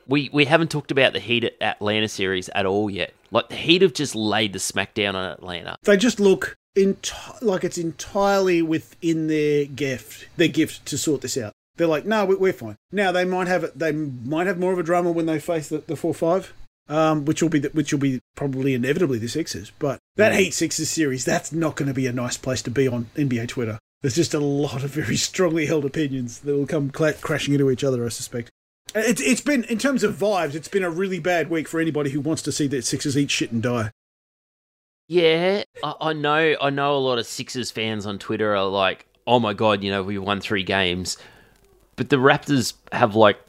we 0.07 0.29
we 0.33 0.45
haven't 0.45 0.71
talked 0.71 0.91
about 0.91 1.13
the 1.13 1.19
Heat 1.19 1.43
at 1.43 1.61
Atlanta 1.61 2.07
series 2.07 2.49
at 2.49 2.65
all 2.65 2.89
yet. 2.89 3.13
Like 3.31 3.49
the 3.49 3.55
Heat 3.55 3.81
have 3.83 3.93
just 3.93 4.15
laid 4.15 4.53
the 4.53 4.59
smackdown 4.59 5.13
on 5.15 5.25
Atlanta. 5.31 5.75
they 5.83 5.95
just 5.97 6.19
look 6.19 6.55
enti- 6.75 7.41
like 7.41 7.63
it's 7.63 7.77
entirely 7.77 8.61
within 8.63 9.27
their 9.27 9.65
gift, 9.65 10.27
their 10.37 10.47
gift 10.47 10.85
to 10.87 10.97
sort 10.97 11.21
this 11.21 11.37
out. 11.37 11.53
They're 11.75 11.87
like, 11.87 12.05
no, 12.05 12.25
we- 12.25 12.35
we're 12.35 12.53
fine. 12.53 12.75
Now 12.91 13.11
they 13.11 13.25
might 13.25 13.47
have 13.47 13.63
it. 13.63 13.77
They 13.77 13.91
might 13.91 14.47
have 14.47 14.59
more 14.59 14.73
of 14.73 14.79
a 14.79 14.83
drama 14.83 15.11
when 15.11 15.25
they 15.27 15.39
face 15.39 15.69
the, 15.69 15.79
the 15.79 15.95
four 15.95 16.13
five, 16.13 16.53
um, 16.87 17.25
which 17.25 17.41
will 17.41 17.49
be 17.49 17.59
the, 17.59 17.69
which 17.69 17.91
will 17.91 17.99
be 17.99 18.21
probably 18.35 18.73
inevitably 18.73 19.17
the 19.17 19.27
Sixers. 19.27 19.71
But 19.79 19.99
that 20.15 20.35
Heat 20.35 20.53
Sixers 20.53 20.89
series, 20.89 21.25
that's 21.25 21.51
not 21.51 21.75
going 21.75 21.87
to 21.87 21.93
be 21.93 22.07
a 22.07 22.13
nice 22.13 22.37
place 22.37 22.61
to 22.63 22.71
be 22.71 22.87
on 22.87 23.09
NBA 23.15 23.47
Twitter. 23.47 23.79
There's 24.01 24.15
just 24.15 24.33
a 24.33 24.39
lot 24.39 24.83
of 24.83 24.91
very 24.91 25.15
strongly 25.17 25.65
held 25.65 25.85
opinions 25.85 26.39
that 26.39 26.55
will 26.55 26.67
come 26.67 26.89
cla 26.89 27.13
crashing 27.13 27.53
into 27.53 27.71
each 27.71 27.83
other. 27.83 28.05
I 28.05 28.09
suspect. 28.09 28.49
It's 28.95 29.21
it's 29.21 29.41
been 29.41 29.63
in 29.65 29.79
terms 29.79 30.03
of 30.03 30.15
vibes, 30.15 30.55
it's 30.55 30.67
been 30.67 30.83
a 30.83 30.89
really 30.89 31.19
bad 31.19 31.49
week 31.49 31.67
for 31.67 31.79
anybody 31.79 32.11
who 32.11 32.19
wants 32.19 32.41
to 32.43 32.51
see 32.51 32.67
the 32.67 32.81
Sixers 32.81 33.17
eat 33.17 33.31
shit 33.31 33.51
and 33.51 33.63
die. 33.63 33.91
Yeah, 35.07 35.63
I, 35.83 35.93
I 36.01 36.13
know. 36.13 36.55
I 36.61 36.69
know 36.69 36.95
a 36.95 36.99
lot 36.99 37.17
of 37.17 37.25
Sixers 37.25 37.71
fans 37.71 38.05
on 38.05 38.19
Twitter 38.19 38.55
are 38.55 38.65
like, 38.65 39.07
"Oh 39.25 39.39
my 39.39 39.53
god, 39.53 39.83
you 39.83 39.89
know, 39.89 40.03
we 40.03 40.17
won 40.17 40.41
three 40.41 40.63
games," 40.63 41.17
but 41.95 42.09
the 42.09 42.17
Raptors 42.17 42.73
have 42.91 43.15
like 43.15 43.39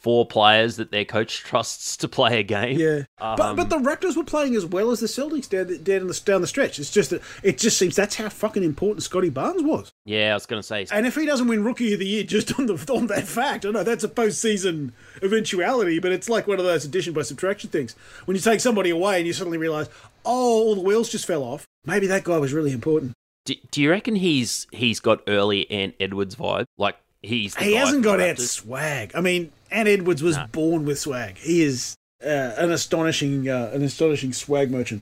four 0.00 0.26
players 0.26 0.76
that 0.76 0.90
their 0.90 1.04
coach 1.04 1.38
trusts 1.44 1.96
to 1.98 2.08
play 2.08 2.40
a 2.40 2.42
game. 2.42 2.78
Yeah, 2.78 3.02
but 3.18 3.40
Um, 3.40 3.56
but 3.56 3.70
the 3.70 3.76
Raptors 3.76 4.16
were 4.16 4.24
playing 4.24 4.56
as 4.56 4.66
well 4.66 4.90
as 4.90 5.00
the 5.00 5.06
Celtics 5.06 5.48
down 5.48 5.68
the, 5.68 5.78
down 5.78 6.06
the 6.06 6.20
down 6.24 6.40
the 6.40 6.46
stretch. 6.46 6.78
It's 6.78 6.90
just 6.90 7.10
that 7.10 7.22
it 7.42 7.58
just 7.58 7.78
seems 7.78 7.96
that's 7.96 8.16
how 8.16 8.28
fucking 8.28 8.62
important 8.62 9.02
Scottie 9.02 9.30
Barnes 9.30 9.62
was. 9.62 9.92
Yeah, 10.04 10.32
I 10.32 10.34
was 10.34 10.46
gonna 10.46 10.62
say. 10.62 10.86
And 10.90 11.06
if 11.06 11.14
he 11.14 11.26
doesn't 11.26 11.46
win 11.48 11.62
Rookie 11.62 11.92
of 11.92 11.98
the 12.00 12.06
Year 12.06 12.24
just 12.24 12.52
on 12.58 12.66
the 12.66 12.74
on 12.92 13.06
that 13.08 13.26
fact, 13.26 13.64
I 13.66 13.70
know 13.70 13.84
that's 13.84 14.04
a 14.04 14.08
postseason 14.08 14.92
eventuality, 15.22 15.98
but 15.98 16.12
it's 16.12 16.28
like 16.28 16.46
one 16.46 16.58
of 16.58 16.64
those 16.64 16.84
addition 16.84 17.12
by 17.12 17.22
subtraction 17.22 17.70
things. 17.70 17.94
When 18.24 18.34
you 18.34 18.40
take 18.40 18.60
somebody 18.60 18.90
away 18.90 19.18
and 19.18 19.26
you 19.26 19.32
suddenly 19.32 19.58
realise, 19.58 19.88
oh, 20.24 20.62
all 20.62 20.74
the 20.74 20.80
wheels 20.80 21.10
just 21.10 21.26
fell 21.26 21.42
off. 21.42 21.66
Maybe 21.84 22.06
that 22.08 22.24
guy 22.24 22.38
was 22.38 22.52
really 22.52 22.72
important. 22.72 23.12
Do, 23.46 23.54
do 23.70 23.82
you 23.82 23.90
reckon 23.90 24.16
he's 24.16 24.66
he's 24.70 25.00
got 25.00 25.22
early 25.26 25.70
Ant 25.70 25.94
Edwards 25.98 26.36
vibe? 26.36 26.64
Like 26.76 26.96
he's 27.22 27.54
the 27.54 27.64
he 27.64 27.74
hasn't 27.74 28.02
got 28.02 28.18
Raptors? 28.18 28.48
swag. 28.48 29.12
I 29.14 29.20
mean, 29.20 29.52
Ant 29.70 29.88
Edwards 29.88 30.22
was 30.22 30.38
born 30.52 30.84
with 30.84 30.98
swag. 30.98 31.38
He 31.38 31.62
is 31.62 31.94
uh, 32.24 32.54
an 32.56 32.70
astonishing 32.70 33.48
uh, 33.48 33.70
an 33.72 33.82
astonishing 33.82 34.32
swag 34.32 34.70
merchant. 34.70 35.00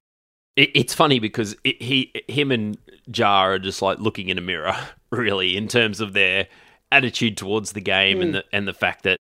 It, 0.56 0.70
it's 0.74 0.94
funny 0.94 1.18
because 1.18 1.56
it, 1.64 1.80
he, 1.80 2.12
him, 2.28 2.50
and 2.50 2.78
Ja 3.12 3.44
are 3.44 3.58
just 3.58 3.80
like 3.82 3.98
looking 3.98 4.28
in 4.28 4.38
a 4.38 4.40
mirror, 4.40 4.76
really, 5.10 5.56
in 5.56 5.68
terms 5.68 6.00
of 6.00 6.12
their 6.12 6.48
attitude 6.90 7.36
towards 7.36 7.72
the 7.72 7.80
game 7.80 8.20
and 8.20 8.34
the 8.34 8.44
and 8.52 8.66
the 8.66 8.72
fact 8.72 9.04
that, 9.04 9.18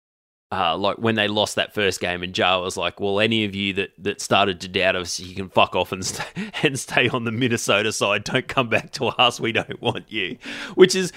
uh, 0.53 0.77
like 0.77 0.99
when 0.99 1.15
they 1.15 1.29
lost 1.29 1.57
that 1.57 1.75
first 1.75 2.01
game, 2.01 2.23
and 2.23 2.37
Ja 2.37 2.61
was 2.61 2.77
like, 2.77 3.01
"Well, 3.01 3.21
any 3.21 3.45
of 3.45 3.55
you 3.55 3.73
that, 3.75 3.91
that 3.99 4.21
started 4.21 4.61
to 4.63 4.69
doubt 4.69 4.97
us, 4.97 5.21
you 5.21 5.35
can 5.35 5.49
fuck 5.49 5.77
off 5.77 5.93
and 5.93 6.05
stay, 6.05 6.25
and 6.63 6.79
stay 6.79 7.09
on 7.09 7.25
the 7.25 7.33
Minnesota 7.33 7.93
side. 7.93 8.25
Don't 8.25 8.49
come 8.49 8.69
back 8.69 8.93
to 8.93 9.07
us. 9.07 9.39
We 9.39 9.53
don't 9.53 9.81
want 9.83 10.11
you," 10.11 10.39
which 10.75 10.95
is 10.95 11.13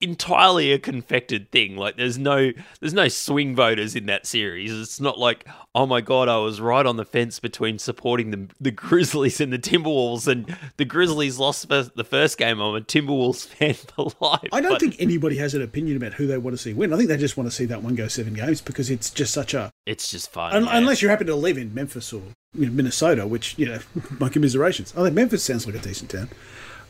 entirely 0.00 0.72
a 0.72 0.78
confected 0.78 1.50
thing 1.50 1.76
like 1.76 1.96
there's 1.96 2.18
no 2.18 2.52
there's 2.80 2.94
no 2.94 3.08
swing 3.08 3.56
voters 3.56 3.96
in 3.96 4.06
that 4.06 4.26
series 4.26 4.72
it's 4.72 5.00
not 5.00 5.18
like 5.18 5.44
oh 5.74 5.86
my 5.86 6.00
god 6.00 6.28
i 6.28 6.36
was 6.36 6.60
right 6.60 6.86
on 6.86 6.96
the 6.96 7.04
fence 7.04 7.40
between 7.40 7.78
supporting 7.78 8.30
the 8.30 8.46
the 8.60 8.70
grizzlies 8.70 9.40
and 9.40 9.52
the 9.52 9.58
timberwolves 9.58 10.28
and 10.28 10.56
the 10.76 10.84
grizzlies 10.84 11.38
lost 11.38 11.68
the 11.68 12.06
first 12.08 12.38
game 12.38 12.60
i'm 12.60 12.76
a 12.76 12.80
timberwolves 12.80 13.46
fan 13.48 13.74
for 13.74 14.12
life 14.20 14.48
I 14.52 14.60
don't 14.60 14.72
But 14.72 14.80
think 14.80 14.96
anybody 15.00 15.36
has 15.38 15.54
an 15.54 15.62
opinion 15.62 15.96
about 15.96 16.14
who 16.14 16.26
they 16.26 16.38
want 16.38 16.56
to 16.56 16.62
see 16.62 16.72
win. 16.72 16.92
I 16.92 16.96
think 16.96 17.08
they 17.08 17.16
just 17.16 17.36
want 17.36 17.48
to 17.50 17.54
see 17.54 17.64
that 17.66 17.82
one 17.82 17.94
go 17.94 18.06
seven 18.08 18.34
games 18.34 18.60
because 18.60 18.90
it's 18.90 19.10
just 19.10 19.32
such 19.34 19.54
a. 19.54 19.70
it's 19.86 20.10
just 20.10 20.30
fun 20.32 20.52
Un- 20.54 20.68
Unless 20.70 21.02
you 21.02 21.08
happen 21.08 21.26
to 21.26 21.34
live 21.34 21.58
in 21.58 21.74
Memphis 21.74 22.12
or 22.12 22.22
you 22.54 22.66
know, 22.66 22.72
Minnesota, 22.72 23.26
which, 23.26 23.58
you 23.58 23.66
know, 23.66 23.78
my 24.18 24.28
commiserations. 24.28 24.94
I 24.96 25.02
think 25.02 25.14
Memphis 25.14 25.42
sounds 25.44 25.66
like 25.66 25.74
a 25.74 25.78
decent 25.80 26.10
town. 26.10 26.30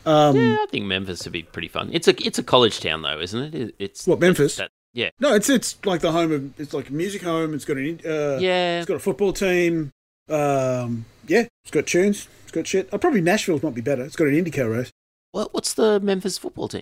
Um, 0.05 0.35
yeah 0.37 0.57
i 0.61 0.65
think 0.69 0.85
memphis 0.85 1.23
would 1.25 1.33
be 1.33 1.43
pretty 1.43 1.67
fun 1.67 1.89
it's 1.91 2.07
a 2.07 2.15
it's 2.25 2.39
a 2.39 2.43
college 2.43 2.79
town 2.79 3.01
though 3.01 3.19
isn't 3.19 3.53
it 3.53 3.55
It- 3.55 3.75
it's 3.79 4.07
What, 4.07 4.19
Memphis? 4.19 4.55
that, 4.57 4.71
yeah 4.93 5.09
No, 5.19 5.33
it's 5.33 5.49
it's 5.49 5.77
like 5.85 6.01
the 6.01 6.11
home 6.11 6.31
of. 6.31 6.59
It's 6.59 6.73
like 6.73 6.89
a 6.89 6.93
music 6.93 7.21
home. 7.21 7.53
It's 7.53 7.65
got 7.65 7.77
an. 7.77 7.99
Uh, 8.05 8.37
yeah 8.39 8.79
It's 8.79 8.87
got 8.87 8.95
a 8.95 8.99
football 8.99 9.33
team. 9.33 9.91
Um, 10.29 11.05
yeah, 11.27 11.45
it's 11.63 11.71
got 11.71 11.85
tunes. 11.87 12.27
It's 12.43 12.51
got 12.51 12.65
shit. 12.67 12.89
Oh, 12.91 12.97
probably 12.97 13.21
Nashville's 13.21 13.61
might 13.63 13.75
be 13.75 13.81
better. 13.81 14.03
It's 14.03 14.15
got 14.15 14.27
an 14.27 14.33
IndyCar 14.33 14.71
race. 14.75 14.91
what, 15.31 15.53
what's 15.53 15.73
the 15.73 15.99
memphis 15.99 16.37
football 16.37 16.67
team 16.67 16.81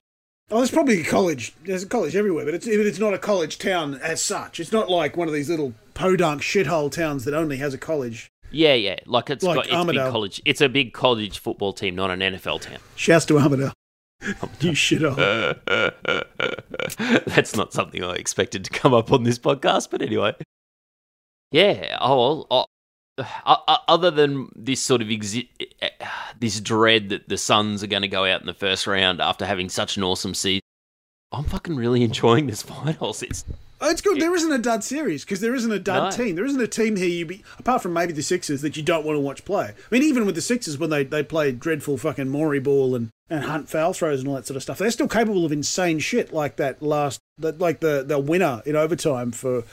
Oh, 0.49 0.57
there's 0.59 0.71
probably 0.71 1.01
a 1.01 1.03
college. 1.03 1.53
There's 1.65 1.83
a 1.83 1.87
college 1.87 2.15
everywhere, 2.15 2.45
but 2.45 2.53
it's 2.53 2.65
but 2.65 2.85
it's 2.85 2.99
not 2.99 3.13
a 3.13 3.17
college 3.17 3.57
town 3.57 3.95
as 3.95 4.21
such. 4.23 4.61
It's 4.61 4.71
not 4.71 4.89
like 4.89 5.17
one 5.17 5.27
of 5.27 5.33
these 5.33 5.49
little 5.49 5.73
podunk 5.93 6.41
shithole 6.41 6.89
towns 6.89 7.25
that 7.25 7.33
only 7.33 7.57
has 7.57 7.73
a 7.73 7.77
college. 7.77 8.29
Yeah 8.51 8.73
yeah 8.73 8.97
like 9.05 9.29
it's 9.29 9.43
Like 9.43 9.69
got 9.69 9.87
it's 9.87 9.91
big 9.91 10.11
college 10.11 10.41
it's 10.45 10.61
a 10.61 10.69
big 10.69 10.93
college 10.93 11.39
football 11.39 11.73
team 11.73 11.95
not 11.95 12.11
an 12.11 12.19
nfl 12.19 12.61
town 12.61 12.77
Shouts 12.95 13.25
to 13.25 13.35
Armidale. 13.35 13.73
you 14.61 14.71
shithole. 14.71 15.15
That's 17.25 17.55
not 17.55 17.73
something 17.73 18.03
I 18.03 18.13
expected 18.13 18.63
to 18.65 18.69
come 18.71 18.93
up 18.93 19.11
on 19.11 19.23
this 19.23 19.37
podcast, 19.37 19.89
but 19.91 20.01
anyway. 20.01 20.33
Yeah. 21.51 21.97
Oh, 22.01 22.45
well, 22.49 22.67
uh, 23.19 23.23
uh, 23.45 23.77
other 23.87 24.11
than 24.11 24.49
this 24.55 24.81
sort 24.81 25.01
of 25.01 25.07
exi- 25.07 25.49
uh, 25.81 25.87
this 26.39 26.59
dread 26.59 27.09
that 27.09 27.29
the 27.29 27.37
Suns 27.37 27.83
are 27.83 27.87
going 27.87 28.01
to 28.01 28.07
go 28.07 28.25
out 28.25 28.41
in 28.41 28.47
the 28.47 28.53
first 28.53 28.87
round 28.87 29.21
after 29.21 29.45
having 29.45 29.69
such 29.69 29.97
an 29.97 30.03
awesome 30.03 30.33
season, 30.33 30.61
I'm 31.31 31.43
fucking 31.43 31.75
really 31.75 32.03
enjoying 32.03 32.47
this 32.47 32.61
finals. 32.61 33.21
It's 33.21 33.43
Oh, 33.79 33.91
it's 33.91 34.01
good. 34.01 34.19
There 34.19 34.33
isn't 34.33 34.51
a 34.51 34.57
dud 34.57 34.83
series 34.83 35.23
because 35.23 35.39
there 35.39 35.53
isn't 35.53 35.71
a 35.71 35.77
dud 35.77 36.11
No. 36.17 36.23
team. 36.25 36.35
There 36.35 36.45
isn't 36.45 36.59
a 36.59 36.67
team 36.67 36.95
here. 36.95 37.07
You 37.09 37.25
be 37.27 37.43
apart 37.59 37.83
from 37.83 37.93
maybe 37.93 38.11
the 38.11 38.23
Sixers 38.23 38.61
that 38.61 38.75
you 38.75 38.81
don't 38.81 39.05
want 39.05 39.17
to 39.17 39.19
watch 39.19 39.45
play. 39.45 39.65
I 39.65 39.73
mean, 39.91 40.01
even 40.01 40.25
with 40.25 40.33
the 40.33 40.41
Sixers 40.41 40.79
when 40.79 40.89
they 40.89 41.03
they 41.03 41.21
play 41.21 41.51
dreadful 41.51 41.97
fucking 41.97 42.29
Morey 42.29 42.59
ball 42.59 42.95
and 42.95 43.09
and 43.29 43.43
hunt 43.43 43.69
foul 43.69 43.93
throws 43.93 44.19
and 44.21 44.29
all 44.29 44.35
that 44.35 44.47
sort 44.47 44.55
of 44.55 44.63
stuff, 44.63 44.79
they're 44.79 44.89
still 44.89 45.07
capable 45.07 45.45
of 45.45 45.51
insane 45.51 45.99
shit 45.99 46.33
like 46.33 46.55
that 46.55 46.81
last 46.81 47.19
that 47.37 47.59
like 47.59 47.81
the 47.81 48.03
the 48.03 48.17
winner 48.17 48.63
in 48.65 48.75
overtime 48.75 49.31
for 49.31 49.63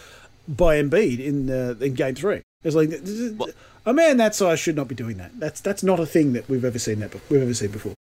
by 0.47 0.77
Embiid 0.83 1.19
in 1.19 1.51
uh, 1.51 1.75
in 1.81 1.95
game 1.95 2.15
three. 2.15 2.43
It's 2.63 2.77
like 2.77 2.91
a 3.87 3.95
man 3.95 4.19
that 4.19 4.35
size 4.35 4.61
should 4.61 4.77
not 4.77 4.89
be 4.89 4.95
doing 4.95 5.17
that. 5.17 5.41
That's 5.41 5.63
that's 5.63 5.83
not 5.83 5.99
a 5.99 6.05
thing 6.07 6.35
that 6.35 6.47
we've 6.47 6.65
ever 6.65 6.79
seen 6.79 7.01
that 7.01 7.15
we've 7.31 7.41
ever 7.41 7.55
seen 7.55 7.71
before. 7.71 7.95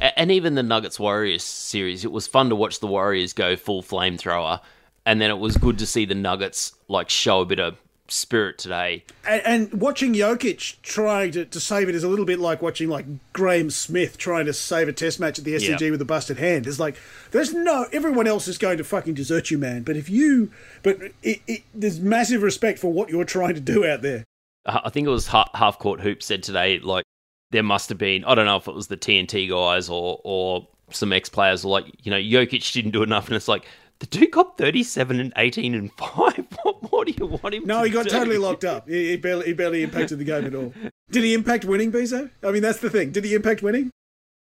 And 0.00 0.30
even 0.30 0.54
the 0.54 0.62
Nuggets 0.62 0.98
Warriors 0.98 1.42
series, 1.42 2.04
it 2.04 2.12
was 2.12 2.26
fun 2.26 2.48
to 2.50 2.54
watch 2.56 2.80
the 2.80 2.86
Warriors 2.86 3.32
go 3.32 3.56
full 3.56 3.82
flamethrower, 3.82 4.60
and 5.06 5.20
then 5.20 5.30
it 5.30 5.38
was 5.38 5.56
good 5.56 5.78
to 5.78 5.86
see 5.86 6.04
the 6.04 6.14
Nuggets 6.14 6.74
like 6.88 7.10
show 7.10 7.40
a 7.40 7.44
bit 7.44 7.58
of 7.60 7.76
spirit 8.10 8.56
today. 8.56 9.04
And, 9.26 9.42
and 9.44 9.80
watching 9.82 10.14
Jokic 10.14 10.80
trying 10.82 11.30
to, 11.32 11.44
to 11.44 11.60
save 11.60 11.88
it 11.90 11.94
is 11.94 12.04
a 12.04 12.08
little 12.08 12.24
bit 12.24 12.38
like 12.38 12.62
watching 12.62 12.88
like 12.88 13.04
Graeme 13.34 13.70
Smith 13.70 14.16
trying 14.16 14.46
to 14.46 14.52
save 14.54 14.88
a 14.88 14.94
test 14.94 15.20
match 15.20 15.38
at 15.38 15.44
the 15.44 15.52
SCG 15.54 15.80
Yeah. 15.80 15.90
with 15.90 16.00
a 16.00 16.06
busted 16.06 16.38
hand. 16.38 16.66
It's 16.66 16.78
like 16.78 16.96
there's 17.32 17.52
no 17.52 17.86
everyone 17.92 18.26
else 18.26 18.48
is 18.48 18.56
going 18.56 18.78
to 18.78 18.84
fucking 18.84 19.12
desert 19.14 19.50
you, 19.50 19.58
man. 19.58 19.82
But 19.82 19.96
if 19.96 20.08
you, 20.08 20.50
but 20.82 20.98
it, 21.22 21.42
it, 21.46 21.62
there's 21.74 22.00
massive 22.00 22.42
respect 22.42 22.78
for 22.78 22.90
what 22.92 23.10
you're 23.10 23.24
trying 23.24 23.54
to 23.54 23.60
do 23.60 23.86
out 23.86 24.00
there. 24.02 24.24
Uh, 24.64 24.80
I 24.84 24.90
think 24.90 25.06
it 25.06 25.10
was 25.10 25.26
Half 25.28 25.78
Court 25.78 26.00
Hoop 26.00 26.22
said 26.22 26.42
today, 26.42 26.78
like 26.78 27.04
there 27.50 27.62
must 27.62 27.88
have 27.88 27.98
been. 27.98 28.24
I 28.24 28.34
don't 28.34 28.46
know 28.46 28.56
if 28.56 28.68
it 28.68 28.74
was 28.74 28.88
the 28.88 28.96
TNT 28.96 29.48
guys 29.48 29.88
or 29.88 30.20
or 30.24 30.66
some 30.90 31.12
ex 31.12 31.28
players, 31.28 31.64
like 31.64 31.84
you 32.04 32.10
know, 32.10 32.18
Jokic 32.18 32.72
didn't 32.72 32.92
do 32.92 33.02
enough, 33.02 33.26
and 33.26 33.36
it's 33.36 33.48
like 33.48 33.66
the 34.00 34.06
dude 34.06 34.30
got 34.30 34.56
thirty-seven 34.58 35.18
and 35.20 35.32
eighteen 35.36 35.74
and 35.74 35.92
five. 35.94 36.46
What 36.62 36.90
more 36.92 37.04
do 37.04 37.12
you 37.16 37.26
want 37.26 37.54
him? 37.54 37.64
No, 37.64 37.78
to 37.80 37.84
he 37.88 37.90
got 37.90 38.04
do? 38.04 38.10
totally 38.10 38.38
locked 38.48 38.64
up. 38.64 38.88
He, 38.88 39.10
he 39.10 39.16
barely 39.16 39.46
he 39.46 39.52
barely 39.52 39.82
impacted 39.82 40.18
the 40.18 40.24
game 40.24 40.44
at 40.44 40.54
all. 40.54 40.72
Did 41.10 41.24
he 41.24 41.34
impact 41.34 41.64
winning, 41.64 41.90
Bezo? 41.92 42.30
I 42.42 42.50
mean, 42.52 42.62
that's 42.62 42.80
the 42.80 42.90
thing. 42.90 43.10
Did 43.12 43.24
he 43.24 43.34
impact 43.34 43.62
winning? 43.62 43.90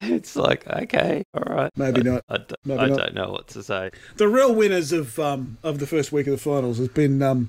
It's 0.03 0.37
like 0.37 0.66
okay, 0.66 1.23
all 1.35 1.42
right, 1.55 1.71
Maybe 1.77 2.03
not. 2.03 2.23
I, 2.29 2.37
d- 2.38 2.55
Maybe 2.64 2.81
I 2.81 2.87
not. 2.88 2.99
don't 2.99 3.14
know 3.14 3.31
what 3.31 3.49
to 3.49 3.62
say. 3.62 3.90
the 4.16 4.29
real 4.29 4.55
winners 4.55 4.92
of 4.92 5.19
um, 5.19 5.57
of 5.62 5.79
the 5.79 5.87
first 5.87 6.12
week 6.12 6.27
of 6.27 6.33
the 6.33 6.38
finals 6.38 6.77
has 6.79 6.88
been 6.88 7.23
um, 7.23 7.49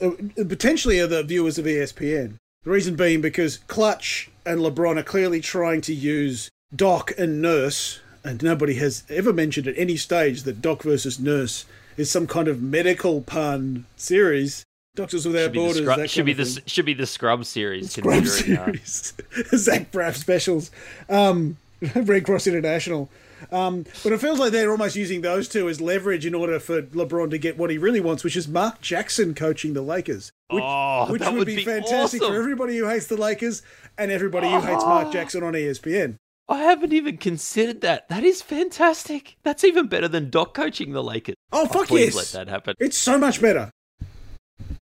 uh, 0.00 0.10
potentially 0.36 1.00
are 1.00 1.06
the 1.08 1.22
viewers 1.24 1.58
of 1.58 1.64
ESPN. 1.64 2.36
The 2.64 2.70
reason 2.70 2.94
being 2.94 3.20
because 3.20 3.58
Klutch 3.66 4.30
and 4.46 4.60
LeBron 4.60 4.96
are 4.96 5.02
clearly 5.02 5.40
trying 5.40 5.80
to 5.82 5.94
use 5.94 6.48
Doc 6.74 7.12
and 7.18 7.42
Nurse, 7.42 8.00
and 8.22 8.40
nobody 8.40 8.74
has 8.74 9.02
ever 9.08 9.32
mentioned 9.32 9.66
at 9.66 9.76
any 9.76 9.96
stage 9.96 10.44
that 10.44 10.62
Doc 10.62 10.82
versus 10.82 11.18
Nurse 11.18 11.64
is 11.96 12.10
some 12.10 12.26
kind 12.28 12.46
of 12.46 12.62
medical 12.62 13.20
pun 13.20 13.86
series. 13.96 14.64
Doctors 14.94 15.26
Without 15.26 15.44
Should 15.44 15.52
be 15.52 15.58
Borders. 15.58 15.82
scrub, 15.82 15.98
that 15.98 16.10
should 16.10 16.26
be 16.26 16.32
the 16.34 16.62
should 16.66 16.84
be 16.84 16.94
the 16.94 17.06
Scrub 17.06 17.44
series. 17.46 17.92
Scrub 17.92 18.22
uh, 18.22 18.26
series, 18.26 19.14
Zach 19.56 19.90
Braff 19.90 20.16
specials, 20.16 20.70
um, 21.08 21.56
Red 21.96 22.24
Cross 22.24 22.46
International. 22.46 23.08
Um, 23.50 23.84
but 24.02 24.12
it 24.12 24.20
feels 24.20 24.38
like 24.38 24.52
they're 24.52 24.70
almost 24.70 24.96
using 24.96 25.20
those 25.22 25.48
two 25.48 25.68
as 25.68 25.80
leverage 25.80 26.24
in 26.26 26.34
order 26.34 26.58
for 26.58 26.82
LeBron 26.82 27.30
to 27.30 27.38
get 27.38 27.58
what 27.58 27.70
he 27.70 27.78
really 27.78 28.00
wants, 28.00 28.22
which 28.24 28.36
is 28.36 28.46
Mark 28.48 28.80
Jackson 28.80 29.34
coaching 29.34 29.72
the 29.72 29.82
Lakers. 29.82 30.30
Which, 30.50 30.62
Oh, 30.64 31.06
which 31.10 31.22
would, 31.22 31.34
would 31.34 31.46
be, 31.46 31.56
be 31.56 31.64
fantastic 31.64 32.22
awesome. 32.22 32.34
for 32.34 32.38
everybody 32.38 32.76
who 32.76 32.86
hates 32.88 33.06
the 33.06 33.16
Lakers 33.16 33.62
and 33.98 34.10
everybody 34.10 34.48
who 34.50 34.60
hates 34.60 34.84
Mark 34.84 35.12
Jackson 35.12 35.42
on 35.42 35.54
ESPN. 35.54 36.16
I 36.48 36.58
haven't 36.64 36.92
even 36.92 37.16
considered 37.16 37.80
that. 37.82 38.08
That 38.08 38.24
is 38.24 38.42
fantastic. 38.42 39.36
That's 39.42 39.64
even 39.64 39.86
better 39.86 40.08
than 40.08 40.28
Doc 40.28 40.54
coaching 40.54 40.92
the 40.92 41.02
Lakers. 41.02 41.36
Oh, 41.52 41.66
fuck 41.66 41.86
please 41.88 42.14
yes. 42.14 42.34
let 42.34 42.46
that 42.46 42.50
happen. 42.50 42.74
It's 42.78 42.98
so 42.98 43.16
much 43.16 43.40
better. 43.40 43.70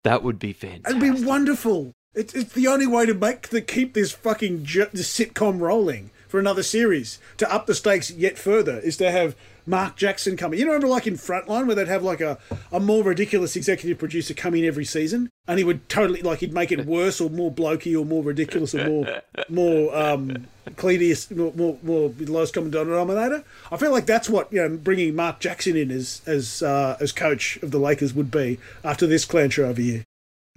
That 0.04 0.22
would 0.22 0.38
be 0.38 0.52
fantastic. 0.52 1.02
It'd 1.02 1.20
be 1.20 1.24
wonderful. 1.24 1.92
It's, 2.14 2.34
it's 2.34 2.52
the 2.54 2.66
only 2.66 2.86
way 2.86 3.06
to 3.06 3.14
make 3.14 3.48
the 3.50 3.60
keep 3.60 3.94
this 3.94 4.10
fucking 4.12 4.64
ju- 4.64 4.88
this 4.92 5.16
sitcom 5.16 5.60
rolling 5.60 6.10
for 6.30 6.38
another 6.38 6.62
series 6.62 7.18
to 7.36 7.52
up 7.52 7.66
the 7.66 7.74
stakes 7.74 8.10
yet 8.10 8.38
further 8.38 8.78
is 8.78 8.96
to 8.98 9.10
have 9.10 9.36
Mark 9.66 9.96
Jackson 9.96 10.36
come 10.36 10.52
in. 10.52 10.60
You 10.60 10.64
know, 10.64 10.72
remember 10.72 10.88
like 10.88 11.06
in 11.06 11.14
Frontline 11.14 11.66
where 11.66 11.74
they'd 11.74 11.88
have 11.88 12.02
like 12.02 12.20
a, 12.20 12.38
a 12.72 12.80
more 12.80 13.02
ridiculous 13.02 13.56
executive 13.56 13.98
producer 13.98 14.32
come 14.32 14.54
in 14.54 14.64
every 14.64 14.84
season 14.84 15.28
and 15.46 15.58
he 15.58 15.64
would 15.64 15.88
totally 15.88 16.22
like 16.22 16.38
he'd 16.38 16.54
make 16.54 16.72
it 16.72 16.86
worse 16.86 17.20
or 17.20 17.28
more 17.28 17.52
blokey 17.52 18.00
or 18.00 18.04
more 18.04 18.22
ridiculous 18.22 18.74
or 18.74 18.86
more 18.86 19.22
more 19.48 19.96
um 19.96 20.46
Cletus 20.76 21.34
more 21.36 21.52
more, 21.54 21.78
more 21.82 22.14
lowest 22.20 22.54
common 22.54 22.70
denominator. 22.70 23.44
I 23.72 23.76
feel 23.76 23.90
like 23.90 24.06
that's 24.06 24.30
what 24.30 24.52
you 24.52 24.62
know 24.62 24.76
bringing 24.76 25.14
Mark 25.16 25.40
Jackson 25.40 25.76
in 25.76 25.90
as 25.90 26.22
as 26.26 26.62
uh, 26.62 26.96
as 27.00 27.10
coach 27.12 27.56
of 27.58 27.72
the 27.72 27.78
Lakers 27.78 28.14
would 28.14 28.30
be 28.30 28.58
after 28.84 29.06
this 29.06 29.24
clan 29.24 29.50
show 29.50 29.64
over 29.64 29.82
here. 29.82 30.04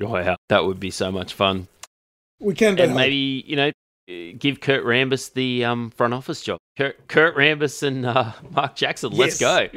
Oh, 0.01 0.17
yeah. 0.17 0.35
That 0.49 0.65
would 0.65 0.79
be 0.79 0.91
so 0.91 1.11
much 1.11 1.33
fun. 1.33 1.67
We 2.39 2.53
can 2.53 2.75
do 2.75 2.83
And 2.83 2.95
maybe, 2.95 3.43
you 3.45 3.55
know, 3.55 3.71
give 4.07 4.59
Kurt 4.61 4.83
Rambis 4.85 5.33
the 5.33 5.65
um, 5.65 5.91
front 5.91 6.13
office 6.13 6.41
job. 6.41 6.59
Kurt, 6.77 7.07
Kurt 7.07 7.35
Rambis 7.35 7.83
and 7.83 8.05
uh, 8.05 8.31
Mark 8.51 8.75
Jackson, 8.75 9.11
let's 9.11 9.39
go. 9.39 9.67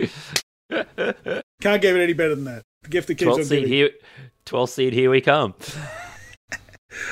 Can't 0.71 1.83
give 1.83 1.97
it 1.97 2.03
any 2.03 2.13
better 2.13 2.35
than 2.35 2.45
that. 2.45 2.63
The 2.83 2.89
gift 2.89 3.09
that 3.09 3.15
keeps 3.15 3.25
12 3.25 3.39
on 3.39 3.45
seed 3.45 3.61
giving. 3.61 3.73
here. 3.73 3.91
12 4.45 4.71
seed, 4.71 4.93
here 4.93 5.11
we 5.11 5.21
come. 5.21 5.55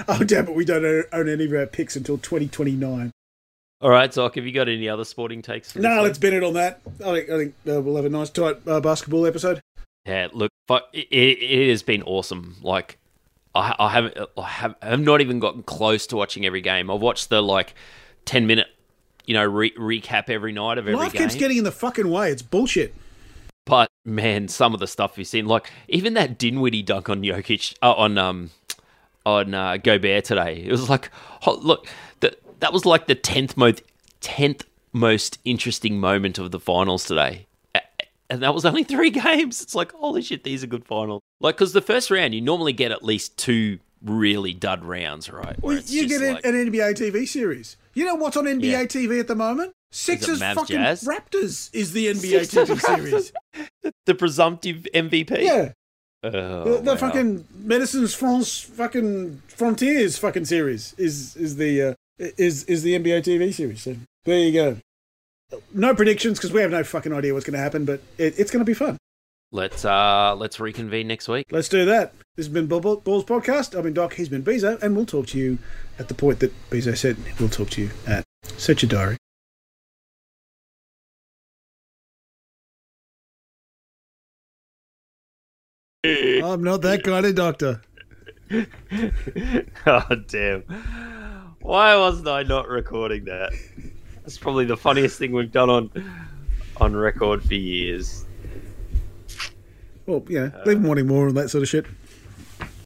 Oh, 0.09 0.24
damn 0.24 0.48
it. 0.48 0.55
We 0.55 0.64
don't 0.64 0.85
own- 1.12 1.29
any 1.29 1.44
of 1.44 1.53
our 1.53 1.66
picks 1.66 1.96
until 1.96 2.16
2029. 2.16 3.11
All 3.81 3.90
right, 3.90 4.11
Doc, 4.11 4.37
have 4.37 4.46
you 4.46 4.53
got 4.53 4.68
any 4.68 4.88
other 4.88 5.05
sporting 5.05 5.42
takes? 5.42 5.72
For 5.72 5.81
No, 5.81 6.03
let's 6.03 6.16
bin 6.16 6.33
it 6.33 6.42
on 6.42 6.55
that. 6.55 6.81
I 7.00 7.12
think, 7.12 7.31
I 7.31 7.37
think 7.37 7.55
uh, 7.68 7.83
we'll 7.83 7.96
have 7.96 8.07
a 8.07 8.09
nice, 8.09 8.31
tight 8.31 8.66
uh, 8.66 8.81
basketball 8.81 9.27
episode. 9.27 9.61
Yeah, 10.07 10.29
look, 10.33 10.50
it, 10.92 11.09
it 11.11 11.68
has 11.68 11.83
been 11.83 12.03
awesome. 12.05 12.57
Like, 12.62 12.98
I, 13.54 13.74
I 13.78 13.88
haven't, 13.90 14.16
I 14.36 14.48
have, 14.48 14.74
I 14.82 14.90
have 14.90 15.00
not 15.00 15.20
even 15.20 15.38
gotten 15.38 15.62
close 15.62 16.06
to 16.08 16.16
watching 16.16 16.44
every 16.44 16.60
game. 16.60 16.90
I've 16.90 17.00
watched 17.00 17.28
the 17.28 17.42
like 17.42 17.74
ten 18.24 18.46
minute, 18.46 18.66
you 19.26 19.34
know, 19.34 19.44
re- 19.44 19.74
recap 19.74 20.28
every 20.28 20.52
night 20.52 20.78
of 20.78 20.86
every 20.86 20.94
Life 20.96 21.12
game. 21.12 21.22
keeps 21.22 21.34
getting 21.34 21.58
in 21.58 21.64
the 21.64 21.72
fucking 21.72 22.08
way. 22.08 22.30
It's 22.30 22.42
bullshit. 22.42 22.94
But 23.64 23.88
man, 24.04 24.48
some 24.48 24.74
of 24.74 24.80
the 24.80 24.86
stuff 24.86 25.16
we've 25.16 25.26
seen, 25.26 25.46
like 25.46 25.70
even 25.88 26.14
that 26.14 26.36
Dinwiddie 26.36 26.82
dunk 26.82 27.08
on 27.08 27.22
Jokic, 27.22 27.74
uh, 27.80 27.92
on 27.92 28.18
um, 28.18 28.50
on 29.24 29.54
uh, 29.54 29.78
Gobert 29.78 30.24
today, 30.24 30.62
it 30.66 30.70
was 30.70 30.90
like, 30.90 31.10
oh, 31.46 31.58
look, 31.62 31.86
that 32.20 32.38
that 32.60 32.72
was 32.72 32.84
like 32.84 33.06
the 33.06 33.14
tenth 33.14 33.56
most 33.56 33.82
tenth 34.20 34.64
most 34.92 35.38
interesting 35.44 35.98
moment 35.98 36.38
of 36.38 36.50
the 36.50 36.60
finals 36.60 37.04
today, 37.04 37.46
and 38.35 38.42
that 38.42 38.53
was 38.55 38.64
only 38.64 38.85
three 38.85 39.11
games. 39.29 39.62
It's 39.62 39.75
like, 39.75 39.92
holy 39.92 40.23
shit, 40.23 40.44
these 40.44 40.62
are 40.62 40.66
good 40.66 40.85
finals. 40.85 41.23
Like, 41.40 41.57
because 41.57 41.73
the 41.73 41.81
first 41.81 42.11
round, 42.11 42.35
you 42.35 42.40
normally 42.40 42.73
get 42.73 42.90
at 42.92 43.03
least 43.05 43.37
two 43.38 43.79
really 44.03 44.53
dud 44.53 44.85
rounds, 44.85 45.31
right? 45.31 45.57
Where 45.62 45.70
Well, 45.75 45.79
it's 45.79 45.90
you 45.92 46.09
get 46.09 46.20
like- 46.20 46.44
an, 46.44 46.55
NBA 46.55 46.94
TV 46.94 47.27
series. 47.27 47.77
You 47.94 48.05
know 48.05 48.16
what's 48.16 48.37
on 48.37 48.44
NBA 48.44 48.64
Yeah. 48.64 48.83
TV 48.85 49.20
at 49.20 49.29
the 49.29 49.35
moment? 49.37 49.73
Sixers 49.92 50.40
fucking 50.40 50.77
Jazz? 50.77 51.05
Raptors 51.05 51.70
is 51.73 51.92
the 51.92 52.09
NBA 52.09 52.47
Sixers 52.47 52.81
TV 52.81 52.97
series. 52.97 53.33
the 54.07 54.14
presumptive 54.14 54.87
MVP. 54.92 55.40
Yeah. 55.42 55.73
Oh, 56.25 56.64
The, 56.64 56.81
the 56.81 56.97
fucking 56.97 57.47
Medicines 57.55 58.14
France 58.14 58.61
fucking 58.61 59.42
Frontiers 59.47 60.18
fucking 60.18 60.47
series 60.47 60.94
is 60.99 61.37
is 61.37 61.57
the 61.57 61.83
uh, 61.83 61.94
is 62.18 62.64
is 62.64 62.83
the 62.83 62.99
NBA 62.99 63.23
TV 63.23 63.53
series. 63.55 63.83
So 63.83 63.94
there 64.25 64.38
you 64.38 64.53
go. 64.53 64.79
No 65.72 65.94
predictions 65.94 66.38
because 66.38 66.52
we 66.52 66.60
have 66.60 66.70
no 66.70 66.84
fucking 66.84 67.12
idea 67.12 67.32
what's 67.34 67.44
going 67.46 67.54
to 67.54 67.62
happen, 67.62 67.84
but 67.84 68.00
it, 68.18 68.38
it's 68.38 68.50
going 68.50 68.64
to 68.64 68.68
be 68.68 68.74
fun. 68.74 68.96
Let's 69.52 69.84
uh 69.84 70.34
let's 70.36 70.58
reconvene 70.58 71.06
next 71.06 71.28
week. 71.28 71.46
Let's 71.52 71.68
do 71.68 71.84
that. 71.84 72.12
This 72.34 72.46
has 72.46 72.52
been 72.52 72.66
Ball- 72.66 72.80
Ball- 72.80 72.96
Balls 72.96 73.24
Podcast. 73.24 73.76
I've 73.76 73.84
been 73.84 73.94
Doc. 73.94 74.14
He's 74.14 74.28
been 74.28 74.42
Bezo, 74.42 74.82
and 74.82 74.96
we'll 74.96 75.06
talk 75.06 75.28
to 75.28 75.38
you 75.38 75.58
at 75.98 76.08
the 76.08 76.14
point 76.14 76.40
that 76.40 76.52
Bezo 76.70 76.96
said 76.96 77.16
we'll 77.38 77.48
talk 77.48 77.70
to 77.70 77.82
you 77.82 77.90
at. 78.06 78.24
Set 78.56 78.82
your 78.82 78.88
diary. 78.88 79.16
I'm 86.04 86.62
not 86.62 86.82
that 86.82 87.02
kind 87.02 87.24
of 87.24 87.34
doctor. 87.34 87.80
oh 89.86 90.16
damn! 90.28 90.62
Why 91.60 91.96
wasn't 91.96 92.28
I 92.28 92.42
not 92.42 92.68
recording 92.68 93.24
that? 93.24 93.52
That's 94.24 94.38
probably 94.38 94.64
the 94.64 94.76
funniest 94.76 95.18
thing 95.18 95.32
we've 95.32 95.52
done 95.52 95.68
on 95.68 95.90
on 96.78 96.96
record 96.96 97.44
for 97.44 97.54
years. 97.54 98.24
Well, 100.06 100.24
yeah, 100.28 100.50
leave 100.66 100.78
him 100.78 100.84
wanting 100.84 101.06
more 101.06 101.28
and 101.28 101.37
that 101.37 101.50
sort 101.50 101.62
of 101.62 101.68
shit. 101.68 101.87